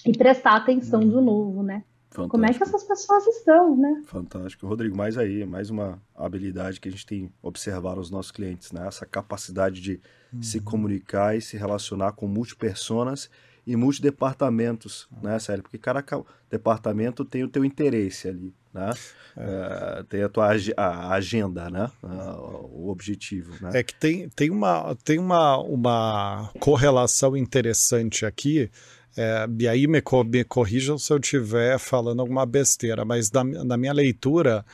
e 0.06 0.12
prestar 0.12 0.56
atenção 0.56 1.00
de 1.00 1.14
uhum. 1.14 1.24
novo, 1.24 1.62
né? 1.62 1.84
Fantástico. 2.10 2.28
Como 2.28 2.44
é 2.44 2.52
que 2.52 2.62
essas 2.62 2.84
pessoas 2.84 3.26
estão, 3.26 3.74
né? 3.74 4.02
Fantástico. 4.04 4.66
Rodrigo, 4.66 4.94
mais 4.94 5.16
aí, 5.16 5.46
mais 5.46 5.70
uma 5.70 6.00
habilidade 6.14 6.78
que 6.78 6.88
a 6.88 6.92
gente 6.92 7.06
tem 7.06 7.32
observado 7.42 7.96
nos 7.96 8.10
nossos 8.10 8.30
clientes, 8.30 8.70
né? 8.70 8.86
Essa 8.86 9.06
capacidade 9.06 9.80
de 9.80 9.98
uhum. 10.30 10.42
se 10.42 10.60
comunicar 10.60 11.34
e 11.36 11.40
se 11.40 11.56
relacionar 11.56 12.12
com 12.12 12.28
multipersonas 12.28 13.30
e 13.66 13.76
multidepartamentos, 13.76 15.08
né, 15.22 15.38
Sério? 15.38 15.62
Porque 15.62 15.78
cada 15.78 16.04
departamento 16.50 17.24
tem 17.24 17.44
o 17.44 17.48
teu 17.48 17.64
interesse 17.64 18.28
ali 18.28 18.54
né? 18.72 18.90
É. 19.36 20.00
Uh, 20.00 20.04
tem 20.04 20.22
a 20.22 20.28
tua 20.28 20.50
ag 20.50 20.72
a 20.76 21.10
agenda, 21.12 21.70
né? 21.70 21.90
Uh, 22.02 22.68
o 22.72 22.88
objetivo, 22.90 23.52
né? 23.60 23.70
É 23.74 23.82
que 23.82 23.94
tem, 23.94 24.28
tem, 24.30 24.50
uma, 24.50 24.96
tem 25.04 25.18
uma, 25.18 25.58
uma 25.58 26.50
correlação 26.58 27.36
interessante 27.36 28.24
aqui, 28.24 28.70
é, 29.16 29.46
e 29.58 29.68
aí 29.68 29.86
me, 29.86 30.02
me 30.26 30.44
corrijam 30.44 30.96
se 30.96 31.12
eu 31.12 31.18
estiver 31.18 31.78
falando 31.78 32.20
alguma 32.20 32.46
besteira, 32.46 33.04
mas 33.04 33.30
na, 33.30 33.44
na 33.44 33.76
minha 33.76 33.92
leitura, 33.92 34.64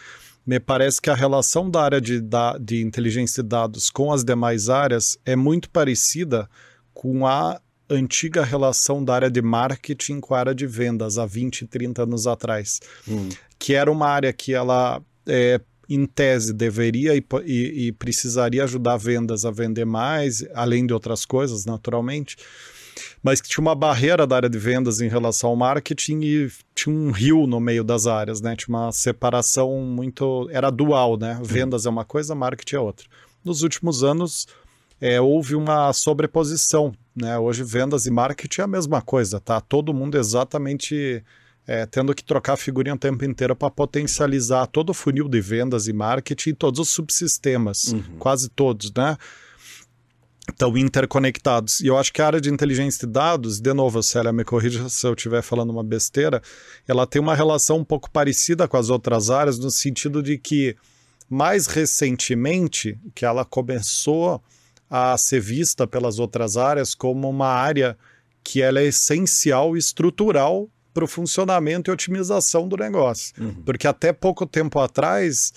me 0.46 0.60
parece 0.60 1.00
que 1.00 1.10
a 1.10 1.14
relação 1.14 1.68
da 1.68 1.82
área 1.82 2.00
de, 2.00 2.20
da, 2.20 2.56
de 2.56 2.80
inteligência 2.80 3.42
de 3.42 3.48
dados 3.48 3.90
com 3.90 4.12
as 4.12 4.22
demais 4.22 4.68
áreas 4.68 5.18
é 5.24 5.34
muito 5.34 5.68
parecida 5.70 6.48
com 6.94 7.26
a 7.26 7.60
antiga 7.90 8.44
relação 8.44 9.04
da 9.04 9.14
área 9.14 9.30
de 9.30 9.40
marketing 9.40 10.20
com 10.20 10.34
a 10.34 10.40
área 10.40 10.54
de 10.54 10.66
vendas 10.66 11.18
há 11.18 11.26
20, 11.26 11.66
30 11.66 12.02
anos 12.02 12.26
atrás. 12.26 12.80
Hum 13.06 13.28
que 13.58 13.74
era 13.74 13.90
uma 13.90 14.06
área 14.06 14.32
que 14.32 14.54
ela, 14.54 15.02
é, 15.26 15.60
em 15.88 16.06
tese, 16.06 16.52
deveria 16.52 17.16
e, 17.16 17.24
e, 17.44 17.86
e 17.86 17.92
precisaria 17.92 18.64
ajudar 18.64 18.96
vendas 18.96 19.44
a 19.44 19.50
vender 19.50 19.84
mais, 19.84 20.46
além 20.54 20.86
de 20.86 20.94
outras 20.94 21.24
coisas, 21.24 21.64
naturalmente 21.64 22.36
mas 23.22 23.40
que 23.40 23.48
tinha 23.48 23.62
uma 23.62 23.76
barreira 23.76 24.26
da 24.26 24.34
área 24.34 24.50
de 24.50 24.58
vendas 24.58 25.00
em 25.00 25.08
relação 25.08 25.50
ao 25.50 25.56
marketing 25.56 26.20
e 26.20 26.50
tinha 26.74 26.94
um 26.94 27.12
rio 27.12 27.46
no 27.46 27.60
meio 27.60 27.84
das 27.84 28.08
áreas, 28.08 28.40
né? 28.40 28.56
Tinha 28.56 28.76
uma 28.76 28.90
separação 28.90 29.80
muito. 29.82 30.48
Era 30.50 30.68
dual, 30.68 31.16
né? 31.16 31.38
Vendas 31.40 31.86
é 31.86 31.90
uma 31.90 32.04
coisa, 32.04 32.34
marketing 32.34 32.74
é 32.74 32.80
outra. 32.80 33.06
Nos 33.44 33.62
últimos 33.62 34.02
anos, 34.02 34.48
é, 35.00 35.20
houve 35.20 35.54
uma 35.54 35.92
sobreposição, 35.92 36.92
né? 37.20 37.38
Hoje, 37.38 37.62
vendas 37.64 38.06
e 38.06 38.10
marketing 38.10 38.60
é 38.60 38.64
a 38.64 38.68
mesma 38.68 39.02
coisa, 39.02 39.40
tá? 39.40 39.60
Todo 39.60 39.92
mundo 39.92 40.16
exatamente 40.16 41.22
é, 41.68 41.84
tendo 41.84 42.14
que 42.14 42.24
trocar 42.24 42.56
figurinha 42.56 42.94
o 42.94 42.98
tempo 42.98 43.22
inteiro 43.26 43.54
para 43.54 43.70
potencializar 43.70 44.66
todo 44.66 44.90
o 44.90 44.94
funil 44.94 45.28
de 45.28 45.38
vendas 45.38 45.86
e 45.86 45.92
marketing 45.92 46.50
e 46.50 46.54
todos 46.54 46.80
os 46.80 46.88
subsistemas, 46.88 47.92
uhum. 47.92 48.02
quase 48.18 48.48
todos, 48.48 48.90
né? 48.94 49.18
Estão 50.48 50.74
interconectados. 50.78 51.80
E 51.80 51.88
eu 51.88 51.98
acho 51.98 52.10
que 52.10 52.22
a 52.22 52.26
área 52.26 52.40
de 52.40 52.50
inteligência 52.50 53.06
de 53.06 53.12
dados, 53.12 53.60
de 53.60 53.74
novo, 53.74 54.02
Célia, 54.02 54.32
me 54.32 54.44
corrija 54.44 54.88
se 54.88 55.06
eu 55.06 55.12
estiver 55.12 55.42
falando 55.42 55.68
uma 55.68 55.84
besteira, 55.84 56.40
ela 56.86 57.06
tem 57.06 57.20
uma 57.20 57.34
relação 57.34 57.76
um 57.76 57.84
pouco 57.84 58.10
parecida 58.10 58.66
com 58.66 58.78
as 58.78 58.88
outras 58.88 59.28
áreas, 59.28 59.58
no 59.58 59.70
sentido 59.70 60.22
de 60.22 60.38
que, 60.38 60.74
mais 61.28 61.66
recentemente, 61.66 62.98
que 63.14 63.26
ela 63.26 63.44
começou 63.44 64.42
a 64.90 65.16
ser 65.16 65.40
vista 65.40 65.86
pelas 65.86 66.18
outras 66.18 66.56
áreas 66.56 66.94
como 66.94 67.28
uma 67.28 67.48
área 67.48 67.96
que 68.42 68.62
ela 68.62 68.80
é 68.80 68.86
essencial 68.86 69.76
e 69.76 69.78
estrutural 69.78 70.68
para 70.94 71.04
o 71.04 71.08
funcionamento 71.08 71.90
e 71.90 71.92
otimização 71.92 72.66
do 72.66 72.76
negócio. 72.76 73.34
Uhum. 73.38 73.62
Porque 73.64 73.86
até 73.86 74.12
pouco 74.12 74.46
tempo 74.46 74.80
atrás 74.80 75.52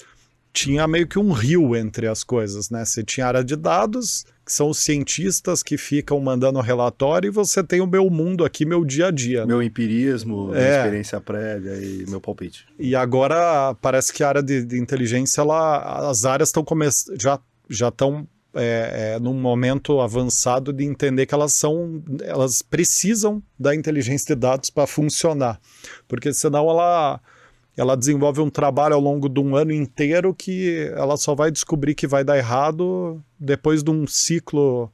tinha 0.54 0.86
meio 0.88 1.08
que 1.08 1.18
um 1.18 1.32
rio 1.32 1.76
entre 1.76 2.08
as 2.08 2.24
coisas, 2.24 2.70
né? 2.70 2.84
Você 2.84 3.04
tinha 3.04 3.26
área 3.26 3.44
de 3.44 3.56
dados, 3.56 4.26
que 4.46 4.52
são 4.52 4.70
os 4.70 4.80
cientistas 4.80 5.64
que 5.64 5.78
ficam 5.78 6.20
mandando 6.20 6.60
relatório, 6.60 7.30
e 7.30 7.32
você 7.32 7.64
tem 7.64 7.80
o 7.80 7.88
meu 7.88 8.10
mundo 8.10 8.44
aqui, 8.44 8.66
meu 8.66 8.84
dia 8.84 9.08
a 9.08 9.12
dia. 9.12 9.46
Meu 9.46 9.64
empirismo, 9.64 10.54
é. 10.54 10.60
minha 10.60 10.78
experiência 10.78 11.22
prévia 11.22 11.74
e 11.78 12.06
meu 12.10 12.20
palpite. 12.20 12.66
E 12.78 12.96
agora 12.96 13.74
parece 13.82 14.12
que 14.12 14.24
a 14.24 14.28
área 14.28 14.44
de, 14.44 14.66
de 14.66 14.78
inteligência, 14.78 15.42
ela, 15.42 16.10
as 16.10 16.26
áreas 16.26 16.50
estão 16.50 16.64
começando, 16.64 17.20
já 17.20 17.40
já 17.70 17.88
estão 17.88 18.28
é, 18.54 19.14
é, 19.16 19.20
num 19.20 19.34
momento 19.34 20.02
avançado 20.02 20.74
de 20.74 20.84
entender 20.84 21.26
que 21.26 21.34
elas 21.34 21.54
são, 21.54 22.04
elas 22.22 22.62
precisam 22.62 23.42
da 23.58 23.74
inteligência 23.74 24.36
de 24.36 24.42
dados 24.42 24.70
para 24.70 24.88
funcionar, 24.88 25.60
porque 26.08 26.34
senão 26.34 26.70
ela 26.70 27.20
ela 27.78 27.96
desenvolve 27.96 28.42
um 28.42 28.50
trabalho 28.50 28.96
ao 28.96 29.02
longo 29.02 29.30
de 29.30 29.40
um 29.40 29.56
ano 29.56 29.72
inteiro 29.72 30.34
que 30.34 30.92
ela 30.94 31.16
só 31.16 31.34
vai 31.34 31.50
descobrir 31.50 31.96
que 31.96 32.06
vai 32.06 32.24
dar 32.24 32.38
errado 32.38 33.24
depois 33.40 33.82
de 33.82 33.90
um 33.90 34.06
ciclo 34.06 34.92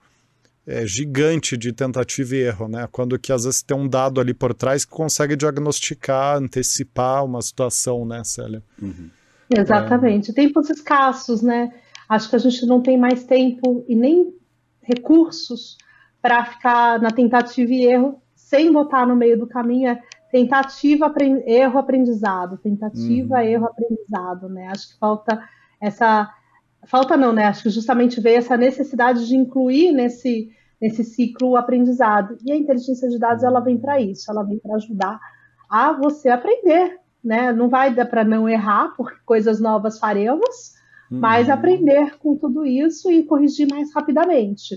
é, 0.65 0.85
gigante 0.85 1.57
de 1.57 1.73
tentativa 1.73 2.35
e 2.35 2.39
erro, 2.39 2.67
né? 2.67 2.87
Quando 2.91 3.17
que 3.17 3.33
às 3.33 3.45
vezes 3.45 3.63
tem 3.63 3.75
um 3.75 3.87
dado 3.87 4.21
ali 4.21 4.33
por 4.33 4.53
trás 4.53 4.85
que 4.85 4.91
consegue 4.91 5.35
diagnosticar, 5.35 6.37
antecipar 6.37 7.25
uma 7.25 7.41
situação, 7.41 8.05
né, 8.05 8.21
Célia? 8.23 8.61
Uhum. 8.79 9.09
Exatamente. 9.49 10.31
É... 10.31 10.33
Tempos 10.33 10.69
escassos, 10.69 11.41
né? 11.41 11.73
Acho 12.07 12.29
que 12.29 12.35
a 12.35 12.39
gente 12.39 12.65
não 12.65 12.81
tem 12.81 12.97
mais 12.97 13.23
tempo 13.25 13.83
e 13.87 13.95
nem 13.95 14.33
recursos 14.81 15.77
para 16.21 16.45
ficar 16.45 16.99
na 17.01 17.11
tentativa 17.11 17.71
e 17.71 17.85
erro 17.85 18.21
sem 18.35 18.71
botar 18.71 19.05
no 19.05 19.15
meio 19.15 19.37
do 19.37 19.45
caminho 19.45 19.89
é 19.89 20.01
tentativa, 20.31 21.13
erro, 21.45 21.79
aprendizado, 21.79 22.57
tentativa, 22.57 23.35
uhum. 23.35 23.41
erro, 23.41 23.65
aprendizado, 23.65 24.49
né? 24.49 24.67
Acho 24.67 24.89
que 24.89 24.99
falta 24.99 25.41
essa 25.81 26.33
falta 26.85 27.17
não, 27.17 27.33
né? 27.33 27.45
Acho 27.45 27.63
que 27.63 27.69
justamente 27.69 28.21
veio 28.21 28.37
essa 28.37 28.55
necessidade 28.55 29.27
de 29.27 29.35
incluir 29.35 29.91
nesse 29.91 30.49
nesse 30.79 31.03
ciclo 31.03 31.49
o 31.49 31.57
aprendizado. 31.57 32.37
E 32.45 32.51
a 32.51 32.55
inteligência 32.55 33.09
de 33.09 33.19
dados 33.19 33.43
ela 33.43 33.59
vem 33.59 33.77
para 33.77 33.99
isso, 33.99 34.29
ela 34.29 34.43
vem 34.43 34.59
para 34.59 34.75
ajudar 34.75 35.19
a 35.69 35.91
você 35.91 36.29
aprender, 36.29 36.99
né? 37.23 37.51
Não 37.51 37.67
vai 37.67 37.93
dar 37.93 38.05
para 38.05 38.23
não 38.23 38.47
errar, 38.47 38.93
porque 38.95 39.17
coisas 39.25 39.59
novas 39.59 39.99
faremos, 39.99 40.73
uhum. 41.11 41.19
mas 41.19 41.49
aprender 41.49 42.17
com 42.17 42.35
tudo 42.35 42.65
isso 42.65 43.11
e 43.11 43.23
corrigir 43.23 43.67
mais 43.67 43.93
rapidamente. 43.93 44.75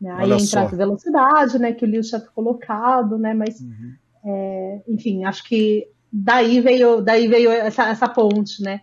Né? 0.00 0.10
Aí 0.16 0.32
entra 0.32 0.62
a 0.62 0.66
velocidade, 0.66 1.58
né? 1.58 1.72
Que 1.72 1.84
o 1.84 1.88
Lewis 1.88 2.08
tinha 2.08 2.20
colocado, 2.20 3.18
né? 3.18 3.34
Mas, 3.34 3.60
uhum. 3.60 3.92
é, 4.24 4.82
enfim, 4.88 5.24
acho 5.24 5.44
que 5.44 5.86
daí 6.12 6.60
veio, 6.60 7.00
daí 7.00 7.28
veio 7.28 7.50
essa, 7.50 7.88
essa 7.88 8.08
ponte, 8.08 8.62
né? 8.62 8.80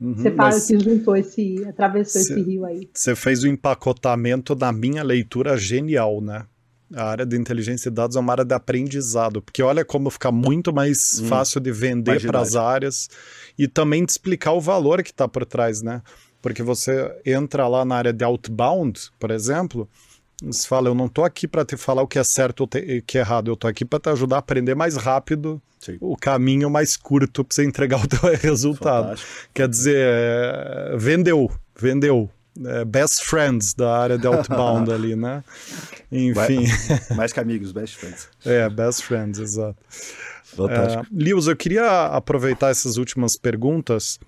Uhum, 0.00 0.14
você 0.14 0.30
fala 0.30 0.52
que 0.60 0.78
juntou 0.78 1.16
esse, 1.16 1.64
atravessou 1.66 2.22
cê, 2.22 2.32
esse 2.32 2.42
rio 2.42 2.64
aí. 2.64 2.88
Você 2.94 3.16
fez 3.16 3.42
o 3.42 3.48
empacotamento 3.48 4.54
da 4.54 4.72
minha 4.72 5.02
leitura 5.02 5.56
genial, 5.56 6.20
né? 6.20 6.46
A 6.94 7.04
área 7.10 7.26
de 7.26 7.36
inteligência 7.36 7.90
de 7.90 7.94
dados 7.94 8.16
é 8.16 8.20
uma 8.20 8.32
área 8.32 8.44
de 8.44 8.54
aprendizado, 8.54 9.42
porque 9.42 9.62
olha 9.62 9.84
como 9.84 10.08
fica 10.10 10.32
muito 10.32 10.72
mais 10.72 11.20
hum, 11.20 11.26
fácil 11.26 11.60
de 11.60 11.70
vender 11.70 12.24
para 12.26 12.40
as 12.40 12.56
áreas 12.56 13.08
e 13.58 13.68
também 13.68 14.04
de 14.04 14.12
explicar 14.12 14.52
o 14.52 14.60
valor 14.60 15.02
que 15.02 15.10
está 15.10 15.28
por 15.28 15.44
trás, 15.44 15.82
né? 15.82 16.02
Porque 16.40 16.62
você 16.62 17.14
entra 17.26 17.68
lá 17.68 17.84
na 17.84 17.96
área 17.96 18.12
de 18.12 18.24
outbound, 18.24 19.10
por 19.18 19.30
exemplo, 19.30 19.88
você 20.42 20.68
fala, 20.68 20.88
eu 20.88 20.94
não 20.94 21.06
estou 21.06 21.24
aqui 21.24 21.48
para 21.48 21.64
te 21.64 21.76
falar 21.76 22.02
o 22.02 22.06
que 22.06 22.18
é 22.18 22.24
certo 22.24 22.60
ou 22.60 22.66
o 22.66 23.02
que 23.02 23.18
é 23.18 23.20
errado, 23.20 23.48
eu 23.48 23.54
estou 23.54 23.68
aqui 23.68 23.84
para 23.84 23.98
te 23.98 24.08
ajudar 24.10 24.36
a 24.36 24.38
aprender 24.38 24.74
mais 24.74 24.96
rápido 24.96 25.60
Sim. 25.80 25.98
o 26.00 26.16
caminho 26.16 26.70
mais 26.70 26.96
curto 26.96 27.44
para 27.44 27.54
você 27.54 27.64
entregar 27.64 28.02
o 28.02 28.06
teu 28.06 28.20
resultado. 28.40 29.08
Fantástico. 29.08 29.48
Quer 29.52 29.68
dizer, 29.68 29.96
é, 29.98 30.96
vendeu, 30.96 31.50
vendeu 31.78 32.30
é, 32.66 32.84
best 32.84 33.24
friends 33.24 33.74
da 33.74 33.98
área 33.98 34.18
de 34.18 34.26
outbound 34.26 34.90
ali, 34.92 35.14
né? 35.14 35.42
Enfim. 36.10 36.66
Mais 37.16 37.32
que 37.32 37.40
amigos, 37.40 37.72
best 37.72 37.96
friends. 37.96 38.28
É, 38.44 38.68
best 38.68 39.02
friends, 39.02 39.38
exato. 39.38 39.76
Fantástico. 40.44 41.04
É, 41.04 41.06
Lewis, 41.12 41.46
eu 41.46 41.56
queria 41.56 42.06
aproveitar 42.06 42.70
essas 42.70 42.96
últimas 42.96 43.36
perguntas 43.36 44.18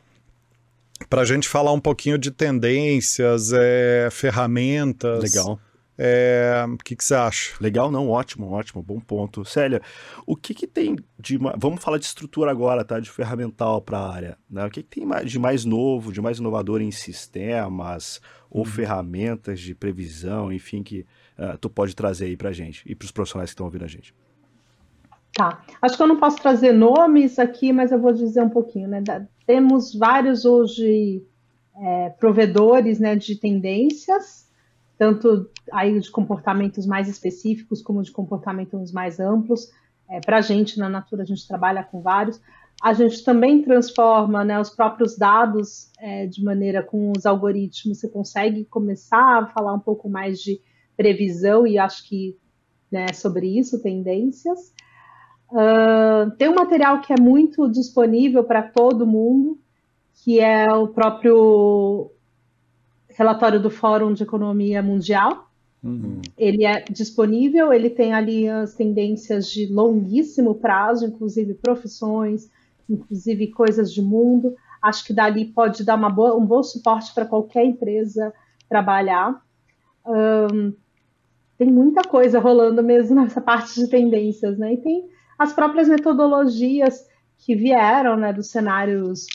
para 1.08 1.22
a 1.22 1.24
gente 1.24 1.48
falar 1.48 1.72
um 1.72 1.80
pouquinho 1.80 2.18
de 2.18 2.30
tendências, 2.30 3.52
é, 3.52 4.08
ferramentas. 4.10 5.22
Legal. 5.22 5.58
É, 6.02 6.64
o 6.66 6.78
que, 6.78 6.96
que, 6.96 7.04
você 7.04 7.14
acha? 7.14 7.54
Legal, 7.60 7.90
não, 7.90 8.08
ótimo, 8.08 8.50
ótimo, 8.52 8.82
bom 8.82 8.98
ponto. 8.98 9.44
Célia, 9.44 9.82
o 10.26 10.34
que, 10.34 10.54
que 10.54 10.66
tem 10.66 10.96
de. 11.18 11.36
Vamos 11.58 11.84
falar 11.84 11.98
de 11.98 12.06
estrutura 12.06 12.50
agora, 12.50 12.82
tá? 12.82 12.98
De 12.98 13.10
ferramental 13.10 13.82
para 13.82 13.98
a 13.98 14.10
área. 14.10 14.38
Né? 14.48 14.64
O 14.64 14.70
que, 14.70 14.82
que, 14.82 14.88
tem 14.88 15.06
de 15.26 15.38
mais 15.38 15.66
novo, 15.66 16.10
de 16.10 16.22
mais 16.22 16.38
inovador 16.38 16.80
em 16.80 16.90
sistemas 16.90 18.18
ou 18.50 18.60
uhum. 18.60 18.64
ferramentas 18.64 19.60
de 19.60 19.74
previsão, 19.74 20.50
enfim, 20.50 20.82
que 20.82 21.04
uh, 21.38 21.58
tu 21.60 21.68
pode 21.68 21.94
trazer 21.94 22.24
aí 22.24 22.36
para 22.36 22.50
gente 22.50 22.82
e 22.86 22.94
para 22.94 23.04
os 23.04 23.12
profissionais 23.12 23.50
que 23.50 23.52
estão 23.52 23.66
ouvindo 23.66 23.84
a 23.84 23.88
gente? 23.88 24.14
Tá. 25.34 25.62
Acho 25.82 25.98
que 25.98 26.02
eu 26.02 26.08
não 26.08 26.18
posso 26.18 26.40
trazer 26.40 26.72
nomes 26.72 27.38
aqui, 27.38 27.74
mas 27.74 27.92
eu 27.92 28.00
vou 28.00 28.14
dizer 28.14 28.40
um 28.40 28.48
pouquinho, 28.48 28.88
né? 28.88 29.02
Da, 29.02 29.26
temos 29.46 29.94
vários 29.94 30.46
hoje 30.46 31.22
é, 31.76 32.08
provedores 32.08 32.98
né, 32.98 33.14
de 33.16 33.36
tendências 33.36 34.48
tanto 35.00 35.48
aí 35.72 35.98
de 35.98 36.10
comportamentos 36.10 36.84
mais 36.84 37.08
específicos 37.08 37.80
como 37.80 38.02
de 38.02 38.12
comportamentos 38.12 38.92
mais 38.92 39.18
amplos. 39.18 39.70
É, 40.10 40.20
Para 40.20 40.36
a 40.36 40.40
gente, 40.42 40.78
na 40.78 40.90
Natura, 40.90 41.22
a 41.22 41.24
gente 41.24 41.48
trabalha 41.48 41.82
com 41.82 42.02
vários. 42.02 42.38
A 42.82 42.92
gente 42.92 43.24
também 43.24 43.62
transforma 43.62 44.44
né, 44.44 44.60
os 44.60 44.68
próprios 44.68 45.16
dados 45.16 45.90
é, 45.98 46.26
de 46.26 46.44
maneira 46.44 46.82
com 46.82 47.12
os 47.16 47.24
algoritmos. 47.24 47.98
Você 47.98 48.10
consegue 48.10 48.66
começar 48.66 49.42
a 49.42 49.46
falar 49.46 49.72
um 49.72 49.80
pouco 49.80 50.06
mais 50.06 50.38
de 50.38 50.60
previsão 50.98 51.66
e 51.66 51.78
acho 51.78 52.06
que 52.06 52.36
né, 52.92 53.10
sobre 53.14 53.58
isso, 53.58 53.82
tendências. 53.82 54.74
Uh, 55.50 56.30
tem 56.36 56.50
um 56.50 56.54
material 56.54 57.00
que 57.00 57.14
é 57.14 57.16
muito 57.18 57.70
disponível 57.70 58.44
para 58.44 58.62
todo 58.62 59.06
mundo, 59.06 59.58
que 60.22 60.40
é 60.40 60.70
o 60.70 60.88
próprio 60.88 62.12
relatório 63.20 63.60
do 63.60 63.68
Fórum 63.68 64.14
de 64.14 64.22
Economia 64.22 64.82
Mundial. 64.82 65.50
Uhum. 65.84 66.22
Ele 66.38 66.64
é 66.64 66.82
disponível, 66.84 67.70
ele 67.70 67.90
tem 67.90 68.14
ali 68.14 68.48
as 68.48 68.74
tendências 68.74 69.50
de 69.50 69.66
longuíssimo 69.66 70.54
prazo, 70.54 71.04
inclusive 71.04 71.52
profissões, 71.52 72.50
inclusive 72.88 73.48
coisas 73.48 73.92
de 73.92 74.00
mundo. 74.00 74.56
Acho 74.80 75.04
que 75.04 75.12
dali 75.12 75.44
pode 75.44 75.84
dar 75.84 75.98
boa, 76.10 76.34
um 76.34 76.46
bom 76.46 76.62
suporte 76.62 77.12
para 77.12 77.26
qualquer 77.26 77.62
empresa 77.62 78.32
trabalhar. 78.70 79.38
Um, 80.06 80.72
tem 81.58 81.70
muita 81.70 82.02
coisa 82.02 82.40
rolando 82.40 82.82
mesmo 82.82 83.16
nessa 83.20 83.42
parte 83.42 83.74
de 83.74 83.86
tendências, 83.86 84.56
né? 84.56 84.72
E 84.72 84.76
tem 84.78 85.10
as 85.38 85.52
próprias 85.52 85.88
metodologias 85.88 87.06
que 87.36 87.54
vieram 87.54 88.16
né, 88.16 88.32
dos 88.32 88.50
cenários 88.50 89.26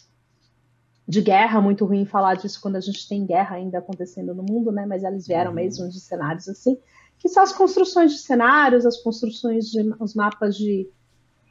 de 1.08 1.22
guerra, 1.22 1.62
muito 1.62 1.86
ruim 1.86 2.04
falar 2.06 2.34
disso 2.36 2.60
quando 2.60 2.78
a 2.78 2.82
gente 2.82 3.08
tem 3.08 3.24
guerra 3.26 3.58
ainda 3.58 3.78
acontecendo 3.78 4.34
no 4.34 4.44
mundo, 4.44 4.72
né? 4.72 4.86
Mas 4.86 5.04
eles 5.04 5.28
vieram 5.28 5.52
uhum. 5.52 5.56
mesmo 5.56 5.88
de 5.88 6.00
cenários 6.00 6.50
assim, 6.50 6.78
que 7.20 7.30
são 7.30 7.44
as 7.44 7.54
construções 7.54 8.12
de 8.12 8.18
cenários, 8.18 8.86
as 8.86 8.98
construções 8.98 9.70
de 9.70 9.82
os 10.00 10.16
mapas 10.16 10.58
de 10.58 10.90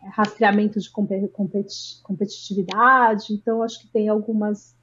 é, 0.02 0.09
rastreamento 0.09 0.80
de 0.80 0.90
competitividade. 0.90 3.32
Então, 3.32 3.62
acho 3.62 3.80
que 3.80 3.86
tem 3.88 4.09
algumas 4.09 4.74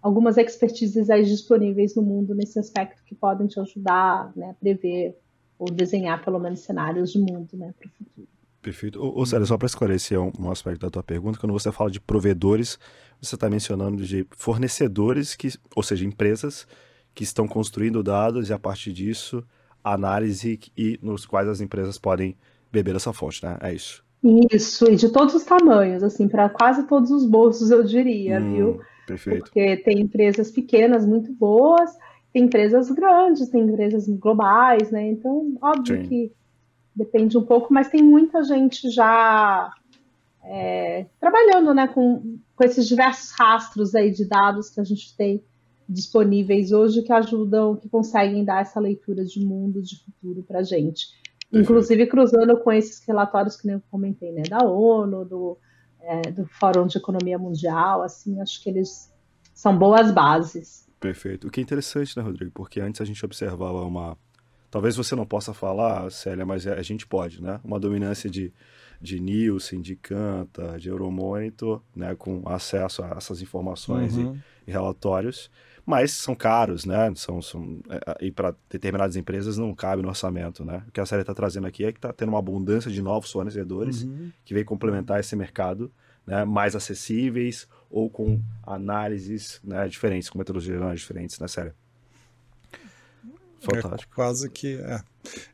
algumas 0.00 0.36
expertises 0.36 1.10
aí 1.10 1.24
disponíveis 1.24 1.96
no 1.96 2.02
mundo 2.02 2.32
nesse 2.34 2.56
aspecto 2.58 3.02
que 3.04 3.16
podem 3.16 3.48
te 3.48 3.58
ajudar 3.58 4.30
né, 4.36 4.50
a 4.50 4.54
prever 4.54 5.18
ou 5.58 5.68
desenhar 5.70 6.24
pelo 6.24 6.38
menos 6.38 6.60
cenários 6.60 7.10
de 7.10 7.18
mundo 7.18 7.48
né, 7.54 7.74
para 7.76 7.88
o 7.88 7.90
futuro. 7.90 8.28
Perfeito. 8.60 9.00
Ô, 9.00 9.20
ô 9.20 9.26
Sérgio, 9.26 9.46
só 9.46 9.56
para 9.56 9.66
esclarecer 9.66 10.20
um, 10.20 10.32
um, 10.38 10.50
aspecto 10.50 10.80
da 10.80 10.90
tua 10.90 11.02
pergunta, 11.02 11.38
quando 11.38 11.52
você 11.52 11.70
fala 11.70 11.90
de 11.90 12.00
provedores, 12.00 12.78
você 13.20 13.34
está 13.34 13.48
mencionando 13.48 14.04
de 14.04 14.26
fornecedores, 14.30 15.34
que, 15.34 15.48
ou 15.74 15.82
seja, 15.82 16.04
empresas 16.04 16.66
que 17.14 17.24
estão 17.24 17.46
construindo 17.46 18.02
dados 18.02 18.48
e 18.48 18.52
a 18.52 18.58
partir 18.58 18.92
disso, 18.92 19.44
análise 19.82 20.58
e 20.76 20.98
nos 21.02 21.24
quais 21.24 21.48
as 21.48 21.60
empresas 21.60 21.98
podem 21.98 22.36
beber 22.70 22.96
essa 22.96 23.12
fonte, 23.12 23.44
né? 23.44 23.56
É 23.60 23.72
isso. 23.72 24.04
Isso, 24.52 24.90
e 24.90 24.96
de 24.96 25.10
todos 25.10 25.34
os 25.34 25.44
tamanhos, 25.44 26.02
assim, 26.02 26.28
para 26.28 26.48
quase 26.48 26.86
todos 26.86 27.10
os 27.10 27.24
bolsos, 27.24 27.70
eu 27.70 27.84
diria, 27.84 28.40
hum, 28.40 28.54
viu? 28.54 28.80
Perfeito. 29.06 29.44
Porque 29.44 29.76
tem 29.78 30.00
empresas 30.00 30.50
pequenas 30.50 31.06
muito 31.06 31.32
boas, 31.32 31.90
tem 32.32 32.44
empresas 32.44 32.90
grandes, 32.90 33.48
tem 33.48 33.62
empresas 33.62 34.08
globais, 34.08 34.90
né? 34.90 35.08
Então, 35.08 35.56
óbvio 35.62 36.02
Sim. 36.02 36.08
que 36.08 36.32
depende 36.98 37.38
um 37.38 37.44
pouco, 37.44 37.72
mas 37.72 37.88
tem 37.88 38.02
muita 38.02 38.42
gente 38.42 38.90
já 38.90 39.70
é, 40.42 41.06
trabalhando 41.20 41.72
né, 41.72 41.86
com, 41.86 42.38
com 42.56 42.64
esses 42.64 42.88
diversos 42.88 43.30
rastros 43.38 43.94
aí 43.94 44.10
de 44.10 44.24
dados 44.24 44.68
que 44.68 44.80
a 44.80 44.84
gente 44.84 45.16
tem 45.16 45.42
disponíveis 45.88 46.72
hoje 46.72 47.02
que 47.02 47.12
ajudam, 47.12 47.76
que 47.76 47.88
conseguem 47.88 48.44
dar 48.44 48.60
essa 48.60 48.80
leitura 48.80 49.24
de 49.24 49.40
mundo, 49.40 49.80
de 49.80 50.02
futuro 50.04 50.42
para 50.42 50.58
a 50.58 50.62
gente. 50.62 51.06
Inclusive 51.50 52.06
cruzando 52.08 52.58
com 52.58 52.70
esses 52.72 53.02
relatórios 53.06 53.56
que 53.56 53.68
eu 53.68 53.80
comentei, 53.90 54.32
né, 54.32 54.42
da 54.42 54.66
ONU, 54.66 55.24
do, 55.24 55.56
é, 56.00 56.30
do 56.32 56.46
Fórum 56.46 56.86
de 56.86 56.98
Economia 56.98 57.38
Mundial, 57.38 58.02
assim, 58.02 58.40
acho 58.40 58.62
que 58.62 58.68
eles 58.68 59.10
são 59.54 59.78
boas 59.78 60.10
bases. 60.10 60.86
Perfeito. 61.00 61.46
O 61.46 61.50
que 61.50 61.60
é 61.60 61.62
interessante, 61.62 62.16
né, 62.16 62.22
Rodrigo? 62.22 62.50
Porque 62.52 62.80
antes 62.80 63.00
a 63.00 63.04
gente 63.04 63.24
observava 63.24 63.82
uma. 63.82 64.18
Talvez 64.70 64.96
você 64.96 65.14
não 65.16 65.24
possa 65.24 65.54
falar, 65.54 66.10
Célia, 66.10 66.44
mas 66.44 66.66
a 66.66 66.82
gente 66.82 67.06
pode, 67.06 67.42
né? 67.42 67.60
Uma 67.64 67.80
dominância 67.80 68.28
de, 68.28 68.52
de 69.00 69.18
Nielsen, 69.18 69.80
de 69.80 69.96
Canta, 69.96 70.78
de 70.78 70.88
Euromonitor, 70.88 71.82
né? 71.94 72.14
Com 72.14 72.42
acesso 72.46 73.02
a 73.02 73.14
essas 73.16 73.40
informações 73.40 74.16
uhum. 74.16 74.38
e, 74.66 74.70
e, 74.70 74.72
relatórios. 74.72 75.50
Mas 75.86 76.12
são 76.12 76.34
caros, 76.34 76.84
né? 76.84 77.10
São, 77.14 77.40
são, 77.40 77.80
é, 77.88 78.26
e 78.26 78.30
para 78.30 78.54
determinadas 78.68 79.16
empresas 79.16 79.56
não 79.56 79.74
cabe 79.74 80.02
no 80.02 80.08
orçamento, 80.08 80.64
né? 80.64 80.84
O 80.86 80.92
que 80.92 81.00
a 81.00 81.06
Célia 81.06 81.22
está 81.22 81.32
trazendo 81.32 81.66
aqui 81.66 81.84
é 81.84 81.92
que 81.92 81.98
está 81.98 82.12
tendo 82.12 82.28
uma 82.28 82.38
abundância 82.38 82.90
de 82.90 83.00
novos 83.00 83.32
fornecedores 83.32 84.02
uhum. 84.02 84.30
que 84.44 84.52
vem 84.52 84.64
complementar 84.64 85.18
esse 85.18 85.34
mercado 85.34 85.90
né, 86.28 86.44
mais 86.44 86.76
acessíveis 86.76 87.66
ou 87.88 88.10
com 88.10 88.38
análises 88.62 89.60
né, 89.64 89.88
diferentes, 89.88 90.28
com 90.28 90.36
metodologias 90.36 91.00
diferentes, 91.00 91.38
né, 91.38 91.48
sério? 91.48 91.72
Fantástico. 93.60 94.12
É 94.12 94.14
quase 94.14 94.50
que 94.50 94.76
é, 94.76 95.00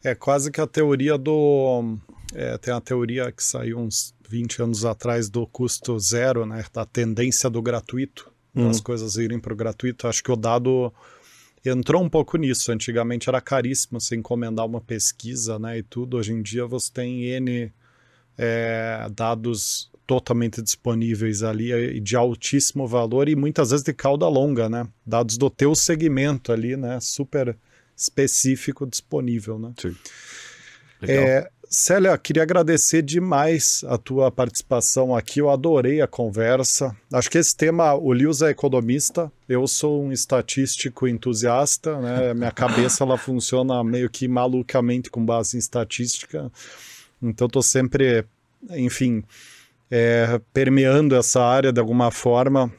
é 0.02 0.14
quase 0.14 0.50
que 0.50 0.60
a 0.60 0.66
teoria 0.66 1.16
do 1.16 1.96
é, 2.34 2.58
tem 2.58 2.72
a 2.72 2.80
teoria 2.80 3.30
que 3.32 3.42
saiu 3.42 3.78
uns 3.78 4.14
20 4.28 4.62
anos 4.62 4.84
atrás 4.84 5.28
do 5.28 5.46
custo 5.46 5.98
zero, 5.98 6.44
né, 6.44 6.64
da 6.72 6.84
tendência 6.84 7.48
do 7.48 7.62
gratuito, 7.62 8.30
hum. 8.54 8.68
as 8.68 8.80
coisas 8.80 9.16
irem 9.16 9.38
para 9.38 9.52
o 9.52 9.56
gratuito. 9.56 10.08
Acho 10.08 10.22
que 10.22 10.32
o 10.32 10.36
dado 10.36 10.92
entrou 11.64 12.02
um 12.02 12.08
pouco 12.08 12.36
nisso. 12.36 12.72
Antigamente 12.72 13.28
era 13.28 13.40
caríssimo 13.40 14.00
você 14.00 14.16
encomendar 14.16 14.66
uma 14.66 14.80
pesquisa, 14.80 15.58
né, 15.58 15.78
e 15.78 15.82
tudo. 15.82 16.16
Hoje 16.16 16.32
em 16.32 16.42
dia 16.42 16.66
você 16.66 16.90
tem 16.92 17.24
n 17.24 17.72
é, 18.36 19.08
dados 19.14 19.90
totalmente 20.06 20.60
disponíveis 20.60 21.42
ali 21.42 21.72
e 21.72 22.00
de 22.00 22.14
altíssimo 22.14 22.86
valor 22.86 23.28
e 23.28 23.34
muitas 23.34 23.70
vezes 23.70 23.84
de 23.84 23.92
cauda 23.92 24.28
longa, 24.28 24.68
né? 24.68 24.86
Dados 25.06 25.38
do 25.38 25.48
teu 25.48 25.74
segmento 25.74 26.52
ali, 26.52 26.76
né? 26.76 26.98
Super 27.00 27.56
específico 27.96 28.86
disponível, 28.86 29.58
né? 29.58 29.72
Sim. 29.78 29.94
Legal. 31.00 31.24
É, 31.24 31.48
Célia, 31.68 32.16
queria 32.16 32.42
agradecer 32.44 33.02
demais 33.02 33.84
a 33.88 33.98
tua 33.98 34.30
participação 34.30 35.14
aqui. 35.14 35.40
Eu 35.40 35.50
adorei 35.50 36.00
a 36.00 36.06
conversa. 36.06 36.96
Acho 37.12 37.30
que 37.30 37.38
esse 37.38 37.56
tema, 37.56 37.94
o 37.94 38.12
Lewis 38.12 38.42
é 38.42 38.50
economista, 38.50 39.30
eu 39.48 39.66
sou 39.66 40.04
um 40.04 40.12
estatístico 40.12 41.08
entusiasta, 41.08 41.98
né? 42.00 42.32
Minha 42.34 42.52
cabeça 42.52 43.02
ela 43.02 43.18
funciona 43.18 43.82
meio 43.82 44.08
que 44.08 44.28
malucamente 44.28 45.10
com 45.10 45.24
base 45.24 45.56
em 45.56 45.58
estatística. 45.58 46.50
Então 47.20 47.46
estou 47.46 47.62
sempre, 47.62 48.24
enfim, 48.70 49.24
é, 49.90 50.40
permeando 50.52 51.16
essa 51.16 51.42
área 51.42 51.72
de 51.72 51.80
alguma 51.80 52.10
forma. 52.10 52.72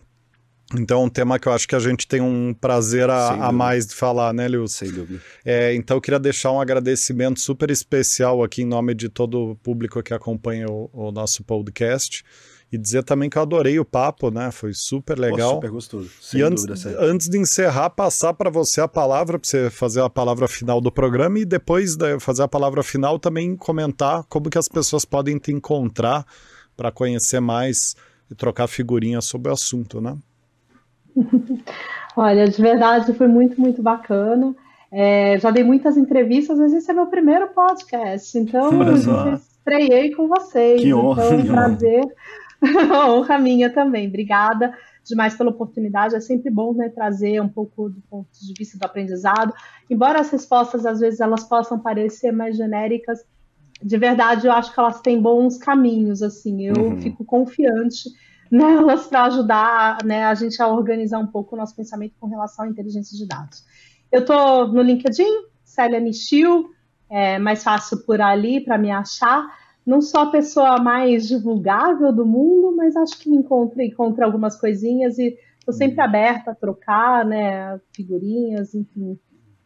Então, 0.74 1.04
um 1.04 1.10
tema 1.10 1.38
que 1.38 1.48
eu 1.48 1.52
acho 1.52 1.68
que 1.68 1.76
a 1.76 1.80
gente 1.80 2.08
tem 2.08 2.22
um 2.22 2.54
prazer 2.54 3.08
a, 3.10 3.48
a 3.48 3.52
mais 3.52 3.86
de 3.86 3.94
falar, 3.94 4.34
né, 4.34 4.48
Lewis? 4.48 4.72
Sem 4.72 4.92
dúvida. 4.92 5.22
É, 5.44 5.76
então, 5.76 5.98
eu 5.98 6.02
queria 6.02 6.20
deixar 6.20 6.52
um 6.52 6.60
agradecimento 6.60 7.40
super 7.40 7.70
especial 7.70 8.44
aqui 8.44 8.64
em 8.64 8.66
nome 8.66 8.96
de 8.96 9.08
todo 9.08 9.52
o 9.52 9.56
público 9.56 10.02
que 10.02 10.14
acompanha 10.14 10.66
o, 10.68 10.90
o 10.92 11.12
nosso 11.12 11.44
podcast. 11.44 12.24
E 12.72 12.80
dizer 12.80 13.04
também 13.04 13.30
que 13.30 13.38
eu 13.38 13.44
adorei 13.44 13.80
o 13.80 13.86
papo, 13.86 14.32
né? 14.32 14.52
Foi 14.52 14.74
super 14.74 15.20
legal. 15.20 15.50
Pô, 15.50 15.56
super 15.56 15.70
gostoso. 15.70 16.10
Sem 16.20 16.40
e 16.40 16.44
antes, 16.44 16.66
dúvida, 16.66 17.00
antes 17.00 17.30
de 17.30 17.38
encerrar, 17.38 17.92
passar 17.92 18.34
para 18.34 18.50
você 18.50 18.82
a 18.82 18.88
palavra, 18.88 19.38
para 19.38 19.48
você 19.48 19.70
fazer 19.70 20.02
a 20.02 20.10
palavra 20.10 20.48
final 20.48 20.82
do 20.82 20.92
programa 20.92 21.38
e 21.38 21.46
depois 21.46 21.96
de 21.96 22.20
fazer 22.20 22.42
a 22.42 22.48
palavra 22.48 22.82
final 22.82 23.20
também 23.20 23.56
comentar 23.56 24.24
como 24.24 24.50
que 24.50 24.58
as 24.58 24.68
pessoas 24.68 25.06
podem 25.06 25.38
te 25.38 25.52
encontrar 25.52 26.26
para 26.76 26.92
conhecer 26.92 27.40
mais 27.40 27.96
e 28.30 28.36
trocar 28.36 28.68
figurinhas 28.68 29.26
sobre 29.26 29.52
o 29.52 29.54
assunto, 29.54 30.02
né? 30.02 30.18
Olha, 32.16 32.48
de 32.48 32.62
verdade 32.62 33.14
foi 33.14 33.28
muito, 33.28 33.60
muito 33.60 33.82
bacana. 33.82 34.56
É, 34.92 35.38
já 35.40 35.52
dei 35.52 35.64
muitas 35.64 35.98
entrevistas, 35.98 36.58
mas 36.58 36.74
esse 36.74 36.90
é 36.90 36.94
meu 36.94 37.08
primeiro 37.08 37.48
podcast, 37.50 38.38
então 38.38 38.70
estreiei 39.36 40.12
com 40.12 40.28
vocês. 40.28 40.82
Que 40.82 40.94
honra, 40.94 41.26
então, 41.26 41.40
é 41.40 41.42
um 41.42 41.46
prazer, 41.48 42.04
honra 43.10 43.40
minha 43.40 43.70
também. 43.70 44.08
Obrigada 44.08 44.74
demais 45.04 45.36
pela 45.36 45.50
oportunidade. 45.50 46.16
É 46.16 46.20
sempre 46.20 46.50
bom 46.50 46.74
né, 46.74 46.90
trazer 46.90 47.42
um 47.42 47.50
pouco 47.50 47.90
do 47.90 48.02
ponto 48.10 48.30
de 48.32 48.54
vista 48.58 48.78
do 48.78 48.84
aprendizado. 48.86 49.54
Embora 49.90 50.20
as 50.20 50.30
respostas 50.30 50.86
às 50.86 51.00
vezes 51.00 51.20
elas 51.20 51.44
possam 51.44 51.80
parecer 51.80 52.32
mais 52.32 52.56
genéricas, 52.56 53.20
de 53.82 53.98
verdade, 53.98 54.48
eu 54.48 54.54
acho 54.54 54.74
que 54.74 54.80
elas 54.80 55.02
têm 55.02 55.22
bons 55.22 55.58
caminhos, 55.58 56.24
assim, 56.24 56.68
eu 56.68 56.76
uhum. 56.76 57.02
fico 57.02 57.26
confiante 57.26 58.10
nelas 58.56 59.08
para 59.08 59.26
ajudar 59.26 60.04
né, 60.06 60.24
a 60.24 60.34
gente 60.34 60.62
a 60.62 60.68
organizar 60.68 61.20
um 61.20 61.28
pouco 61.28 61.56
o 61.56 61.58
nosso 61.58 61.76
pensamento 61.76 62.16
com 62.20 62.28
relação 62.28 62.66
à 62.66 62.68
inteligência 62.68 63.18
de 63.18 63.28
dados. 63.28 63.64
Eu 64.12 64.22
estou 64.22 64.68
no 64.68 64.82
LinkedIn, 64.82 65.46
Célia 65.64 66.00
Nichil, 66.00 66.70
é 67.10 67.38
mais 67.38 67.64
fácil 67.64 68.06
por 68.06 68.22
ali 68.22 68.62
para 68.62 68.78
me 68.78 68.92
achar. 68.92 69.46
Não 69.86 70.02
sou 70.02 70.22
a 70.22 70.32
pessoa 70.32 70.78
mais 70.80 71.28
divulgável 71.28 72.12
do 72.14 72.26
mundo, 72.26 72.76
mas 72.76 72.96
acho 72.96 73.20
que 73.20 73.30
me 73.30 73.38
encontro, 73.38 73.82
encontro 73.82 74.24
algumas 74.24 74.60
coisinhas 74.60 75.18
e 75.20 75.38
estou 75.60 75.74
sempre 75.74 76.02
aberta 76.02 76.52
a 76.52 76.56
trocar, 76.56 77.26
né, 77.26 77.80
figurinhas, 77.94 78.74
enfim. 78.74 79.20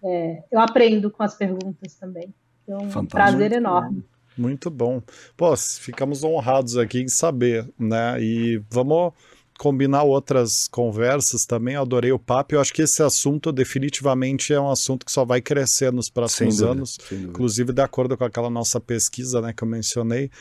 É, 0.03 0.43
eu 0.51 0.59
aprendo 0.59 1.11
com 1.11 1.21
as 1.21 1.35
perguntas 1.35 1.93
também. 1.95 2.33
Então, 2.63 3.01
um 3.01 3.05
prazer 3.05 3.51
enorme. 3.51 4.03
Muito 4.39 4.69
bom. 4.69 5.01
Pô, 5.35 5.55
ficamos 5.57 6.23
honrados 6.23 6.77
aqui 6.77 6.99
em 7.01 7.07
saber, 7.07 7.67
né? 7.77 8.21
E 8.21 8.61
vamos 8.69 9.13
combinar 9.59 10.03
outras 10.03 10.69
conversas 10.69 11.45
também. 11.45 11.75
Eu 11.75 11.81
adorei 11.81 12.13
o 12.13 12.17
papo. 12.17 12.55
Eu 12.55 12.61
acho 12.61 12.73
que 12.73 12.81
esse 12.81 13.03
assunto 13.03 13.51
definitivamente 13.51 14.53
é 14.53 14.59
um 14.59 14.71
assunto 14.71 15.05
que 15.05 15.11
só 15.11 15.25
vai 15.25 15.41
crescer 15.41 15.91
nos 15.91 16.09
próximos 16.09 16.57
dúvida, 16.57 16.71
anos, 16.71 16.97
inclusive 17.11 17.73
de 17.73 17.81
acordo 17.81 18.17
com 18.17 18.23
aquela 18.23 18.49
nossa 18.49 18.79
pesquisa, 18.79 19.41
né, 19.41 19.51
que 19.51 19.61
eu 19.61 19.67
mencionei. 19.67 20.31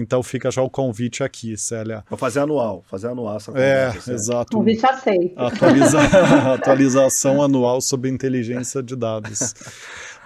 Então 0.00 0.22
fica 0.22 0.50
já 0.50 0.60
o 0.60 0.68
convite 0.68 1.22
aqui, 1.22 1.56
Célia. 1.56 2.04
Vou 2.08 2.18
fazer 2.18 2.40
anual, 2.40 2.82
fazer 2.88 3.08
anual 3.08 3.36
essa 3.36 3.50
é, 3.52 3.86
conversa. 3.90 4.10
É, 4.10 4.14
exato. 4.14 4.56
Convite 4.56 4.84
aceito. 4.84 5.38
Atualiza... 5.38 6.00
atualização 6.54 7.42
anual 7.42 7.80
sobre 7.80 8.10
inteligência 8.10 8.82
de 8.82 8.96
dados. 8.96 9.54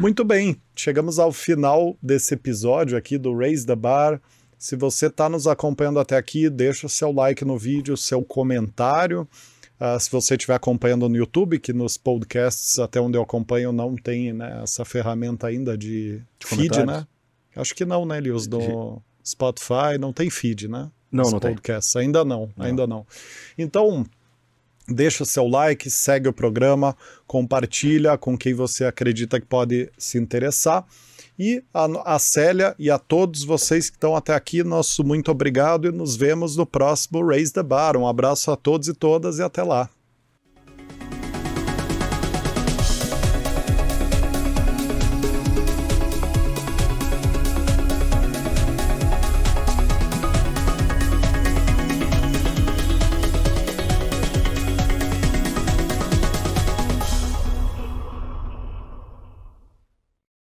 Muito 0.01 0.25
bem, 0.25 0.57
chegamos 0.75 1.19
ao 1.19 1.33
final 1.33 1.97
desse 2.03 2.35
episódio 2.35 2.97
aqui 2.97 3.19
do 3.19 3.37
Raise 3.37 3.67
the 3.67 3.77
Bar. 3.77 4.21
Se 4.57 4.75
você 4.75 5.07
está 5.07 5.29
nos 5.29 5.47
acompanhando 5.47 6.01
até 6.01 6.17
aqui, 6.17 6.49
deixa 6.49 6.89
seu 6.89 7.13
like 7.13 7.45
no 7.45 7.59
vídeo, 7.59 7.97
seu 7.97 8.23
comentário. 8.23 9.29
Uh, 9.81 10.01
se 10.01 10.11
você 10.11 10.35
estiver 10.35 10.55
acompanhando 10.55 11.09
no 11.09 11.17
YouTube, 11.17 11.61
que 11.61 11.73
nos 11.73 11.97
podcasts, 11.97 12.79
até 12.81 13.01
onde 13.01 13.17
eu 13.17 13.23
acompanho, 13.23 13.71
não 13.71 13.95
tem 13.95 14.33
né, 14.33 14.61
essa 14.63 14.85
ferramenta 14.85 15.47
ainda 15.47 15.79
de, 15.79 16.21
de 16.39 16.47
feed, 16.47 16.85
né? 16.85 17.07
Acho 17.55 17.75
que 17.75 17.85
não, 17.85 18.05
né, 18.05 18.21
Lios? 18.21 18.49
Do 18.49 19.01
Spotify 19.29 19.99
não 19.99 20.13
tem 20.13 20.31
feed, 20.31 20.69
né? 20.69 20.91
Não, 21.11 21.25
Os 21.25 21.33
não 21.33 21.41
podcasts. 21.41 21.93
tem. 21.93 22.03
Ainda 22.03 22.25
não, 22.25 22.51
não, 22.57 22.65
ainda 22.65 22.87
não. 22.87 23.07
Então, 23.57 24.05
deixa 24.87 25.25
seu 25.25 25.47
like, 25.47 25.91
segue 25.91 26.29
o 26.29 26.33
programa, 26.33 26.97
compartilha 27.27 28.17
com 28.19 28.37
quem 28.37 28.55
você 28.55 28.85
acredita 28.85 29.41
que 29.41 29.47
pode 29.47 29.91
se 29.97 30.19
interessar. 30.19 30.87
E 31.39 31.63
a, 31.73 32.15
a 32.15 32.19
Célia 32.19 32.75
e 32.79 32.91
a 32.91 32.99
todos 32.99 33.45
vocês 33.45 33.89
que 33.89 33.97
estão 33.97 34.17
até 34.17 34.35
aqui, 34.35 34.65
nosso 34.65 35.05
muito 35.05 35.31
obrigado 35.31 35.87
e 35.87 35.93
nos 35.93 36.17
vemos 36.17 36.57
no 36.57 36.67
próximo 36.67 37.25
Raise 37.25 37.53
the 37.53 37.63
Bar. 37.63 37.97
Um 37.97 38.07
abraço 38.07 38.51
a 38.51 38.57
todos 38.57 38.89
e 38.89 38.93
todas 38.93 39.39
e 39.39 39.43
até 39.43 39.63
lá. 39.63 39.89